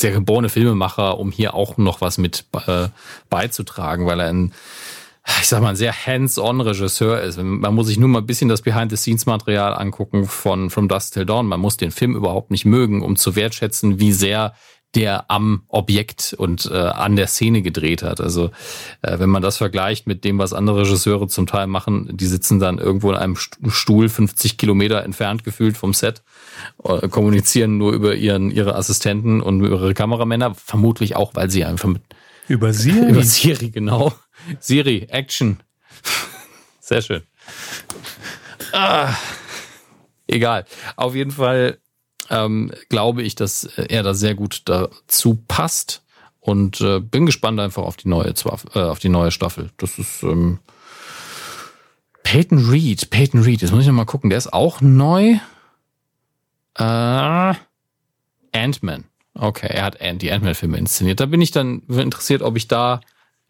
[0.00, 2.88] der geborene Filmemacher, um hier auch noch was mit äh,
[3.30, 4.52] beizutragen, weil er ein
[5.40, 7.40] ich sag mal, ein sehr hands-on Regisseur ist.
[7.40, 11.46] Man muss sich nur mal ein bisschen das Behind-the-Scenes-Material angucken von From Dust Till Dawn.
[11.46, 14.54] Man muss den Film überhaupt nicht mögen, um zu wertschätzen, wie sehr
[14.94, 18.20] der am Objekt und äh, an der Szene gedreht hat.
[18.20, 18.50] Also
[19.00, 22.58] äh, wenn man das vergleicht mit dem, was andere Regisseure zum Teil machen, die sitzen
[22.58, 26.22] dann irgendwo in einem Stuhl 50 Kilometer entfernt gefühlt vom Set,
[26.84, 31.64] äh, kommunizieren nur über ihren ihre Assistenten und über ihre Kameramänner, vermutlich auch, weil sie
[31.64, 32.02] einfach mit
[32.48, 32.98] über Siri?
[33.10, 34.12] Über Siri, genau.
[34.60, 35.60] Siri, Action.
[36.80, 37.22] Sehr schön.
[38.72, 39.14] Ah,
[40.26, 40.64] egal.
[40.96, 41.78] Auf jeden Fall
[42.30, 46.02] ähm, glaube ich, dass er da sehr gut dazu passt
[46.40, 48.28] und äh, bin gespannt einfach auf die neue
[48.74, 49.70] äh, auf die neue Staffel.
[49.76, 50.58] Das ist ähm,
[52.22, 53.10] Peyton Reed.
[53.10, 53.62] Peyton Reed.
[53.62, 54.30] Jetzt muss ich noch mal gucken.
[54.30, 55.38] Der ist auch neu.
[56.74, 57.54] Äh,
[58.54, 59.04] Ant-Man.
[59.34, 61.20] Okay, er hat die Ant-Man-Filme inszeniert.
[61.20, 63.00] Da bin ich dann interessiert, ob ich da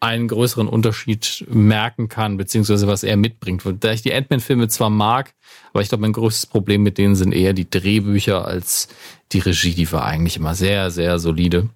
[0.03, 3.63] einen größeren Unterschied merken kann, beziehungsweise was er mitbringt.
[3.79, 5.33] Da ich die Ant-Man-Filme zwar mag,
[5.71, 8.89] aber ich glaube, mein größtes Problem mit denen sind eher die Drehbücher als
[9.31, 9.73] die Regie.
[9.73, 11.69] Die war eigentlich immer sehr, sehr solide.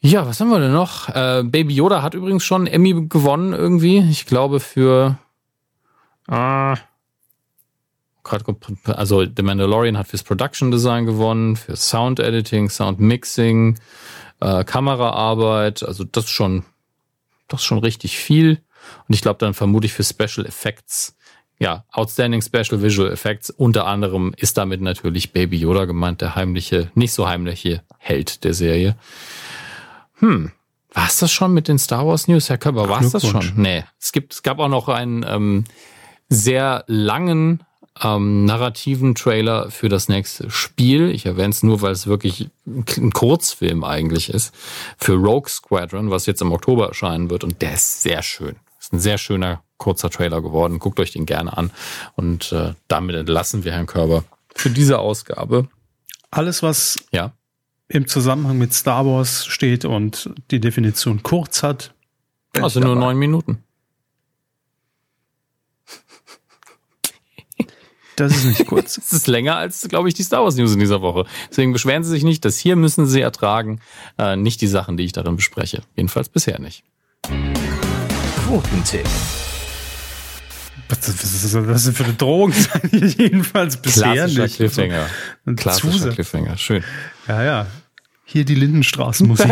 [0.00, 1.08] Ja, was haben wir denn noch?
[1.08, 3.98] Äh, Baby Yoda hat übrigens schon Emmy gewonnen irgendwie.
[4.10, 5.18] Ich glaube für
[6.28, 6.76] äh,
[8.84, 13.78] also The Mandalorian hat fürs Production Design gewonnen, für Sound Editing, Sound Mixing,
[14.40, 16.64] äh, Kameraarbeit, also das ist schon,
[17.48, 18.62] das ist schon richtig viel.
[19.08, 21.16] Und ich glaube dann vermutlich für Special Effects.
[21.58, 23.50] Ja, Outstanding Special Visual Effects.
[23.50, 28.52] Unter anderem ist damit natürlich Baby Yoda gemeint, der heimliche, nicht so heimliche Held der
[28.52, 28.96] Serie.
[30.18, 30.52] Hm,
[30.92, 32.88] war es das schon mit den Star Wars News, Herr Körper?
[32.88, 33.52] War es das schon?
[33.56, 33.84] Nee.
[34.00, 35.64] Es gibt, es gab auch noch einen ähm,
[36.28, 37.62] sehr langen
[38.02, 41.10] ähm, narrativen Trailer für das nächste Spiel.
[41.10, 44.54] Ich erwähne es nur, weil es wirklich ein Kurzfilm eigentlich ist.
[44.98, 47.44] Für Rogue Squadron, was jetzt im Oktober erscheinen wird.
[47.44, 48.56] Und der ist sehr schön.
[48.78, 50.78] Ist ein sehr schöner kurzer Trailer geworden.
[50.78, 51.70] Guckt euch den gerne an.
[52.14, 54.24] Und äh, damit entlassen wir Herrn Körber
[54.54, 55.68] für diese Ausgabe.
[56.30, 57.32] Alles, was ja.
[57.88, 61.94] im Zusammenhang mit Star Wars steht und die Definition kurz hat.
[62.60, 63.62] Also nur neun Minuten.
[68.16, 68.98] Das ist nicht kurz.
[69.06, 71.26] Es ist länger als, glaube ich, die Star Wars News in dieser Woche.
[71.50, 72.44] Deswegen beschweren Sie sich nicht.
[72.44, 73.80] Das hier müssen Sie ertragen.
[74.18, 75.82] Äh, nicht die Sachen, die ich darin bespreche.
[75.94, 76.82] Jedenfalls bisher nicht.
[78.46, 79.06] Quotentipp.
[80.88, 82.52] Was, was, was, was für eine Drohung
[82.92, 84.56] jedenfalls bisher Klassischer nicht.
[84.56, 85.06] Cliffhanger.
[85.44, 86.14] Ein Klassischer Zusatz.
[86.14, 86.56] Cliffhanger.
[86.56, 86.84] Schön.
[87.28, 87.66] Ja, ja.
[88.24, 89.46] Hier die Lindenstraßenmusik.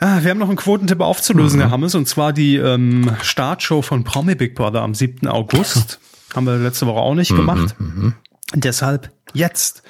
[0.00, 4.04] Ah, wir haben noch einen Quotentipp aufzulösen, Herr Hammes, und zwar die ähm, Startshow von
[4.04, 5.26] Promi Big Brother am 7.
[5.26, 5.98] August.
[6.34, 7.74] haben wir letzte Woche auch nicht gemacht.
[8.54, 9.82] Deshalb jetzt.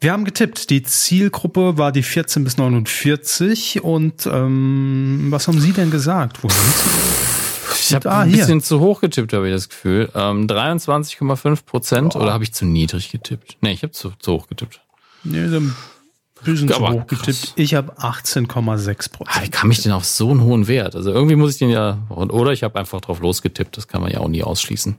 [0.00, 0.68] Wir haben getippt.
[0.68, 6.42] Die Zielgruppe war die 14 bis 49 und ähm, was haben Sie denn gesagt?
[6.42, 6.90] Wo sind Sie?
[7.88, 8.38] Ich habe Ah, ein hier.
[8.38, 10.10] bisschen zu hoch getippt, habe ich das Gefühl.
[10.14, 13.56] Ähm, 23,5 Prozent oder habe ich zu niedrig getippt?
[13.60, 14.80] Nee, ich habe zu, zu hoch getippt.
[15.24, 15.74] Nee, so ein
[16.44, 17.52] bisschen zu hoch getippt.
[17.56, 19.52] Ich habe 18,6 Ah, wie Prozent.
[19.52, 20.94] kam ich denn auf so einen hohen Wert?
[20.96, 24.10] Also irgendwie muss ich den ja, oder ich habe einfach drauf losgetippt, das kann man
[24.10, 24.96] ja auch nie ausschließen.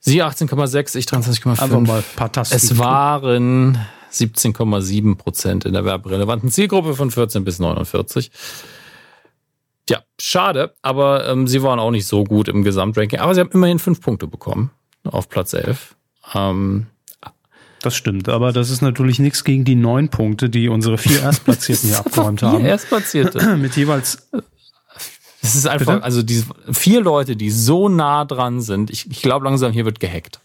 [0.00, 1.62] Sie 18,6, ich 23,5.
[1.62, 2.56] Einfach mal ein paar Tasten.
[2.56, 3.78] Es waren
[4.12, 8.30] 17,7 Prozent in der werberelevanten Zielgruppe von 14 bis 49.
[9.86, 13.20] Tja, schade, aber ähm, sie waren auch nicht so gut im Gesamtranking.
[13.20, 14.70] Aber sie haben immerhin fünf Punkte bekommen
[15.04, 15.94] auf Platz 11.
[16.34, 16.86] Ähm,
[17.82, 21.88] Das stimmt, aber das ist natürlich nichts gegen die neun Punkte, die unsere vier Erstplatzierten
[21.88, 22.64] hier abgeräumt Vier haben.
[22.64, 23.56] Erstplatzierte.
[23.56, 24.28] Mit jeweils,
[25.42, 26.04] Es ist einfach, Bitte?
[26.04, 28.90] also diese vier Leute, die so nah dran sind.
[28.90, 30.38] Ich, ich glaube langsam, hier wird gehackt.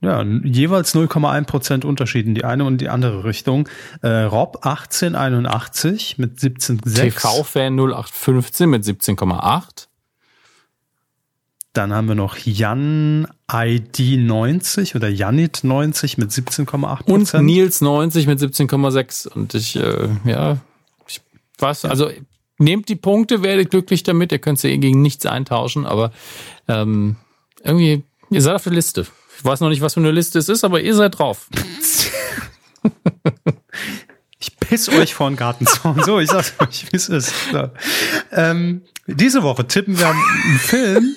[0.00, 3.68] ja, jeweils 0,1 Prozent Unterschied in die eine und die andere Richtung.
[4.00, 6.94] Äh, Rob 1881 mit 17,6.
[6.94, 9.88] TV-Fan 0815 mit 17,8.
[11.74, 17.44] Dann haben wir noch Jan ID 90 oder Janit 90 mit 17,8 Und Prozent.
[17.44, 19.28] Nils 90 mit 17,6.
[19.28, 20.58] Und ich, äh, ja,
[21.08, 21.20] ich
[21.58, 22.10] was, also
[22.58, 24.30] nehmt die Punkte, werdet glücklich damit.
[24.30, 26.12] Ihr könnt sie eh gegen nichts eintauschen, aber
[26.68, 27.16] ähm,
[27.64, 29.04] irgendwie, ihr seid auf der Liste.
[29.36, 31.48] Ich weiß noch nicht, was für eine Liste es ist, aber ihr seid drauf.
[34.38, 36.02] Ich piss euch vor den Gartenzaun.
[36.04, 37.32] So, ich sag's euch, wie es ist.
[37.50, 37.70] So.
[38.30, 41.14] Ähm, diese Woche tippen wir einen Film.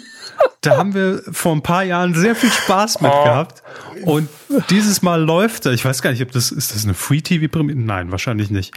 [0.61, 3.63] Da haben wir vor ein paar Jahren sehr viel Spaß mit gehabt.
[4.03, 4.27] Und
[4.69, 5.71] dieses Mal läuft er.
[5.73, 7.77] Ich weiß gar nicht, ob das, ist das eine Free-TV-Premiere?
[7.77, 8.73] Nein, wahrscheinlich nicht.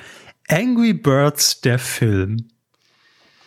[0.48, 2.48] Angry Birds, der Film.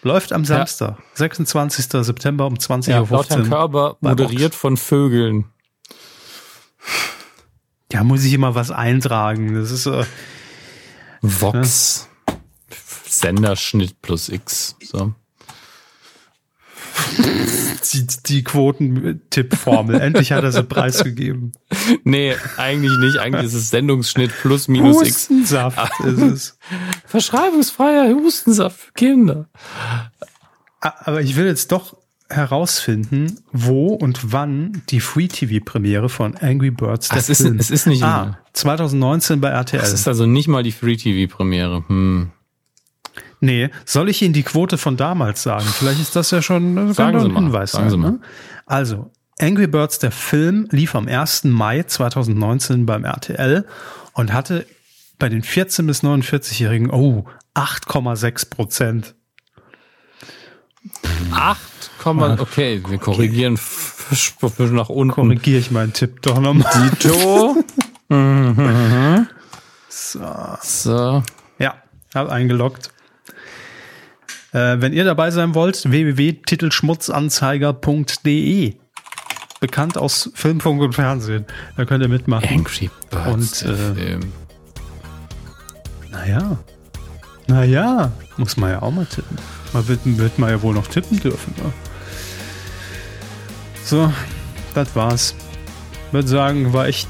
[0.01, 1.85] Läuft am Samstag, 26.
[2.05, 3.09] September um 20.15 Ja, Uhr.
[3.09, 5.45] laut Herrn Körber moderiert von Vögeln.
[7.91, 9.53] Ja, muss ich immer was eintragen.
[9.55, 10.03] Das ist, äh,
[11.21, 12.09] Vox.
[13.07, 14.75] Senderschnitt plus X.
[14.83, 15.13] So.
[17.93, 19.99] Die, die Quotentippformel.
[19.99, 21.51] Endlich hat er sie preisgegeben.
[22.03, 23.17] Nee, eigentlich nicht.
[23.17, 25.07] Eigentlich ist es Sendungsschnitt plus minus X.
[25.29, 26.57] Hustensaft ist es.
[27.05, 29.49] Verschreibungsfreier Hustensaft für Kinder.
[30.79, 31.95] Aber ich will jetzt doch
[32.29, 37.57] herausfinden, wo und wann die Free-TV-Premiere von Angry Birds der Es ist- Film.
[37.59, 38.37] es ist nicht Ah, immer.
[38.53, 39.79] 2019 bei RTL.
[39.79, 41.83] Das ist also nicht mal die Free-TV-Premiere.
[41.87, 42.31] Hm.
[43.43, 45.65] Nee, soll ich Ihnen die Quote von damals sagen?
[45.65, 47.89] Vielleicht ist das ja schon äh, ein mal, Hinweis sagen.
[47.89, 48.11] Sie mal.
[48.11, 48.19] Ne?
[48.65, 51.43] Also, Angry Birds, der Film, lief am 1.
[51.45, 53.65] Mai 2019 beim RTL
[54.13, 54.65] und hatte
[55.19, 57.25] bei den 14- bis 49-Jährigen, oh,
[57.55, 59.15] 8,6 Prozent.
[61.31, 61.59] 8,
[62.39, 64.33] okay, wir korrigieren f-
[64.71, 65.13] nach unten.
[65.13, 66.91] Korrigiere ich meinen Tipp doch nochmal.
[67.01, 67.63] Dito.
[69.89, 70.19] So.
[70.61, 71.23] So.
[71.59, 71.75] Ja,
[72.13, 72.91] hab eingeloggt.
[74.53, 78.75] Äh, wenn ihr dabei sein wollt, www.titelschmutzanzeiger.de.
[79.59, 81.45] Bekannt aus Film, Funk und Fernsehen.
[81.75, 82.47] Da könnt ihr mitmachen.
[82.49, 83.63] Angry Birds.
[83.63, 84.19] Und, äh.
[86.11, 86.59] Naja.
[87.47, 88.11] Naja.
[88.37, 89.37] Muss man ja auch mal tippen.
[89.73, 91.53] Man wird, wird man ja wohl noch tippen dürfen.
[91.57, 91.71] Ne?
[93.83, 94.13] So,
[94.73, 95.35] das war's.
[96.11, 97.07] Würde sagen, war echt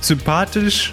[0.00, 0.92] sympathisch,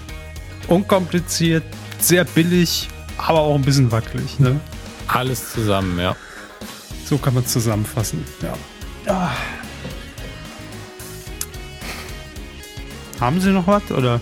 [0.67, 1.63] unkompliziert,
[1.99, 2.87] sehr billig,
[3.27, 4.39] aber auch ein bisschen wackelig.
[4.39, 4.59] Ne?
[5.07, 6.15] Alles zusammen, ja.
[7.05, 8.25] So kann man zusammenfassen.
[8.41, 8.53] Ja.
[9.13, 9.31] Ah.
[13.19, 13.91] Haben Sie noch was?
[13.91, 14.19] Oder?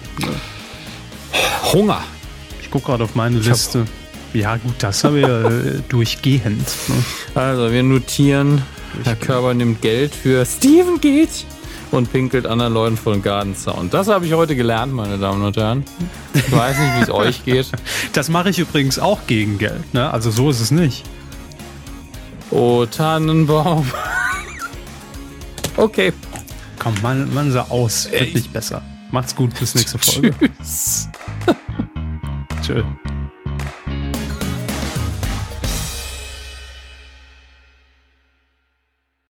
[1.72, 2.04] Hunger.
[2.62, 3.86] Ich gucke gerade auf meine Liste.
[4.34, 6.68] Ja, gut, das haben wir äh, durchgehend.
[6.88, 7.04] Ne?
[7.36, 8.62] Also, wir notieren,
[9.04, 11.46] Herr Körber nimmt Geld für Steven geht
[11.92, 13.90] und pinkelt anderen Leuten vor den Gartenzaun.
[13.90, 15.84] Das habe ich heute gelernt, meine Damen und Herren.
[16.34, 17.68] Ich weiß nicht, wie es euch geht.
[18.14, 19.94] Das mache ich übrigens auch gegen Geld.
[19.94, 20.12] Ne?
[20.12, 21.06] Also so ist es nicht.
[22.52, 23.86] Oh, Tannenbaum.
[25.78, 26.12] Okay.
[26.80, 28.10] Komm, man, man sah aus.
[28.12, 28.82] Wirklich besser.
[29.12, 30.34] Macht's gut, bis nächste Folge.
[30.40, 31.10] Tschüss.
[32.66, 32.84] Tschö.